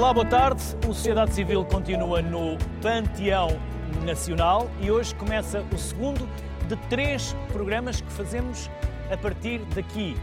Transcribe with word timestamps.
Olá, 0.00 0.14
boa 0.14 0.24
tarde. 0.24 0.62
O 0.88 0.94
Sociedade 0.94 1.34
Civil 1.34 1.62
continua 1.62 2.22
no 2.22 2.56
Panteão 2.80 3.48
Nacional 4.02 4.66
e 4.80 4.90
hoje 4.90 5.14
começa 5.14 5.62
o 5.74 5.76
segundo 5.76 6.26
de 6.66 6.74
três 6.88 7.36
programas 7.52 8.00
que 8.00 8.10
fazemos 8.10 8.70
a 9.12 9.16
partir 9.18 9.58
daqui, 9.74 10.16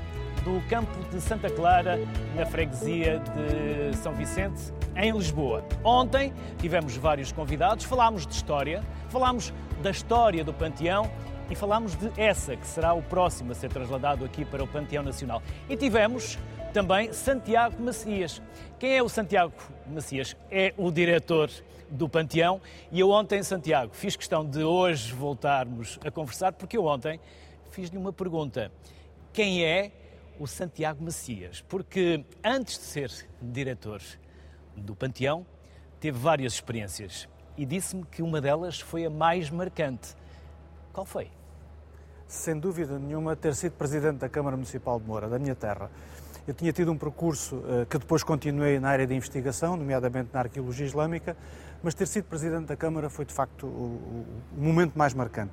do 0.44 0.68
campo 0.68 0.92
de 1.12 1.22
Santa 1.22 1.48
Clara, 1.52 2.00
na 2.36 2.44
freguesia 2.44 3.22
de 3.36 3.96
São 3.98 4.16
Vicente, 4.16 4.74
em 4.96 5.12
Lisboa. 5.12 5.64
Ontem 5.84 6.34
tivemos 6.58 6.98
vários 6.98 7.32
convidados, 7.32 7.86
falámos 7.86 8.26
de 8.26 8.34
história, 8.34 8.84
falámos 9.10 9.54
da 9.84 9.92
história 9.92 10.44
do 10.44 10.56
Panteão 10.56 11.08
e 11.52 11.56
falámos 11.56 11.96
de 11.96 12.12
essa, 12.18 12.56
que 12.56 12.66
será 12.66 12.96
o 12.96 13.04
próximo 13.04 13.52
a 13.52 13.56
ser 13.56 13.70
trasladado 13.70 14.26
aqui 14.26 14.44
para 14.44 14.64
o 14.64 14.68
Panteão 14.68 15.04
Nacional. 15.04 15.40
E 15.70 15.78
tivemos 15.78 16.40
também 16.78 17.12
Santiago 17.12 17.82
Macias. 17.82 18.40
Quem 18.78 18.96
é 18.96 19.02
o 19.02 19.10
Santiago 19.10 19.52
Macias? 19.88 20.36
É 20.52 20.76
o 20.78 20.92
diretor 20.92 21.50
do 21.90 22.08
Panteão 22.08 22.62
e 22.92 23.00
eu 23.00 23.10
ontem, 23.10 23.42
Santiago, 23.42 23.96
fiz 23.96 24.16
questão 24.16 24.46
de 24.46 24.64
hoje 24.64 25.12
voltarmos 25.12 25.98
a 26.06 26.12
conversar 26.12 26.54
porque 26.54 26.78
eu 26.78 26.86
ontem 26.86 27.20
fiz-lhe 27.72 27.98
uma 27.98 28.14
pergunta. 28.14 28.72
Quem 29.34 29.66
é 29.66 29.92
o 30.40 30.46
Santiago 30.46 31.04
Macias? 31.04 31.62
Porque 31.68 32.24
antes 32.44 32.78
de 32.78 32.84
ser 32.84 33.12
diretor 33.42 34.00
do 34.76 34.96
Panteão, 34.96 35.48
teve 36.00 36.20
várias 36.20 36.54
experiências 36.54 37.28
e 37.58 37.66
disse-me 37.66 38.04
que 38.04 38.22
uma 38.22 38.40
delas 38.40 38.80
foi 38.80 39.04
a 39.04 39.10
mais 39.10 39.50
marcante. 39.50 40.10
Qual 40.94 41.08
foi? 41.08 41.32
Sem 42.28 42.60
dúvida 42.60 43.00
nenhuma, 43.00 43.36
ter 43.36 43.56
sido 43.56 43.72
presidente 43.72 44.18
da 44.18 44.30
Câmara 44.30 44.56
Municipal 44.56 45.00
de 45.00 45.08
Moura, 45.08 45.28
da 45.28 45.40
minha 45.40 45.56
terra. 45.56 45.90
Eu 46.48 46.54
tinha 46.54 46.72
tido 46.72 46.94
um 46.94 46.98
percurso 46.98 47.58
uh, 47.58 47.86
que 47.90 47.98
depois 47.98 48.24
continuei 48.24 48.80
na 48.80 48.88
área 48.88 49.06
de 49.06 49.14
investigação, 49.14 49.76
nomeadamente 49.76 50.30
na 50.32 50.40
arqueologia 50.40 50.86
islâmica, 50.86 51.36
mas 51.84 51.94
ter 51.94 52.08
sido 52.08 52.24
presidente 52.24 52.68
da 52.68 52.76
Câmara 52.78 53.10
foi 53.10 53.26
de 53.26 53.34
facto 53.34 53.68
o, 53.68 54.26
o 54.58 54.62
momento 54.62 54.98
mais 54.98 55.14
marcante. 55.14 55.52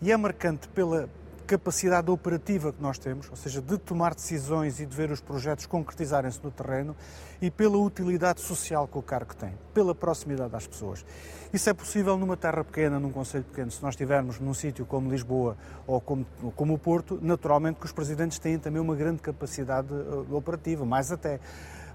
E 0.00 0.12
é 0.12 0.16
marcante 0.16 0.68
pela, 0.68 1.08
capacidade 1.46 2.10
operativa 2.10 2.72
que 2.72 2.82
nós 2.82 2.98
temos, 2.98 3.30
ou 3.30 3.36
seja, 3.36 3.62
de 3.62 3.78
tomar 3.78 4.14
decisões 4.14 4.80
e 4.80 4.86
de 4.86 4.94
ver 4.94 5.10
os 5.10 5.20
projetos 5.20 5.64
concretizarem-se 5.64 6.40
no 6.42 6.50
terreno 6.50 6.96
e 7.40 7.50
pela 7.50 7.78
utilidade 7.78 8.40
social 8.40 8.88
que 8.88 8.98
o 8.98 9.02
cargo 9.02 9.34
tem, 9.34 9.52
pela 9.72 9.94
proximidade 9.94 10.54
às 10.54 10.66
pessoas. 10.66 11.06
Isso 11.52 11.70
é 11.70 11.72
possível 11.72 12.18
numa 12.18 12.36
terra 12.36 12.64
pequena, 12.64 12.98
num 12.98 13.10
concelho 13.10 13.44
pequeno. 13.44 13.70
Se 13.70 13.80
nós 13.82 13.92
estivermos 13.92 14.40
num 14.40 14.52
sítio 14.52 14.84
como 14.84 15.10
Lisboa 15.10 15.56
ou 15.86 16.00
como, 16.00 16.26
como 16.56 16.74
o 16.74 16.78
Porto, 16.78 17.18
naturalmente 17.22 17.78
que 17.78 17.86
os 17.86 17.92
presidentes 17.92 18.38
têm 18.38 18.58
também 18.58 18.82
uma 18.82 18.96
grande 18.96 19.22
capacidade 19.22 19.92
uh, 19.92 20.34
operativa, 20.34 20.84
mais 20.84 21.12
até 21.12 21.38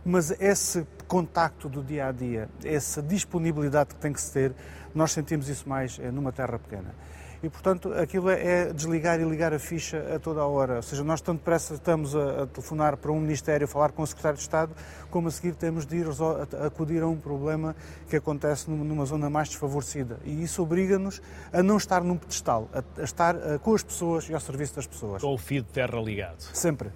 mas 0.03 0.31
esse 0.41 0.87
contacto 1.07 1.69
do 1.69 1.83
dia 1.83 2.07
a 2.07 2.11
dia, 2.11 2.49
essa 2.63 3.03
disponibilidade 3.03 3.93
que 3.93 4.01
tem 4.01 4.11
que 4.11 4.19
se 4.19 4.33
ter, 4.33 4.51
nós 4.95 5.11
sentimos 5.11 5.47
isso 5.47 5.69
mais 5.69 5.99
eh, 6.01 6.09
numa 6.09 6.31
terra 6.31 6.57
pequena 6.57 6.95
e, 7.43 7.49
portanto, 7.49 7.91
aquilo 7.93 8.29
é, 8.29 8.69
é 8.69 8.73
desligar 8.73 9.19
e 9.19 9.23
ligar 9.23 9.53
a 9.53 9.59
ficha 9.59 10.15
a 10.15 10.19
toda 10.19 10.41
a 10.41 10.45
hora. 10.45 10.75
Ou 10.75 10.81
seja, 10.81 11.03
nós 11.03 11.21
tanto 11.21 11.39
depressa 11.39 11.73
estamos 11.73 12.15
a, 12.15 12.43
a 12.43 12.47
telefonar 12.47 12.97
para 12.97 13.11
um 13.11 13.19
Ministério, 13.19 13.65
a 13.65 13.67
falar 13.67 13.91
com 13.91 14.03
o 14.03 14.07
Secretário 14.07 14.37
de 14.37 14.43
Estado, 14.43 14.73
como 15.09 15.27
a 15.27 15.31
seguir 15.31 15.55
temos 15.55 15.85
de 15.85 15.97
ir 15.97 16.07
a, 16.07 16.63
a 16.63 16.67
acudir 16.67 17.01
a 17.01 17.07
um 17.07 17.17
problema 17.17 17.75
que 18.09 18.15
acontece 18.15 18.69
numa 18.69 19.05
zona 19.05 19.29
mais 19.29 19.49
desfavorecida. 19.49 20.19
E 20.23 20.43
isso 20.43 20.61
obriga-nos 20.61 21.21
a 21.51 21.63
não 21.63 21.77
estar 21.77 22.03
num 22.03 22.17
pedestal, 22.17 22.69
a, 22.73 23.01
a 23.01 23.03
estar 23.03 23.35
a, 23.35 23.57
com 23.57 23.73
as 23.73 23.83
pessoas 23.83 24.29
e 24.29 24.33
ao 24.33 24.39
serviço 24.39 24.75
das 24.75 24.85
pessoas. 24.85 25.21
Com 25.21 25.33
o 25.33 25.37
fio 25.37 25.63
de 25.63 25.69
terra 25.69 25.99
ligado. 25.99 26.41
Sempre. 26.53 26.89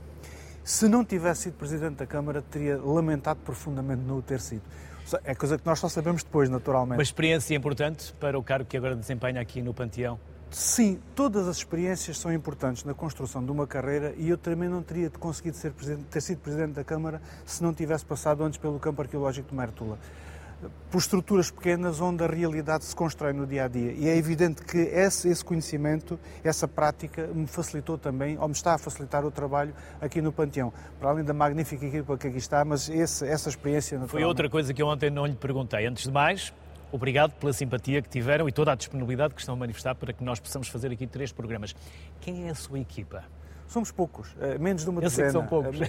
Se 0.63 0.87
não 0.87 1.05
tivesse 1.05 1.43
sido 1.43 1.53
Presidente 1.53 1.97
da 1.97 2.05
Câmara, 2.07 2.41
teria 2.41 2.77
lamentado 2.77 3.39
profundamente 3.43 4.01
não 4.01 4.17
o 4.17 4.21
ter 4.21 4.39
sido. 4.39 4.63
É 5.23 5.35
coisa 5.35 5.57
que 5.59 5.65
nós 5.65 5.79
só 5.79 5.87
sabemos 5.87 6.23
depois, 6.23 6.49
naturalmente. 6.49 6.97
Uma 6.97 7.03
experiência 7.03 7.55
importante 7.55 8.11
para 8.19 8.37
o 8.37 8.43
cargo 8.43 8.65
que 8.65 8.75
agora 8.75 8.95
desempenha 8.95 9.39
aqui 9.39 9.61
no 9.61 9.73
Panteão? 9.73 10.19
Sim, 10.51 10.99
todas 11.13 11.47
as 11.47 11.57
experiências 11.57 12.17
são 12.17 12.31
importantes 12.31 12.83
na 12.83 12.93
construção 12.93 13.43
de 13.43 13.51
uma 13.51 13.67
carreira 13.67 14.13
e 14.17 14.29
eu 14.29 14.37
também 14.37 14.69
não 14.69 14.81
teria 14.81 15.09
conseguido 15.09 15.57
ser 15.57 15.73
ter 16.09 16.21
sido 16.21 16.39
Presidente 16.39 16.73
da 16.73 16.83
Câmara 16.83 17.21
se 17.45 17.61
não 17.61 17.73
tivesse 17.73 18.05
passado 18.05 18.43
antes 18.43 18.57
pelo 18.57 18.79
campo 18.79 19.01
arqueológico 19.01 19.49
de 19.49 19.55
Mértola. 19.55 19.99
Por 20.89 20.97
estruturas 20.97 21.51
pequenas 21.51 21.99
onde 21.99 22.23
a 22.23 22.27
realidade 22.27 22.85
se 22.85 22.95
constrói 22.95 23.33
no 23.33 23.45
dia 23.45 23.65
a 23.65 23.67
dia. 23.67 23.91
E 23.91 24.07
é 24.07 24.15
evidente 24.15 24.63
que 24.63 24.77
esse, 24.77 25.27
esse 25.27 25.43
conhecimento, 25.43 26.17
essa 26.43 26.67
prática, 26.67 27.27
me 27.27 27.45
facilitou 27.45 27.97
também, 27.97 28.37
ou 28.39 28.47
me 28.47 28.53
está 28.53 28.73
a 28.73 28.77
facilitar 28.77 29.25
o 29.25 29.29
trabalho 29.29 29.75
aqui 29.99 30.21
no 30.21 30.31
Panteão. 30.31 30.71
Para 30.99 31.09
além 31.09 31.25
da 31.25 31.33
magnífica 31.33 31.85
equipa 31.85 32.17
que 32.17 32.27
aqui 32.27 32.37
está, 32.37 32.63
mas 32.63 32.89
esse, 32.89 33.27
essa 33.27 33.49
experiência. 33.49 33.99
Foi 34.07 34.23
outra 34.23 34.49
coisa 34.49 34.73
que 34.73 34.81
eu 34.81 34.87
ontem 34.87 35.09
não 35.09 35.25
lhe 35.25 35.35
perguntei. 35.35 35.85
Antes 35.85 36.05
de 36.05 36.11
mais, 36.11 36.53
Obrigado 36.91 37.31
pela 37.33 37.51
simpatia 37.53 38.01
que 38.01 38.09
tiveram 38.09 38.47
e 38.47 38.51
toda 38.51 38.71
a 38.71 38.75
disponibilidade 38.75 39.33
que 39.33 39.41
estão 39.41 39.55
a 39.55 39.57
manifestar 39.57 39.95
para 39.95 40.13
que 40.13 40.23
nós 40.23 40.39
possamos 40.39 40.67
fazer 40.67 40.91
aqui 40.91 41.07
três 41.07 41.31
programas. 41.31 41.75
Quem 42.21 42.47
é 42.47 42.51
a 42.51 42.55
sua 42.55 42.79
equipa? 42.79 43.23
Somos 43.67 43.91
poucos, 43.91 44.35
eh, 44.39 44.57
menos 44.57 44.83
de 44.83 44.89
uma 44.89 45.01
Eu 45.01 45.09
dezena. 45.09 45.31
Sei 45.31 45.41
que 45.41 45.47
são 45.47 45.47
poucos. 45.47 45.79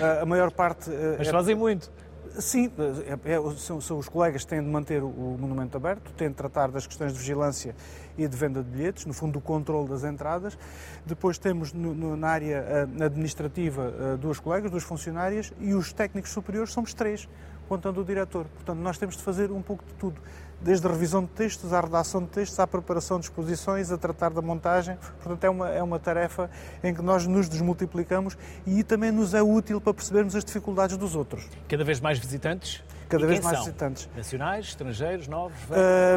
A, 0.00 0.22
a 0.22 0.26
maior 0.26 0.50
parte. 0.50 0.90
Eh, 0.90 1.16
Mas 1.18 1.28
é... 1.28 1.30
fazem 1.30 1.54
muito. 1.54 1.90
Sim, 2.38 2.70
é, 3.06 3.32
é, 3.32 3.56
são, 3.56 3.80
são, 3.80 3.98
os 3.98 4.08
colegas 4.08 4.44
que 4.44 4.50
têm 4.50 4.62
de 4.62 4.68
manter 4.68 5.02
o, 5.02 5.08
o, 5.08 5.36
monumento 5.38 5.76
aberto, 5.76 6.12
têm 6.12 6.28
de 6.28 6.34
tratar 6.34 6.70
das 6.70 6.86
questões 6.86 7.12
de 7.12 7.18
vigilância 7.18 7.74
e 8.16 8.26
de 8.26 8.36
venda 8.36 8.62
de 8.62 8.70
bilhetes, 8.70 9.04
no 9.04 9.12
fundo, 9.12 9.32
do 9.32 9.40
controle 9.40 9.88
das 9.88 10.04
entradas. 10.04 10.56
Depois 11.04 11.38
temos 11.38 11.72
no, 11.72 11.92
no, 11.92 12.16
na 12.16 12.28
área 12.28 12.64
eh, 12.98 13.04
administrativa 13.04 14.16
duas 14.16 14.38
colegas, 14.38 14.70
duas 14.70 14.84
funcionárias, 14.84 15.52
e 15.58 15.74
os 15.74 15.92
técnicos 15.92 16.30
superiores 16.30 16.72
somos 16.72 16.94
três 16.94 17.28
contando 17.70 18.00
o 18.00 18.04
diretor. 18.04 18.46
Portanto, 18.46 18.80
nós 18.80 18.98
temos 18.98 19.16
de 19.16 19.22
fazer 19.22 19.52
um 19.52 19.62
pouco 19.62 19.84
de 19.84 19.92
tudo, 19.94 20.20
desde 20.60 20.86
a 20.86 20.90
revisão 20.90 21.22
de 21.22 21.30
textos, 21.30 21.72
à 21.72 21.80
redação 21.80 22.22
de 22.22 22.28
textos, 22.28 22.58
à 22.58 22.66
preparação 22.66 23.18
de 23.18 23.26
exposições, 23.26 23.90
a 23.90 23.98
tratar 23.98 24.30
da 24.30 24.42
montagem. 24.42 24.96
Portanto, 25.22 25.44
é 25.44 25.50
uma, 25.50 25.68
é 25.70 25.82
uma 25.82 25.98
tarefa 25.98 26.50
em 26.82 26.94
que 26.94 27.02
nós 27.02 27.26
nos 27.26 27.48
desmultiplicamos 27.48 28.36
e 28.66 28.82
também 28.82 29.10
nos 29.10 29.34
é 29.34 29.42
útil 29.42 29.80
para 29.80 29.94
percebermos 29.94 30.36
as 30.36 30.44
dificuldades 30.44 30.96
dos 30.96 31.14
outros. 31.14 31.48
Cada 31.68 31.84
vez 31.84 32.00
mais 32.00 32.18
visitantes? 32.18 32.82
cada 33.10 33.26
vez 33.26 33.40
mais 33.40 33.56
são? 33.56 33.66
visitantes. 33.66 34.08
Nacionais, 34.16 34.66
estrangeiros, 34.66 35.26
novos? 35.26 35.58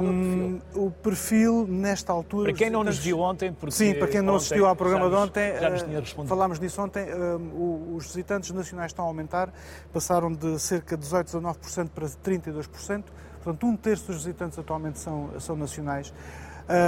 Um, 0.01 0.59
o 0.75 0.91
perfil 0.91 1.65
nesta 1.67 2.13
altura. 2.13 2.51
Para 2.51 2.57
quem 2.57 2.69
não 2.69 2.83
nos 2.83 2.99
viu 2.99 3.19
ontem, 3.19 3.51
porque 3.51 3.73
Sim, 3.73 3.95
para 3.95 4.07
quem 4.07 4.21
não 4.21 4.35
assistiu 4.35 4.67
ao 4.67 4.75
programa 4.75 5.09
de 5.09 5.15
ontem, 5.15 5.59
já 5.59 5.69
nos 5.69 5.81
tinha 5.81 5.99
respondido. 5.99 6.29
falámos 6.29 6.59
disso 6.59 6.81
ontem, 6.81 7.07
um, 7.13 7.95
os 7.95 8.05
visitantes 8.05 8.51
nacionais 8.51 8.91
estão 8.91 9.05
a 9.05 9.07
aumentar, 9.07 9.51
passaram 9.91 10.31
de 10.31 10.59
cerca 10.59 10.95
de 10.95 11.03
18, 11.03 11.27
19% 11.27 11.89
para 11.89 12.05
32%, 12.07 13.03
portanto, 13.43 13.67
um 13.67 13.75
terço 13.75 14.07
dos 14.07 14.17
visitantes 14.17 14.57
atualmente 14.57 14.99
são, 14.99 15.29
são 15.39 15.55
nacionais. 15.55 16.13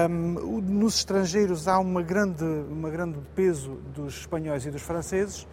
Um, 0.09 0.61
nos 0.61 0.97
estrangeiros 0.97 1.67
há 1.67 1.77
uma 1.79 2.01
grande, 2.01 2.45
uma 2.69 2.89
grande 2.89 3.17
peso 3.35 3.71
dos 3.93 4.19
espanhóis 4.19 4.65
e 4.65 4.71
dos 4.71 4.81
franceses. 4.81 5.45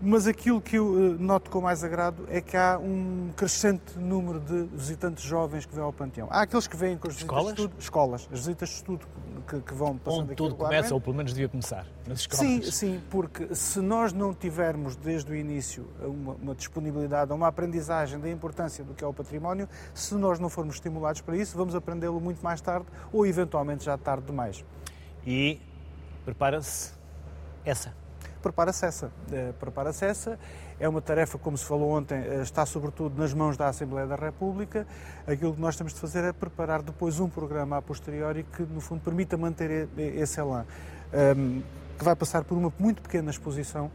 Mas 0.00 0.28
aquilo 0.28 0.60
que 0.60 0.76
eu 0.76 1.14
eh, 1.14 1.16
noto 1.18 1.50
com 1.50 1.60
mais 1.60 1.82
agrado 1.82 2.24
é 2.28 2.40
que 2.40 2.56
há 2.56 2.78
um 2.78 3.30
crescente 3.36 3.98
número 3.98 4.38
de 4.38 4.64
visitantes 4.72 5.24
jovens 5.24 5.66
que 5.66 5.74
vêm 5.74 5.82
ao 5.82 5.92
Panteão. 5.92 6.28
Há 6.30 6.42
aqueles 6.42 6.68
que 6.68 6.76
vêm 6.76 6.96
com 6.96 7.08
as 7.08 7.14
visitas 7.14 7.36
escolas? 7.36 7.54
de 7.54 7.60
estudo, 7.60 7.80
escolas, 7.80 8.28
as 8.32 8.38
visitas 8.38 8.68
de 8.68 8.74
estudo 8.76 9.06
que, 9.48 9.60
que 9.60 9.74
vão 9.74 9.98
passando 9.98 10.22
Onde 10.22 10.34
tudo 10.36 10.54
começa, 10.54 10.94
ou 10.94 11.00
pelo 11.00 11.16
menos 11.16 11.32
devia 11.32 11.48
começar, 11.48 11.84
nas 12.06 12.20
escolas. 12.20 12.46
Sim, 12.46 12.62
sim, 12.62 13.02
porque 13.10 13.52
se 13.54 13.80
nós 13.80 14.12
não 14.12 14.32
tivermos 14.32 14.94
desde 14.94 15.32
o 15.32 15.34
início 15.34 15.88
uma, 16.00 16.34
uma 16.34 16.54
disponibilidade, 16.54 17.32
uma 17.32 17.48
aprendizagem 17.48 18.20
da 18.20 18.30
importância 18.30 18.84
do 18.84 18.94
que 18.94 19.02
é 19.02 19.06
o 19.06 19.12
património, 19.12 19.68
se 19.92 20.14
nós 20.14 20.38
não 20.38 20.48
formos 20.48 20.76
estimulados 20.76 21.22
para 21.22 21.36
isso, 21.36 21.56
vamos 21.56 21.74
aprendê-lo 21.74 22.20
muito 22.20 22.40
mais 22.40 22.60
tarde 22.60 22.86
ou 23.12 23.26
eventualmente 23.26 23.84
já 23.84 23.98
tarde 23.98 24.26
demais. 24.26 24.64
E 25.26 25.60
prepara-se 26.24 26.92
essa 27.64 27.92
prepara-se 28.42 28.86
essa. 28.86 29.10
Eh, 29.30 29.52
prepara-se. 29.58 30.04
É 30.80 30.88
uma 30.88 31.00
tarefa, 31.00 31.38
como 31.38 31.58
se 31.58 31.64
falou 31.64 31.90
ontem, 31.90 32.18
eh, 32.18 32.40
está 32.42 32.64
sobretudo 32.64 33.20
nas 33.20 33.34
mãos 33.34 33.56
da 33.56 33.68
Assembleia 33.68 34.06
da 34.06 34.16
República. 34.16 34.86
Aquilo 35.26 35.54
que 35.54 35.60
nós 35.60 35.76
temos 35.76 35.92
de 35.92 36.00
fazer 36.00 36.24
é 36.24 36.32
preparar 36.32 36.82
depois 36.82 37.18
um 37.20 37.28
programa 37.28 37.76
a 37.76 37.82
posteriori 37.82 38.44
que, 38.44 38.62
no 38.62 38.80
fundo, 38.80 39.00
permita 39.00 39.36
manter 39.36 39.88
esse 39.96 40.40
elan, 40.40 40.64
ehm, 41.12 41.60
que 41.98 42.04
vai 42.04 42.14
passar 42.14 42.44
por 42.44 42.56
uma 42.56 42.72
muito 42.78 43.02
pequena 43.02 43.30
exposição 43.30 43.90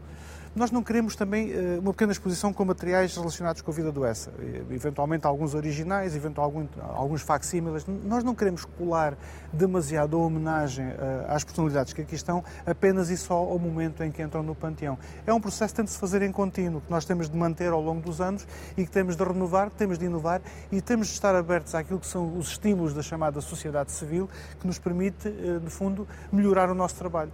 nós 0.54 0.70
não 0.70 0.82
queremos 0.82 1.16
também 1.16 1.52
uh, 1.52 1.80
uma 1.80 1.92
pequena 1.92 2.12
exposição 2.12 2.52
com 2.52 2.64
materiais 2.64 3.16
relacionados 3.16 3.60
com 3.60 3.70
a 3.70 3.74
vida 3.74 3.90
do 3.90 4.04
Essa, 4.04 4.32
eventualmente 4.70 5.26
alguns 5.26 5.54
originais, 5.54 6.14
eventualmente 6.14 6.72
alguns 6.80 7.22
facsímiles. 7.22 7.84
Nós 8.04 8.22
não 8.22 8.34
queremos 8.34 8.64
colar 8.64 9.16
demasiado 9.52 10.16
a 10.16 10.20
homenagem 10.20 10.86
uh, 10.86 10.92
às 11.28 11.42
personalidades 11.42 11.92
que 11.92 12.02
aqui 12.02 12.14
estão 12.14 12.44
apenas 12.64 13.10
e 13.10 13.16
só 13.16 13.34
ao 13.34 13.58
momento 13.58 14.04
em 14.04 14.12
que 14.12 14.22
entram 14.22 14.42
no 14.42 14.54
panteão. 14.54 14.96
É 15.26 15.32
um 15.34 15.40
processo 15.40 15.74
que 15.74 15.76
tem 15.76 15.84
de 15.84 15.90
se 15.90 15.98
fazer 15.98 16.22
em 16.22 16.30
contínuo, 16.30 16.80
que 16.80 16.90
nós 16.90 17.04
temos 17.04 17.28
de 17.28 17.36
manter 17.36 17.72
ao 17.72 17.80
longo 17.80 18.00
dos 18.00 18.20
anos 18.20 18.46
e 18.76 18.84
que 18.84 18.90
temos 18.90 19.16
de 19.16 19.24
renovar, 19.24 19.70
temos 19.70 19.98
de 19.98 20.04
inovar 20.04 20.40
e 20.70 20.80
temos 20.80 21.08
de 21.08 21.14
estar 21.14 21.34
abertos 21.34 21.74
àquilo 21.74 21.98
que 21.98 22.06
são 22.06 22.38
os 22.38 22.48
estímulos 22.48 22.94
da 22.94 23.02
chamada 23.02 23.40
sociedade 23.40 23.90
civil, 23.90 24.28
que 24.60 24.66
nos 24.66 24.78
permite, 24.78 25.28
uh, 25.28 25.60
no 25.60 25.70
fundo, 25.70 26.06
melhorar 26.32 26.70
o 26.70 26.74
nosso 26.74 26.94
trabalho 26.94 27.32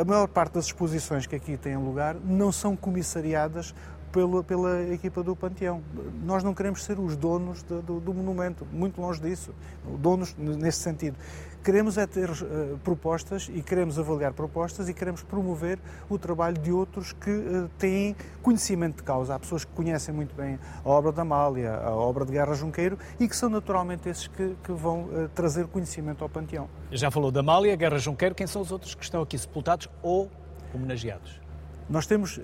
a 0.00 0.04
maior 0.04 0.26
parte 0.28 0.54
das 0.54 0.66
exposições 0.66 1.26
que 1.26 1.36
aqui 1.36 1.56
têm 1.56 1.76
lugar 1.76 2.16
não 2.24 2.50
são 2.50 2.76
comissariadas 2.76 3.74
pela, 4.12 4.44
pela 4.44 4.82
equipa 4.92 5.22
do 5.22 5.34
Panteão. 5.34 5.82
Nós 6.22 6.44
não 6.44 6.54
queremos 6.54 6.84
ser 6.84 6.98
os 6.98 7.16
donos 7.16 7.62
do, 7.62 7.82
do, 7.82 8.00
do 8.00 8.14
monumento, 8.14 8.66
muito 8.70 9.00
longe 9.00 9.20
disso, 9.20 9.54
donos 9.98 10.34
nesse 10.36 10.80
sentido. 10.80 11.16
Queremos 11.62 11.96
é 11.96 12.08
ter 12.08 12.28
uh, 12.28 12.78
propostas 12.82 13.48
e 13.52 13.62
queremos 13.62 13.96
avaliar 13.96 14.32
propostas 14.32 14.88
e 14.88 14.94
queremos 14.94 15.22
promover 15.22 15.78
o 16.10 16.18
trabalho 16.18 16.58
de 16.58 16.72
outros 16.72 17.12
que 17.12 17.30
uh, 17.30 17.70
têm 17.78 18.16
conhecimento 18.42 18.96
de 18.96 19.04
causa. 19.04 19.36
Há 19.36 19.38
pessoas 19.38 19.64
que 19.64 19.70
conhecem 19.70 20.12
muito 20.12 20.34
bem 20.34 20.58
a 20.84 20.88
obra 20.88 21.12
da 21.12 21.22
Amália, 21.22 21.76
a 21.76 21.94
obra 21.94 22.24
de 22.24 22.32
Guerra 22.32 22.54
Junqueiro 22.54 22.98
e 23.20 23.28
que 23.28 23.36
são 23.36 23.48
naturalmente 23.48 24.08
esses 24.08 24.26
que, 24.26 24.56
que 24.64 24.72
vão 24.72 25.02
uh, 25.02 25.28
trazer 25.36 25.68
conhecimento 25.68 26.24
ao 26.24 26.28
Panteão. 26.28 26.68
Já 26.90 27.12
falou 27.12 27.30
da 27.30 27.38
Amália, 27.38 27.76
Guerra 27.76 27.98
Junqueiro, 27.98 28.34
quem 28.34 28.46
são 28.48 28.60
os 28.60 28.72
outros 28.72 28.96
que 28.96 29.04
estão 29.04 29.22
aqui 29.22 29.38
sepultados 29.38 29.88
ou 30.02 30.28
homenageados? 30.74 31.40
Nós 31.88 32.06
temos 32.06 32.40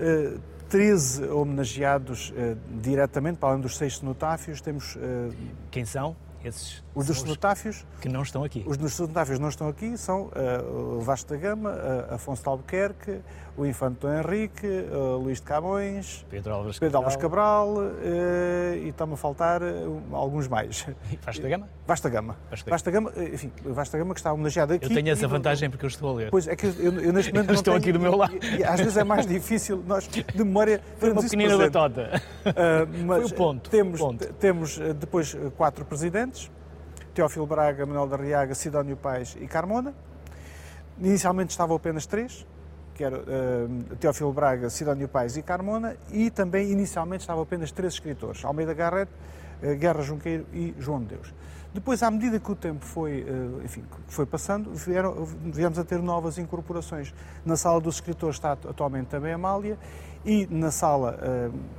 13 0.68 1.28
homenageados 1.28 2.34
diretamente, 2.82 3.38
para 3.38 3.50
além 3.50 3.62
dos 3.62 3.76
seis 3.76 3.96
cenotáfios. 3.96 4.60
Temos. 4.60 4.98
Quem 5.70 5.86
são? 5.86 6.16
Esses 6.44 6.82
os 6.94 7.06
dos 7.06 7.20
cenotáfios 7.20 7.84
que 8.00 8.08
não 8.08 8.22
estão 8.22 8.44
aqui. 8.44 8.64
Os 8.66 8.76
dos 8.76 8.94
cenotáfios 8.94 9.38
não 9.38 9.48
estão 9.48 9.68
aqui 9.68 9.96
são 9.96 10.26
uh, 10.26 10.98
o 10.98 11.00
Vasta 11.00 11.36
Gama, 11.36 11.70
uh, 11.70 12.14
Afonso 12.14 12.42
de 12.42 12.48
Albuquerque, 12.48 13.20
o 13.58 13.66
Infante 13.66 13.98
Dom 14.00 14.14
Henrique, 14.14 14.66
uh, 14.66 15.16
Luís 15.16 15.38
de 15.38 15.46
Camões, 15.46 16.24
Pedro 16.30 16.54
Álvares 16.54 16.78
Pedro 16.78 17.02
Cabral, 17.02 17.18
Cabral 17.18 17.68
uh, 17.76 18.76
e 18.76 18.88
está-me 18.88 19.14
a 19.14 19.16
faltar 19.16 19.62
uh, 19.62 20.02
alguns 20.12 20.46
mais. 20.46 20.86
Vasta 21.26 21.48
Gama? 21.48 21.68
Vasta 21.86 22.08
Gama. 22.08 22.36
Vasta, 22.48 22.70
Vasta 22.70 22.90
Gama, 22.90 23.12
enfim, 23.16 23.52
Vasta 23.64 23.98
Gama 23.98 24.14
que 24.14 24.20
está 24.20 24.32
homenageado 24.32 24.74
aqui. 24.74 24.86
Eu 24.86 24.94
tenho 24.94 25.10
essa 25.10 25.26
vantagem 25.26 25.68
porque 25.68 25.84
eu 25.84 25.88
estou 25.88 26.10
a 26.10 26.14
ler. 26.14 26.30
Pois 26.30 26.46
é 26.46 26.54
que 26.54 26.66
eu, 26.66 27.00
eu 27.00 27.12
neste 27.12 27.32
momento 27.32 27.52
estou 27.54 27.74
tenho, 27.74 27.76
aqui 27.82 27.92
do 27.92 28.00
meu 28.00 28.16
lado. 28.16 28.34
E, 28.58 28.62
às 28.62 28.78
vezes 28.78 28.96
é 28.96 29.04
mais 29.04 29.26
difícil 29.26 29.82
nós 29.86 30.06
de 30.06 30.24
memória 30.36 30.80
Foi 30.98 31.10
uma 31.10 31.22
pequenina 31.22 31.58
batota. 31.58 32.22
Uh, 32.46 33.04
mas 33.04 33.22
Foi 33.22 33.32
o 33.32 33.34
ponto. 33.34 33.68
Temos, 33.68 34.00
o 34.00 34.04
ponto. 34.06 34.32
temos 34.34 34.78
depois 34.96 35.36
quatro 35.56 35.84
presidentes 35.84 36.50
Teófilo 37.18 37.48
Braga, 37.48 37.84
Manuel 37.84 38.06
da 38.06 38.16
Riaga, 38.16 38.54
Sidónio 38.54 38.96
Paes 38.96 39.36
e 39.40 39.48
Carmona. 39.48 39.92
Inicialmente 41.00 41.50
estavam 41.50 41.74
apenas 41.74 42.06
três, 42.06 42.46
que 42.98 43.04
era 43.04 43.16
uh, 43.16 43.96
Teófilo 44.00 44.32
Braga, 44.32 44.68
Sidónio 44.68 45.06
Paes 45.06 45.36
e 45.36 45.42
Carmona, 45.42 45.96
e 46.10 46.30
também 46.30 46.72
inicialmente 46.72 47.20
estavam 47.20 47.44
apenas 47.44 47.70
três 47.70 47.92
escritores, 47.92 48.44
Almeida 48.44 48.74
Garrett, 48.74 49.10
uh, 49.62 49.76
Guerra 49.76 50.02
Junqueiro 50.02 50.44
e 50.52 50.74
João 50.80 50.98
de 50.98 51.14
Deus. 51.14 51.32
Depois, 51.72 52.02
à 52.02 52.10
medida 52.10 52.40
que 52.40 52.50
o 52.50 52.56
tempo 52.56 52.84
foi, 52.84 53.22
uh, 53.22 53.62
enfim, 53.64 53.84
foi 54.08 54.26
passando, 54.26 54.74
vieram, 54.74 55.24
viemos 55.44 55.78
a 55.78 55.84
ter 55.84 56.02
novas 56.02 56.38
incorporações. 56.38 57.14
Na 57.46 57.56
sala 57.56 57.80
dos 57.80 57.94
escritores 57.94 58.34
está 58.34 58.52
atualmente 58.52 59.06
também 59.06 59.30
a 59.30 59.36
Amália, 59.36 59.78
e 60.24 60.48
na 60.50 60.72
sala 60.72 61.16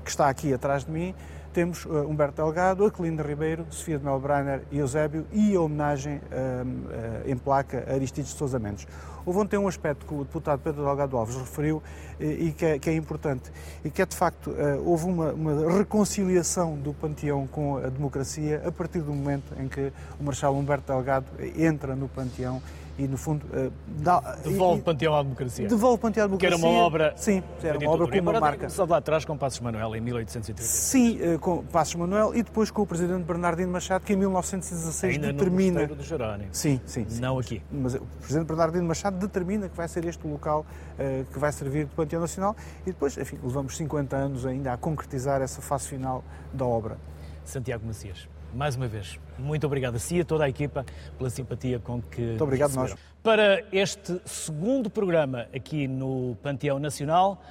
que 0.02 0.10
está 0.10 0.30
aqui 0.30 0.54
atrás 0.54 0.86
de 0.86 0.92
mim 0.92 1.14
temos 1.54 1.86
uh, 1.86 2.08
Humberto 2.08 2.42
Delgado, 2.42 2.86
Aquilino 2.86 3.24
Ribeiro, 3.24 3.66
Sofia 3.70 3.98
de 3.98 4.06
Melbrenner 4.06 4.62
e 4.72 4.78
Eusébio 4.78 5.26
e 5.32 5.56
a 5.56 5.62
homenagem 5.62 6.16
uh, 6.16 6.20
uh, 6.20 7.30
em 7.30 7.36
placa 7.36 7.86
a 7.88 7.94
Aristides 7.94 8.32
de 8.32 8.38
Sousa 8.38 8.60
Mendes. 8.60 8.88
Houve 9.26 9.40
ontem 9.40 9.58
um 9.58 9.68
aspecto 9.68 10.06
que 10.06 10.14
o 10.14 10.24
deputado 10.24 10.60
Pedro 10.60 10.84
Delgado 10.84 11.18
Alves 11.18 11.36
referiu 11.36 11.84
e 12.20 12.52
que 12.52 12.66
é, 12.66 12.80
que 12.80 12.90
é 12.90 12.96
importante, 12.96 13.52
e 13.84 13.90
que 13.90 14.02
é 14.02 14.06
de 14.06 14.16
facto, 14.16 14.52
houve 14.84 15.06
uma, 15.06 15.32
uma, 15.34 15.78
reconciliação 15.78 16.76
do 16.76 16.94
panteão 16.94 17.46
com 17.46 17.78
a 17.78 17.90
democracia 17.90 18.64
a 18.66 18.72
partir 18.72 19.02
do 19.02 19.14
momento 19.14 19.54
em 19.60 19.68
que 19.68 19.92
o 20.20 20.24
Marshal 20.24 20.56
Humberto 20.56 20.92
Delgado 20.92 21.28
entra 21.56 21.96
no 21.96 22.08
panteão 22.08 22.62
e, 23.00 23.08
no 23.08 23.18
fundo, 23.18 23.46
uh, 23.46 23.72
dá, 23.88 24.20
devolve 24.44 24.82
e, 24.82 24.84
Panteão 24.84 25.16
à 25.16 25.24
democracia. 25.24 25.68
Devolve 25.70 26.02
Panteão 26.02 26.26
à 26.26 26.28
democracia. 26.28 26.58
Que 26.58 26.64
era 26.64 26.72
uma 26.72 26.84
obra. 26.84 27.14
Sim, 27.16 27.42
era 27.64 27.78
uma 27.78 27.92
obra 27.92 28.08
com 28.08 28.20
uma 28.20 28.40
marca. 28.40 28.58
Começou 28.58 28.86
lá 28.86 28.98
atrás 28.98 29.24
com 29.24 29.38
Passos 29.38 29.62
Manuel, 29.62 29.96
em 29.96 30.02
1830. 30.02 30.62
Sim, 30.62 31.18
uh, 31.22 31.40
com 31.40 31.64
Passos 31.64 31.96
Manuel 31.96 32.36
e 32.36 32.44
depois 32.44 32.70
com 32.70 32.82
o 32.82 32.86
presidente 32.86 33.24
Bernardino 33.24 33.72
Machado, 33.72 34.04
que 34.04 34.12
em 34.12 34.18
1916 34.18 35.16
Ainda 35.16 35.32
determina. 35.32 35.88
No 35.88 35.96
do 35.96 36.04
Jerónimo. 36.04 36.50
Sim, 36.52 36.82
sim, 36.86 37.06
sim. 37.08 37.22
Não 37.22 37.40
aqui. 37.40 37.62
Mas 37.72 37.96
o 37.96 38.02
presidente 38.20 38.48
Bernardino 38.48 38.86
Machado 38.86 39.18
determina 39.18 39.70
que 39.70 39.78
vai 39.78 39.88
ser 39.88 40.04
este 40.04 40.28
o 40.28 40.32
local 40.32 40.66
uh, 40.94 41.26
que 41.32 41.40
vai 41.40 41.54
servir 41.54 41.86
de 41.86 41.96
Panteão 41.96 42.20
Nacional 42.20 42.54
e 42.82 42.92
depois, 42.92 43.18
enfim, 43.18 43.40
levamos 43.42 43.78
50 43.78 44.16
anos 44.16 44.46
ainda 44.46 44.74
a 44.74 44.78
concretizar 44.78 45.42
essa 45.42 45.62
fase 45.62 45.88
final 45.88 46.22
da 46.54 46.66
obra. 46.66 46.98
Santiago 47.46 47.86
Macias 47.88 48.28
mais 48.54 48.76
uma 48.76 48.88
vez, 48.88 49.20
muito 49.38 49.66
obrigado 49.66 49.96
a 49.96 50.00
si 50.00 50.18
e 50.18 50.22
a 50.22 50.26
toda 50.26 50.46
a 50.46 50.50
equipa 50.50 50.86
pela 51.18 51.30
simpatia 51.30 51.80
com 51.80 52.02
que. 52.02 52.22
Muito 52.22 52.44
obrigado, 52.44 52.74
nós. 52.74 52.96
Para 53.22 53.64
este 53.72 54.20
segundo 54.26 54.90
programa 54.90 55.48
aqui 55.54 55.88
no 55.88 56.38
Panteão 56.42 56.80
Nacional, 56.80 57.42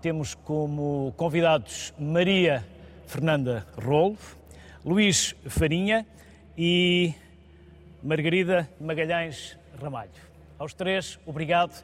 temos 0.00 0.34
como 0.34 1.14
convidados 1.16 1.94
Maria 1.98 2.64
Fernanda 3.06 3.66
Rolo, 3.82 4.16
Luís 4.84 5.34
Farinha 5.46 6.06
e 6.58 7.14
Margarida 8.02 8.68
Magalhães 8.80 9.56
Ramalho. 9.80 10.10
Aos 10.58 10.74
três, 10.74 11.18
obrigado. 11.24 11.82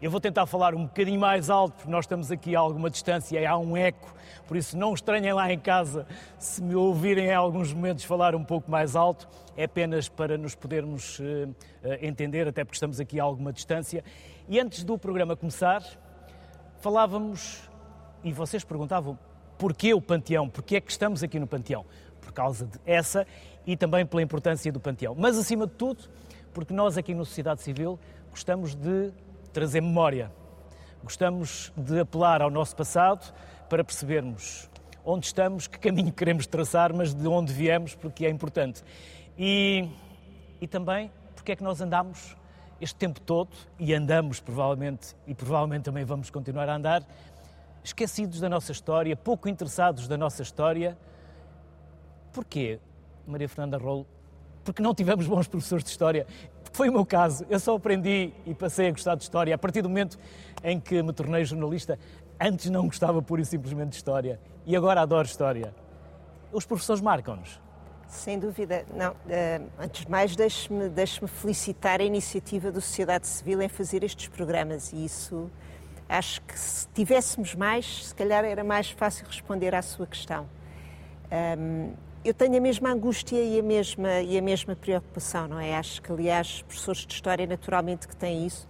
Eu 0.00 0.10
vou 0.10 0.20
tentar 0.20 0.46
falar 0.46 0.74
um 0.74 0.84
bocadinho 0.84 1.20
mais 1.20 1.50
alto, 1.50 1.74
porque 1.74 1.90
nós 1.90 2.04
estamos 2.04 2.30
aqui 2.30 2.54
a 2.54 2.60
alguma 2.60 2.88
distância 2.88 3.38
e 3.38 3.44
há 3.44 3.58
um 3.58 3.76
eco, 3.76 4.14
por 4.48 4.56
isso 4.56 4.78
não 4.78 4.94
estranhem 4.94 5.32
lá 5.34 5.52
em 5.52 5.58
casa 5.58 6.06
se 6.38 6.62
me 6.62 6.74
ouvirem 6.74 7.26
em 7.26 7.34
alguns 7.34 7.70
momentos 7.70 8.02
falar 8.02 8.34
um 8.34 8.42
pouco 8.42 8.70
mais 8.70 8.96
alto. 8.96 9.28
É 9.54 9.64
apenas 9.64 10.08
para 10.08 10.38
nos 10.38 10.54
podermos 10.54 11.18
uh, 11.18 11.22
uh, 11.22 11.54
entender, 12.00 12.48
até 12.48 12.64
porque 12.64 12.76
estamos 12.76 12.98
aqui 12.98 13.20
a 13.20 13.24
alguma 13.24 13.52
distância. 13.52 14.02
E 14.48 14.58
antes 14.58 14.84
do 14.84 14.96
programa 14.96 15.36
começar, 15.36 15.84
falávamos 16.80 17.68
e 18.24 18.32
vocês 18.32 18.64
perguntavam 18.64 19.18
porquê 19.58 19.92
o 19.92 20.00
Panteão, 20.00 20.48
porquê 20.48 20.76
é 20.76 20.80
que 20.80 20.90
estamos 20.90 21.22
aqui 21.22 21.38
no 21.38 21.46
Panteão? 21.46 21.84
Por 22.18 22.32
causa 22.32 22.66
de 22.66 22.78
essa 22.86 23.26
e 23.66 23.76
também 23.76 24.06
pela 24.06 24.22
importância 24.22 24.72
do 24.72 24.80
Panteão. 24.80 25.14
Mas 25.14 25.36
acima 25.36 25.66
de 25.66 25.74
tudo, 25.74 26.04
porque 26.54 26.72
nós 26.72 26.96
aqui 26.96 27.12
no 27.12 27.26
Sociedade 27.26 27.60
Civil 27.60 27.98
gostamos 28.30 28.74
de 28.74 29.12
trazer 29.52 29.82
memória. 29.82 30.32
Gostamos 31.04 31.70
de 31.76 32.00
apelar 32.00 32.40
ao 32.40 32.50
nosso 32.50 32.74
passado 32.74 33.30
para 33.68 33.84
percebermos 33.84 34.68
onde 35.04 35.26
estamos, 35.26 35.66
que 35.66 35.78
caminho 35.78 36.12
queremos 36.12 36.46
traçar, 36.46 36.92
mas 36.92 37.14
de 37.14 37.26
onde 37.26 37.52
viemos, 37.52 37.94
porque 37.94 38.26
é 38.26 38.30
importante. 38.30 38.82
E, 39.38 39.88
e 40.60 40.66
também 40.66 41.10
porque 41.34 41.52
é 41.52 41.56
que 41.56 41.62
nós 41.62 41.80
andamos 41.80 42.36
este 42.80 42.96
tempo 42.96 43.20
todo, 43.20 43.50
e 43.78 43.92
andamos 43.92 44.38
provavelmente, 44.38 45.16
e 45.26 45.34
provavelmente 45.34 45.84
também 45.84 46.04
vamos 46.04 46.30
continuar 46.30 46.68
a 46.68 46.76
andar, 46.76 47.02
esquecidos 47.82 48.40
da 48.40 48.48
nossa 48.48 48.70
história, 48.70 49.16
pouco 49.16 49.48
interessados 49.48 50.06
da 50.06 50.16
nossa 50.16 50.42
história. 50.42 50.96
Porquê, 52.32 52.78
Maria 53.26 53.48
Fernanda 53.48 53.78
Rolo? 53.78 54.06
Porque 54.62 54.82
não 54.82 54.94
tivemos 54.94 55.26
bons 55.26 55.48
professores 55.48 55.82
de 55.82 55.90
história 55.90 56.26
foi 56.78 56.88
o 56.88 56.92
meu 56.92 57.04
caso. 57.04 57.44
Eu 57.50 57.58
só 57.58 57.74
aprendi 57.74 58.32
e 58.46 58.54
passei 58.54 58.86
a 58.86 58.90
gostar 58.92 59.16
de 59.16 59.24
história 59.24 59.52
a 59.52 59.58
partir 59.58 59.82
do 59.82 59.88
momento 59.88 60.16
em 60.62 60.78
que 60.78 61.02
me 61.02 61.12
tornei 61.12 61.44
jornalista. 61.44 61.98
Antes 62.40 62.70
não 62.70 62.86
gostava 62.86 63.20
pura 63.20 63.42
e 63.42 63.44
simplesmente 63.44 63.90
de 63.90 63.96
história 63.96 64.40
e 64.64 64.76
agora 64.76 65.00
adoro 65.00 65.26
história. 65.26 65.74
Os 66.52 66.64
professores 66.64 67.02
marcam-nos. 67.02 67.60
Sem 68.06 68.38
dúvida. 68.38 68.86
Não, 68.94 69.12
uh, 69.12 69.70
antes 69.78 70.04
de 70.04 70.10
mais, 70.10 70.34
deixe-me 70.34 70.88
deixe 70.88 71.26
felicitar 71.26 72.00
a 72.00 72.04
iniciativa 72.04 72.70
da 72.70 72.80
sociedade 72.80 73.26
civil 73.26 73.60
em 73.60 73.68
fazer 73.68 74.02
estes 74.04 74.28
programas 74.28 74.92
e 74.92 75.04
isso 75.04 75.50
acho 76.08 76.40
que 76.42 76.58
se 76.58 76.88
tivéssemos 76.94 77.54
mais, 77.54 78.06
se 78.06 78.14
calhar 78.14 78.44
era 78.44 78.64
mais 78.64 78.90
fácil 78.90 79.26
responder 79.26 79.74
à 79.74 79.82
sua 79.82 80.06
questão. 80.06 80.46
Um, 81.58 81.92
eu 82.24 82.32
tenho 82.32 82.56
a 82.56 82.60
mesma 82.60 82.90
angústia 82.90 83.42
e 83.42 83.58
a 83.58 83.62
mesma, 83.62 84.20
e 84.20 84.38
a 84.38 84.42
mesma 84.42 84.74
preocupação, 84.74 85.46
não 85.46 85.60
é? 85.60 85.76
Acho 85.76 86.00
que, 86.00 86.10
aliás, 86.10 86.62
professores 86.62 87.06
de 87.06 87.12
História 87.12 87.46
naturalmente 87.46 88.08
que 88.08 88.16
têm 88.16 88.46
isso 88.46 88.66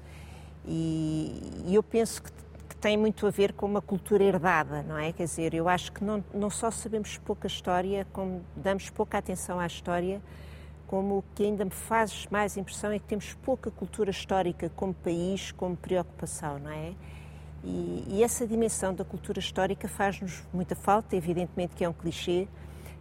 e, 0.67 1.41
e 1.67 1.75
eu 1.75 1.83
penso 1.83 2.23
que, 2.23 2.31
tem 2.80 2.97
muito 2.97 3.26
a 3.26 3.30
ver 3.30 3.52
com 3.52 3.66
uma 3.66 3.82
cultura 3.82 4.23
herdada, 4.23 4.82
não 4.82 4.97
é? 4.97 5.12
Quer 5.12 5.25
dizer, 5.25 5.54
eu 5.54 5.68
acho 5.68 5.92
que 5.92 6.04
não, 6.04 6.23
não 6.32 6.49
só 6.49 6.70
sabemos 6.70 7.18
pouca 7.18 7.47
história, 7.47 8.06
como 8.12 8.42
damos 8.54 8.88
pouca 8.90 9.18
atenção 9.18 9.58
à 9.58 9.66
história, 9.66 10.23
como 10.87 11.18
o 11.18 11.25
que 11.35 11.44
ainda 11.44 11.64
me 11.64 11.70
faz 11.70 12.26
mais 12.30 12.56
impressão 12.56 12.90
é 12.90 12.99
que 12.99 13.04
temos 13.04 13.35
pouca 13.35 13.70
cultura 13.70 14.11
histórica 14.11 14.70
como 14.75 14.94
país, 14.94 15.52
como 15.52 15.76
preocupação, 15.76 16.58
não 16.58 16.70
é? 16.70 16.94
E, 17.64 18.04
e 18.08 18.23
essa 18.23 18.47
dimensão 18.47 18.94
da 18.94 19.04
cultura 19.04 19.40
histórica 19.40 19.88
faz-nos 19.88 20.44
muita 20.52 20.75
falta, 20.75 21.16
evidentemente 21.16 21.75
que 21.75 21.85
é 21.85 21.88
um 21.88 21.92
clichê, 21.92 22.47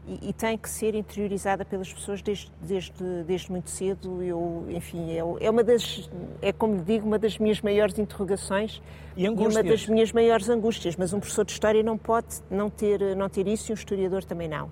e, 0.07 0.29
e, 0.29 0.33
tem 0.33 0.57
que 0.57 0.69
ser 0.69 0.95
interiorizada 0.95 1.65
pelas 1.65 1.91
pessoas 1.91 2.21
desde, 2.21 2.49
desde, 2.61 3.23
desde 3.25 3.51
muito 3.51 3.69
cedo. 3.69 4.23
Eu, 4.23 4.65
enfim, 4.69 5.11
é, 5.11 5.17
é, 5.17 5.49
uma 5.49 5.63
das, 5.63 6.09
é 6.41 6.53
como 6.53 6.75
lhe 6.75 6.81
digo, 6.81 7.05
uma 7.05 7.19
das 7.19 7.37
minhas 7.37 7.61
maiores 7.61 7.99
interrogações 7.99 8.81
e, 9.17 9.25
e, 9.25 9.29
uma 9.29 9.61
das 9.61 9.85
minhas 9.87 10.11
maiores 10.13 10.47
angústias. 10.49 10.95
Mas 10.95 11.11
um 11.11 11.19
professor 11.19 11.43
de 11.43 11.51
história 11.51 11.83
não 11.83 11.97
pode 11.97 12.41
não 12.49 12.69
ter, 12.69 13.15
não 13.17 13.27
ter 13.27 13.47
isso 13.47 13.69
e 13.69 13.73
um 13.73 13.75
historiador 13.75 14.23
também 14.23 14.47
não. 14.47 14.71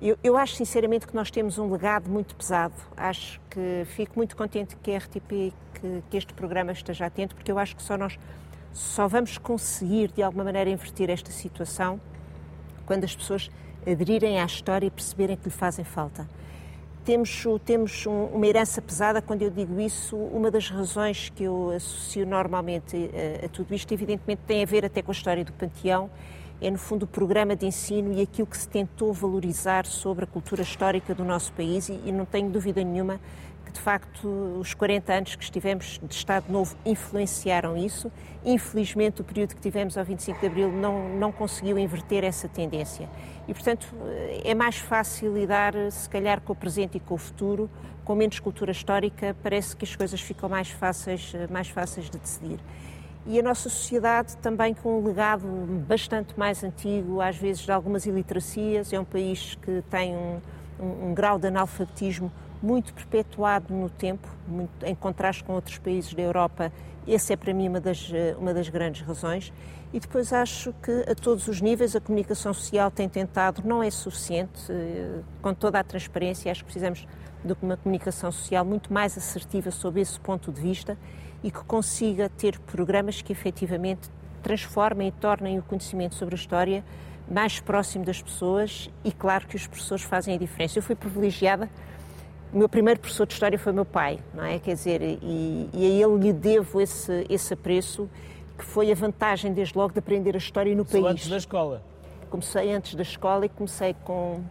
Eu, 0.00 0.18
eu 0.24 0.36
acho 0.36 0.56
sinceramente 0.56 1.06
que 1.06 1.14
nós 1.14 1.30
temos 1.30 1.58
um 1.58 1.70
legado 1.70 2.10
muito 2.10 2.34
pesado. 2.34 2.74
Acho 2.96 3.40
que 3.50 3.84
fico 3.94 4.14
muito 4.16 4.34
contente 4.34 4.74
que 4.76 4.90
a 4.90 4.98
RTP, 4.98 5.52
que, 5.74 6.02
que 6.10 6.16
este 6.16 6.32
programa 6.32 6.72
esteja 6.72 7.06
atento, 7.06 7.34
porque 7.34 7.52
eu 7.52 7.58
acho 7.58 7.76
que 7.76 7.82
só 7.82 7.96
nós 7.96 8.18
só 8.72 9.06
vamos 9.06 9.36
conseguir 9.36 10.10
de 10.12 10.22
alguma 10.22 10.44
maneira 10.44 10.70
inverter 10.70 11.10
esta 11.10 11.30
situação 11.30 12.00
quando 12.86 13.04
as 13.04 13.14
pessoas 13.14 13.50
aderirem 13.86 14.40
à 14.40 14.44
história 14.44 14.86
e 14.86 14.90
perceberem 14.90 15.36
que 15.36 15.44
lhe 15.44 15.50
fazem 15.50 15.84
falta. 15.84 16.26
Temos, 17.04 17.44
temos 17.64 18.06
um, 18.06 18.26
uma 18.26 18.46
herança 18.46 18.80
pesada, 18.80 19.20
quando 19.20 19.42
eu 19.42 19.50
digo 19.50 19.80
isso, 19.80 20.16
uma 20.16 20.50
das 20.52 20.70
razões 20.70 21.30
que 21.34 21.42
eu 21.42 21.70
associo 21.70 22.24
normalmente 22.24 23.10
a, 23.42 23.46
a 23.46 23.48
tudo 23.48 23.74
isto, 23.74 23.92
evidentemente, 23.92 24.42
tem 24.46 24.62
a 24.62 24.66
ver 24.66 24.84
até 24.84 25.02
com 25.02 25.10
a 25.10 25.14
história 25.14 25.44
do 25.44 25.52
Panteão, 25.52 26.08
é 26.60 26.70
no 26.70 26.78
fundo 26.78 27.02
o 27.02 27.06
programa 27.08 27.56
de 27.56 27.66
ensino 27.66 28.12
e 28.12 28.22
aquilo 28.22 28.46
que 28.46 28.56
se 28.56 28.68
tentou 28.68 29.12
valorizar 29.12 29.84
sobre 29.84 30.24
a 30.24 30.28
cultura 30.28 30.62
histórica 30.62 31.12
do 31.12 31.24
nosso 31.24 31.52
país 31.54 31.88
e, 31.88 32.00
e 32.04 32.12
não 32.12 32.24
tenho 32.24 32.48
dúvida 32.48 32.84
nenhuma 32.84 33.18
de 33.72 33.80
facto, 33.80 34.28
os 34.60 34.74
40 34.74 35.12
anos 35.12 35.34
que 35.34 35.42
estivemos 35.42 35.98
de 36.02 36.14
Estado 36.14 36.44
Novo 36.48 36.76
influenciaram 36.84 37.76
isso. 37.76 38.12
Infelizmente, 38.44 39.20
o 39.20 39.24
período 39.24 39.54
que 39.54 39.60
tivemos 39.60 39.96
ao 39.96 40.04
25 40.04 40.40
de 40.40 40.46
Abril 40.46 40.70
não, 40.70 41.08
não 41.16 41.32
conseguiu 41.32 41.78
inverter 41.78 42.24
essa 42.24 42.48
tendência. 42.48 43.08
E, 43.48 43.54
portanto, 43.54 43.86
é 44.44 44.54
mais 44.54 44.76
fácil 44.76 45.34
lidar, 45.34 45.74
se 45.90 46.08
calhar, 46.08 46.40
com 46.40 46.52
o 46.52 46.56
presente 46.56 46.96
e 46.96 47.00
com 47.00 47.14
o 47.14 47.18
futuro, 47.18 47.68
com 48.04 48.14
menos 48.14 48.38
cultura 48.40 48.70
histórica, 48.72 49.34
parece 49.42 49.76
que 49.76 49.84
as 49.84 49.96
coisas 49.96 50.20
ficam 50.20 50.48
mais 50.48 50.70
fáceis, 50.70 51.32
mais 51.50 51.68
fáceis 51.68 52.10
de 52.10 52.18
decidir. 52.18 52.60
E 53.24 53.38
a 53.38 53.42
nossa 53.42 53.68
sociedade 53.68 54.36
também 54.38 54.74
com 54.74 54.98
um 54.98 55.06
legado 55.06 55.46
bastante 55.86 56.36
mais 56.36 56.64
antigo, 56.64 57.20
às 57.20 57.36
vezes 57.36 57.62
de 57.62 57.70
algumas 57.70 58.04
iliteracias, 58.04 58.92
é 58.92 58.98
um 58.98 59.04
país 59.04 59.56
que 59.62 59.82
tem 59.88 60.14
um, 60.16 60.40
um, 60.80 61.10
um 61.10 61.14
grau 61.14 61.38
de 61.38 61.46
analfabetismo 61.46 62.32
muito 62.62 62.94
perpetuado 62.94 63.74
no 63.74 63.90
tempo, 63.90 64.28
muito, 64.46 64.84
em 64.84 64.94
contraste 64.94 65.42
com 65.42 65.54
outros 65.54 65.78
países 65.78 66.14
da 66.14 66.22
Europa. 66.22 66.72
Essa 67.06 67.32
é 67.32 67.36
para 67.36 67.52
mim 67.52 67.68
uma 67.68 67.80
das, 67.80 68.10
eh, 68.12 68.36
uma 68.38 68.54
das 68.54 68.68
grandes 68.68 69.02
razões. 69.02 69.52
E 69.92 70.00
depois 70.00 70.32
acho 70.32 70.72
que 70.82 71.04
a 71.10 71.14
todos 71.14 71.48
os 71.48 71.60
níveis 71.60 71.94
a 71.96 72.00
comunicação 72.00 72.54
social 72.54 72.90
tem 72.90 73.08
tentado, 73.08 73.62
não 73.64 73.82
é 73.82 73.90
suficiente, 73.90 74.70
eh, 74.70 75.20
com 75.42 75.52
toda 75.52 75.80
a 75.80 75.84
transparência, 75.84 76.50
acho 76.50 76.60
que 76.60 76.66
precisamos 76.66 77.06
de 77.44 77.56
uma 77.60 77.76
comunicação 77.76 78.30
social 78.30 78.64
muito 78.64 78.92
mais 78.92 79.18
assertiva 79.18 79.70
sob 79.70 80.00
esse 80.00 80.18
ponto 80.20 80.52
de 80.52 80.60
vista 80.60 80.96
e 81.42 81.50
que 81.50 81.62
consiga 81.64 82.28
ter 82.28 82.58
programas 82.60 83.20
que 83.20 83.32
efetivamente 83.32 84.08
transformem 84.42 85.08
e 85.08 85.12
tornem 85.12 85.58
o 85.58 85.62
conhecimento 85.62 86.14
sobre 86.14 86.34
a 86.34 86.38
história 86.38 86.84
mais 87.28 87.60
próximo 87.60 88.04
das 88.04 88.20
pessoas 88.20 88.90
e 89.04 89.12
claro 89.12 89.46
que 89.46 89.56
os 89.56 89.66
professores 89.66 90.04
fazem 90.04 90.34
a 90.34 90.38
diferença. 90.38 90.78
Eu 90.78 90.82
fui 90.82 90.94
privilegiada 90.94 91.68
o 92.52 92.58
meu 92.58 92.68
primeiro 92.68 93.00
professor 93.00 93.26
de 93.26 93.32
História 93.32 93.58
foi 93.58 93.72
meu 93.72 93.84
pai, 93.84 94.18
não 94.34 94.44
é? 94.44 94.58
Quer 94.58 94.74
dizer, 94.74 95.00
e, 95.00 95.70
e 95.72 95.86
a 95.86 96.06
ele 96.06 96.18
lhe 96.18 96.32
devo 96.32 96.80
esse, 96.80 97.26
esse 97.28 97.54
apreço, 97.54 98.08
que 98.58 98.64
foi 98.64 98.92
a 98.92 98.94
vantagem, 98.94 99.52
desde 99.52 99.76
logo, 99.76 99.92
de 99.92 99.98
aprender 99.98 100.34
a 100.34 100.38
História 100.38 100.74
no 100.74 100.84
país. 100.84 101.04
antes 101.04 101.28
da 101.28 101.38
escola? 101.38 101.82
Comecei 102.28 102.72
antes 102.72 102.94
da 102.94 103.02
escola 103.02 103.46
e 103.46 103.48
comecei 103.48 103.96
com, 104.04 104.42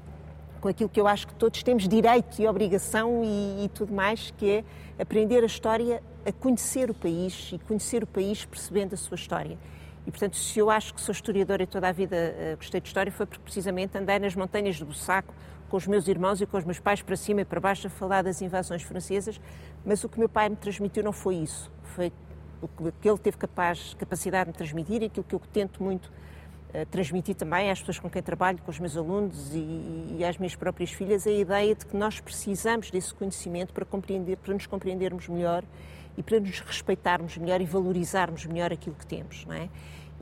com 0.59 0.67
aquilo 0.67 0.89
que 0.89 0.99
eu 0.99 1.07
acho 1.07 1.27
que 1.27 1.33
todos 1.35 1.61
temos 1.61 1.87
direito 1.87 2.41
e 2.41 2.47
obrigação 2.47 3.21
e, 3.23 3.65
e 3.65 3.69
tudo 3.69 3.93
mais, 3.93 4.33
que 4.35 4.49
é 4.49 4.63
aprender 4.99 5.43
a 5.43 5.45
História 5.45 6.01
a 6.25 6.31
conhecer 6.31 6.89
o 6.89 6.93
país 6.95 7.51
e 7.53 7.59
conhecer 7.59 8.03
o 8.03 8.07
país 8.07 8.45
percebendo 8.45 8.93
a 8.95 8.97
sua 8.97 9.15
história. 9.15 9.57
E, 10.07 10.09
portanto, 10.09 10.35
se 10.35 10.57
eu 10.57 10.71
acho 10.71 10.95
que 10.95 11.01
sou 11.01 11.13
historiadora 11.13 11.61
e 11.61 11.67
toda 11.67 11.87
a 11.87 11.91
vida 11.91 12.15
uh, 12.15 12.57
gostei 12.57 12.81
de 12.81 12.87
história, 12.87 13.11
foi 13.11 13.27
porque 13.27 13.43
precisamente 13.43 13.95
andei 13.95 14.17
nas 14.17 14.35
montanhas 14.35 14.79
do 14.79 14.85
Bussaco 14.87 15.31
com 15.71 15.77
os 15.77 15.87
meus 15.87 16.05
irmãos 16.09 16.41
e 16.41 16.45
com 16.45 16.57
os 16.57 16.65
meus 16.65 16.79
pais 16.81 17.01
para 17.01 17.15
cima 17.15 17.41
e 17.41 17.45
para 17.45 17.61
baixo 17.61 17.87
a 17.87 17.89
falar 17.89 18.21
das 18.21 18.41
invasões 18.41 18.83
francesas, 18.83 19.39
mas 19.85 20.03
o 20.03 20.09
que 20.09 20.19
meu 20.19 20.27
pai 20.27 20.49
me 20.49 20.57
transmitiu 20.57 21.01
não 21.01 21.13
foi 21.13 21.35
isso. 21.35 21.71
Foi 21.95 22.11
o 22.61 22.67
que 22.91 23.09
ele 23.09 23.17
teve 23.17 23.37
capaz, 23.37 23.95
capacidade 23.97 24.45
de 24.45 24.51
me 24.51 24.53
transmitir 24.53 25.01
e 25.01 25.05
aquilo 25.05 25.23
que 25.23 25.33
eu 25.33 25.39
tento 25.53 25.81
muito 25.81 26.07
uh, 26.07 26.85
transmitir 26.91 27.35
também 27.35 27.71
às 27.71 27.79
pessoas 27.79 27.99
com 27.99 28.09
quem 28.09 28.21
trabalho, 28.21 28.59
com 28.61 28.69
os 28.69 28.79
meus 28.79 28.97
alunos 28.97 29.55
e, 29.55 30.17
e 30.17 30.25
às 30.25 30.37
minhas 30.37 30.55
próprias 30.55 30.91
filhas, 30.91 31.25
a 31.25 31.31
ideia 31.31 31.73
de 31.73 31.85
que 31.85 31.95
nós 31.95 32.19
precisamos 32.19 32.91
desse 32.91 33.13
conhecimento 33.13 33.73
para, 33.73 33.85
compreender, 33.85 34.35
para 34.35 34.53
nos 34.53 34.67
compreendermos 34.67 35.29
melhor 35.29 35.63
e 36.17 36.21
para 36.21 36.37
nos 36.37 36.59
respeitarmos 36.59 37.37
melhor 37.37 37.61
e 37.61 37.65
valorizarmos 37.65 38.45
melhor 38.45 38.73
aquilo 38.73 38.95
que 38.97 39.07
temos, 39.07 39.45
não 39.45 39.55
é? 39.55 39.69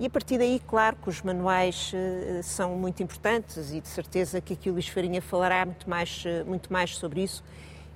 E 0.01 0.05
a 0.05 0.09
partir 0.09 0.37
daí, 0.37 0.61
claro 0.65 0.95
que 0.95 1.09
os 1.09 1.21
manuais 1.21 1.91
uh, 1.93 2.41
são 2.41 2.73
muito 2.77 3.03
importantes 3.03 3.73
e 3.73 3.81
de 3.81 3.87
certeza 3.89 4.39
que 4.39 4.53
aqui 4.53 4.69
o 4.69 4.73
Luís 4.73 4.87
Farinha 4.87 5.21
falará 5.21 5.65
muito 5.65 5.89
mais, 5.89 6.23
uh, 6.23 6.47
muito 6.47 6.71
mais 6.71 6.95
sobre 6.95 7.21
isso. 7.21 7.43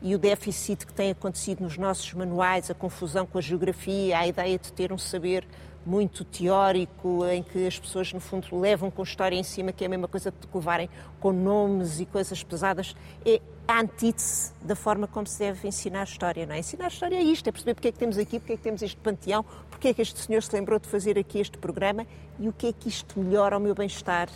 E 0.02 0.14
o 0.14 0.20
déficit 0.20 0.86
que 0.86 0.92
tem 0.92 1.12
acontecido 1.12 1.62
nos 1.62 1.78
nossos 1.78 2.14
manuais, 2.14 2.70
a 2.70 2.74
confusão 2.74 3.26
com 3.26 3.38
a 3.38 3.42
geografia, 3.42 4.20
a 4.20 4.28
ideia 4.28 4.60
de 4.60 4.74
ter 4.74 4.92
um 4.92 4.98
saber 4.98 5.48
muito 5.86 6.24
teórico, 6.24 7.26
em 7.26 7.44
que 7.44 7.68
as 7.68 7.78
pessoas, 7.78 8.14
no 8.14 8.20
fundo, 8.20 8.48
levam 8.58 8.90
com 8.90 9.04
história 9.04 9.36
em 9.36 9.44
cima, 9.44 9.72
que 9.72 9.84
é 9.84 9.88
a 9.88 9.90
mesma 9.90 10.08
coisa 10.08 10.32
de 10.32 10.48
levarem 10.54 10.90
com 11.20 11.32
nomes 11.32 12.00
e 12.00 12.06
coisas 12.06 12.44
pesadas, 12.44 12.96
é 13.26 13.42
a 13.68 13.80
antítese 13.80 14.54
da 14.62 14.76
forma 14.76 15.08
como 15.08 15.26
se 15.28 15.40
deve 15.40 15.68
ensinar 15.68 16.04
história. 16.04 16.46
Não 16.46 16.56
é? 16.56 16.60
Ensinar 16.60 16.88
história 16.88 17.16
é 17.16 17.24
isto, 17.24 17.48
é 17.48 17.52
perceber 17.52 17.74
porque 17.74 17.88
é 17.90 17.92
que 17.92 18.00
temos 18.00 18.18
aqui, 18.18 18.40
porque 18.40 18.54
é 18.54 18.58
que 18.58 18.64
temos 18.64 18.82
este 18.82 18.98
panteão, 18.98 19.46
porque 19.70 19.90
é 19.90 19.94
que 19.94 20.02
este 20.02 20.20
senhor 20.20 20.42
se 20.42 20.54
lembrou 20.56 20.80
de 20.80 20.88
fazer 20.88 21.18
aqui 21.18 21.40
este 21.40 21.58
programa 21.58 22.06
e 22.40 22.48
o 22.48 22.54
que 22.54 22.68
é 22.68 22.74
que 22.74 22.88
isto 22.88 23.20
melhora 23.20 23.58
o 23.58 23.60
meu 23.60 23.76
bem-estar 23.76 24.30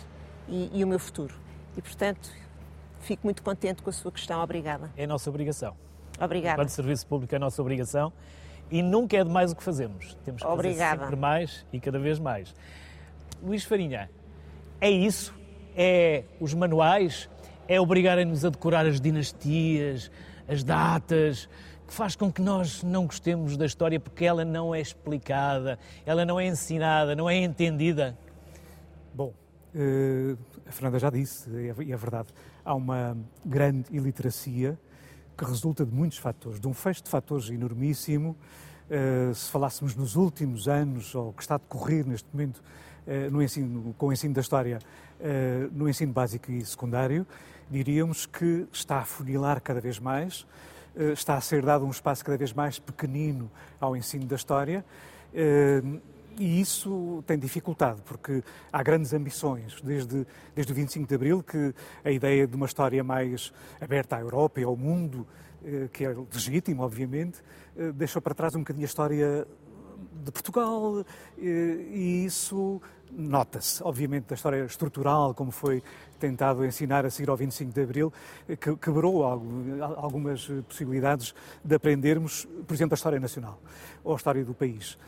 e, 0.48 0.70
e 0.72 0.84
o 0.84 0.86
meu 0.86 0.98
futuro. 0.98 1.34
E, 1.76 1.82
portanto, 1.82 2.30
fico 3.00 3.26
muito 3.26 3.42
contente 3.42 3.82
com 3.82 3.90
a 3.90 3.92
sua 3.92 4.12
questão. 4.12 4.42
Obrigada. 4.42 4.90
É 4.96 5.04
a 5.04 5.06
nossa 5.06 5.30
obrigação. 5.30 5.76
Obrigada. 6.20 6.54
Enquanto 6.54 6.70
serviço 6.70 7.06
público 7.06 7.34
é 7.34 7.36
a 7.36 7.38
nossa 7.38 7.62
obrigação 7.62 8.12
e 8.70 8.82
nunca 8.82 9.16
é 9.16 9.24
demais 9.24 9.52
o 9.52 9.56
que 9.56 9.62
fazemos. 9.62 10.16
Temos 10.24 10.42
que 10.42 10.48
Obrigada. 10.48 10.90
fazer 10.90 11.00
sempre 11.00 11.16
mais 11.16 11.66
e 11.72 11.80
cada 11.80 11.98
vez 11.98 12.18
mais. 12.18 12.54
Luís 13.42 13.64
Farinha, 13.64 14.10
é 14.80 14.90
isso? 14.90 15.34
É 15.76 16.24
os 16.40 16.54
manuais? 16.54 17.28
É 17.66 17.80
obrigarem-nos 17.80 18.44
a 18.44 18.50
decorar 18.50 18.86
as 18.86 19.00
dinastias, 19.00 20.10
as 20.48 20.64
datas, 20.64 21.48
que 21.86 21.94
faz 21.94 22.14
com 22.14 22.30
que 22.30 22.42
nós 22.42 22.82
não 22.82 23.06
gostemos 23.06 23.56
da 23.56 23.64
história 23.64 23.98
porque 23.98 24.24
ela 24.24 24.44
não 24.44 24.74
é 24.74 24.80
explicada, 24.80 25.78
ela 26.04 26.24
não 26.24 26.38
é 26.38 26.46
ensinada, 26.46 27.14
não 27.14 27.28
é 27.28 27.36
entendida? 27.36 28.16
Bom, 29.14 29.32
uh, 29.74 30.38
a 30.66 30.70
Fernanda 30.70 30.98
já 30.98 31.10
disse, 31.10 31.50
e 31.50 31.68
é, 31.68 31.92
é 31.92 31.96
verdade, 31.96 32.28
há 32.64 32.74
uma 32.74 33.16
grande 33.44 33.84
iliteracia 33.90 34.78
que 35.38 35.44
resulta 35.44 35.86
de 35.86 35.94
muitos 35.94 36.18
fatores, 36.18 36.58
de 36.58 36.66
um 36.66 36.74
fecho 36.74 37.04
de 37.04 37.08
fatores 37.08 37.48
enormíssimo. 37.48 38.36
Uh, 38.90 39.32
se 39.32 39.50
falássemos 39.50 39.94
nos 39.94 40.16
últimos 40.16 40.66
anos, 40.66 41.14
ou 41.14 41.32
que 41.32 41.42
está 41.42 41.54
a 41.54 41.58
decorrer 41.58 42.04
neste 42.04 42.26
momento 42.32 42.56
uh, 43.06 43.30
no 43.30 43.40
ensino, 43.40 43.94
com 43.96 44.06
o 44.06 44.12
ensino 44.12 44.34
da 44.34 44.40
história, 44.40 44.80
uh, 45.20 45.70
no 45.72 45.88
ensino 45.88 46.12
básico 46.12 46.50
e 46.50 46.64
secundário, 46.64 47.24
diríamos 47.70 48.26
que 48.26 48.66
está 48.72 48.98
a 48.98 49.04
funilar 49.04 49.60
cada 49.60 49.80
vez 49.80 50.00
mais, 50.00 50.46
está 51.12 51.36
a 51.36 51.40
ser 51.40 51.64
dado 51.64 51.84
um 51.84 51.90
espaço 51.90 52.24
cada 52.24 52.36
vez 52.36 52.52
mais 52.52 52.78
pequenino 52.80 53.48
ao 53.78 53.94
ensino 53.94 54.24
da 54.24 54.34
história. 54.34 54.84
E 56.36 56.60
isso 56.60 57.22
tem 57.26 57.38
dificultado, 57.38 58.00
porque 58.02 58.42
há 58.72 58.82
grandes 58.82 59.12
ambições, 59.12 59.80
desde, 59.82 60.26
desde 60.54 60.72
o 60.72 60.74
25 60.74 61.08
de 61.08 61.14
Abril, 61.14 61.42
que 61.42 61.74
a 62.04 62.10
ideia 62.10 62.46
de 62.46 62.54
uma 62.54 62.66
história 62.66 63.02
mais 63.02 63.52
aberta 63.80 64.16
à 64.16 64.20
Europa 64.20 64.60
e 64.60 64.64
ao 64.64 64.76
mundo, 64.76 65.26
eh, 65.64 65.88
que 65.92 66.04
é 66.04 66.14
legítimo, 66.32 66.82
obviamente, 66.82 67.42
eh, 67.76 67.90
deixou 67.90 68.22
para 68.22 68.34
trás 68.34 68.54
um 68.54 68.60
bocadinho 68.60 68.84
a 68.84 68.86
história 68.86 69.46
de 70.24 70.30
Portugal, 70.30 71.04
eh, 71.36 71.42
e 71.42 72.24
isso 72.24 72.80
nota-se, 73.10 73.82
obviamente, 73.82 74.26
da 74.26 74.36
história 74.36 74.64
estrutural, 74.64 75.34
como 75.34 75.50
foi 75.50 75.82
tentado 76.20 76.64
ensinar 76.64 77.04
a 77.04 77.10
seguir 77.10 77.30
ao 77.30 77.36
25 77.36 77.72
de 77.72 77.82
Abril, 77.82 78.12
que 78.60 78.76
quebrou 78.76 79.24
algumas 79.24 80.46
possibilidades 80.68 81.34
de 81.64 81.74
aprendermos, 81.74 82.46
por 82.66 82.74
exemplo, 82.74 82.94
a 82.94 82.96
história 82.96 83.18
nacional 83.18 83.58
ou 84.04 84.12
a 84.12 84.16
história 84.16 84.44
do 84.44 84.52
país 84.52 84.98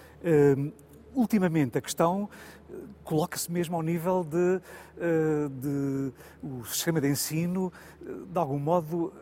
ultimamente 1.14 1.78
a 1.78 1.80
questão 1.80 2.28
eh, 2.70 2.74
coloca-se 3.04 3.50
mesmo 3.50 3.76
ao 3.76 3.82
nível 3.82 4.24
de, 4.24 4.60
eh, 4.98 5.48
de, 5.50 6.12
o 6.42 6.64
sistema 6.64 7.00
de 7.00 7.08
ensino, 7.08 7.72
eh, 8.02 8.06
de 8.30 8.38
algum 8.38 8.58
modo, 8.58 9.12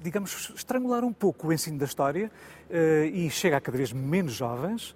digamos, 0.00 0.52
estrangular 0.54 1.04
um 1.04 1.12
pouco 1.12 1.48
o 1.48 1.52
ensino 1.52 1.76
da 1.76 1.84
história 1.84 2.30
e 3.12 3.28
chega 3.30 3.56
a 3.56 3.60
cada 3.60 3.76
vez 3.76 3.92
menos 3.92 4.32
jovens, 4.32 4.94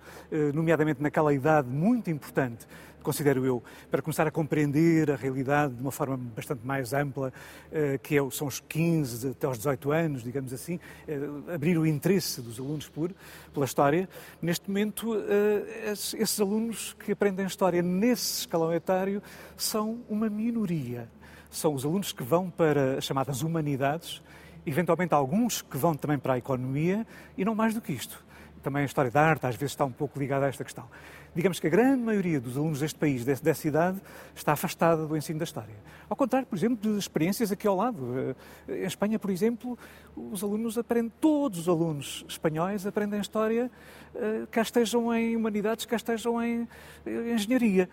nomeadamente 0.55 1.03
naquela 1.03 1.35
idade 1.35 1.69
muito 1.69 2.09
importante 2.09 2.65
considero 3.05 3.45
eu, 3.45 3.63
para 3.91 4.03
começar 4.03 4.27
a 4.27 4.31
compreender 4.31 5.11
a 5.11 5.17
realidade 5.17 5.75
de 5.75 5.81
uma 5.81 5.93
forma 5.93 6.17
bastante 6.17 6.67
mais 6.67 6.93
ampla, 6.93 7.33
eh, 7.71 7.99
que 8.03 8.19
é 8.19 8.31
são 8.31 8.47
os 8.47 8.59
15 8.61 9.29
até 9.29 9.47
aos 9.47 9.59
18 9.59 9.93
anos, 9.93 10.23
digamos 10.25 10.53
assim, 10.53 10.81
eh, 11.07 11.21
abrir 11.55 11.79
o 11.79 11.87
interesse 11.87 12.41
dos 12.41 12.59
alunos 12.59 12.89
por, 12.89 13.13
pela 13.53 13.67
história. 13.67 14.09
Neste 14.41 14.69
momento, 14.69 15.15
eh, 15.15 15.93
esses 15.93 16.41
alunos 16.41 16.97
que 16.99 17.13
aprendem 17.13 17.45
história 17.47 17.83
nesse 17.83 18.41
escalão 18.41 18.73
etário 18.73 19.23
são 19.57 20.01
uma 20.09 20.31
minoria. 20.31 21.09
São 21.51 21.75
os 21.75 21.85
alunos 21.85 22.11
que 22.11 22.23
vão 22.23 22.51
para 22.51 22.99
as 22.99 23.05
chamadas 23.05 23.43
humanidades, 23.43 24.23
eventualmente 24.67 25.13
alguns 25.13 25.61
que 25.61 25.77
vão 25.77 25.95
também 25.95 26.19
para 26.19 26.35
a 26.35 26.39
economia, 26.39 27.07
e 27.37 27.45
não 27.45 27.55
mais 27.55 27.75
do 27.75 27.81
que 27.81 27.93
isto. 27.93 28.25
Também 28.63 28.83
a 28.83 28.87
história 28.87 29.11
da 29.11 29.21
arte 29.21 29.47
às 29.47 29.57
vezes 29.57 29.73
está 29.73 29.85
um 29.85 29.93
pouco 29.93 30.19
ligada 30.19 30.47
a 30.47 30.49
esta 30.49 30.65
questão. 30.65 30.89
Digamos 31.35 31.59
que 31.59 31.67
a 31.67 31.71
grande 31.71 32.03
maioria 32.03 32.41
dos 32.41 32.57
alunos 32.57 32.81
deste 32.81 32.99
país, 32.99 33.25
dessa 33.25 33.69
idade, 33.69 34.01
está 34.35 34.53
afastada 34.53 35.07
do 35.07 35.17
ensino 35.17 35.39
da 35.39 35.45
história. 35.45 35.75
Ao 36.09 36.17
contrário, 36.17 36.47
por 36.47 36.57
exemplo, 36.57 36.93
de 36.93 36.99
experiências 36.99 37.51
aqui 37.51 37.67
ao 37.67 37.77
lado. 37.77 38.37
Eh, 38.69 38.83
em 38.83 38.87
Espanha, 38.87 39.19
por 39.19 39.31
exemplo, 39.31 39.79
os 40.15 40.43
alunos 40.43 40.79
aprendem, 40.79 41.11
todos 41.21 41.61
os 41.61 41.69
alunos 41.69 42.25
espanhóis 42.29 42.87
aprendem 42.87 43.21
história, 43.21 43.71
eh, 44.15 44.47
quer 44.51 44.63
estejam 44.63 45.13
em 45.15 45.35
humanidades, 45.35 45.87
quer 45.87 45.97
estejam 45.97 46.43
em 46.43 46.69
engenharia, 47.07 47.89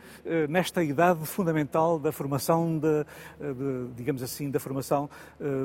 nesta 0.48 0.84
idade 0.84 1.26
fundamental 1.26 2.00
da 2.00 2.12
formação, 2.12 2.80
de, 2.80 3.04
de 3.40 3.94
digamos 3.96 4.24
assim, 4.24 4.50
da 4.50 4.60
formação 4.60 5.10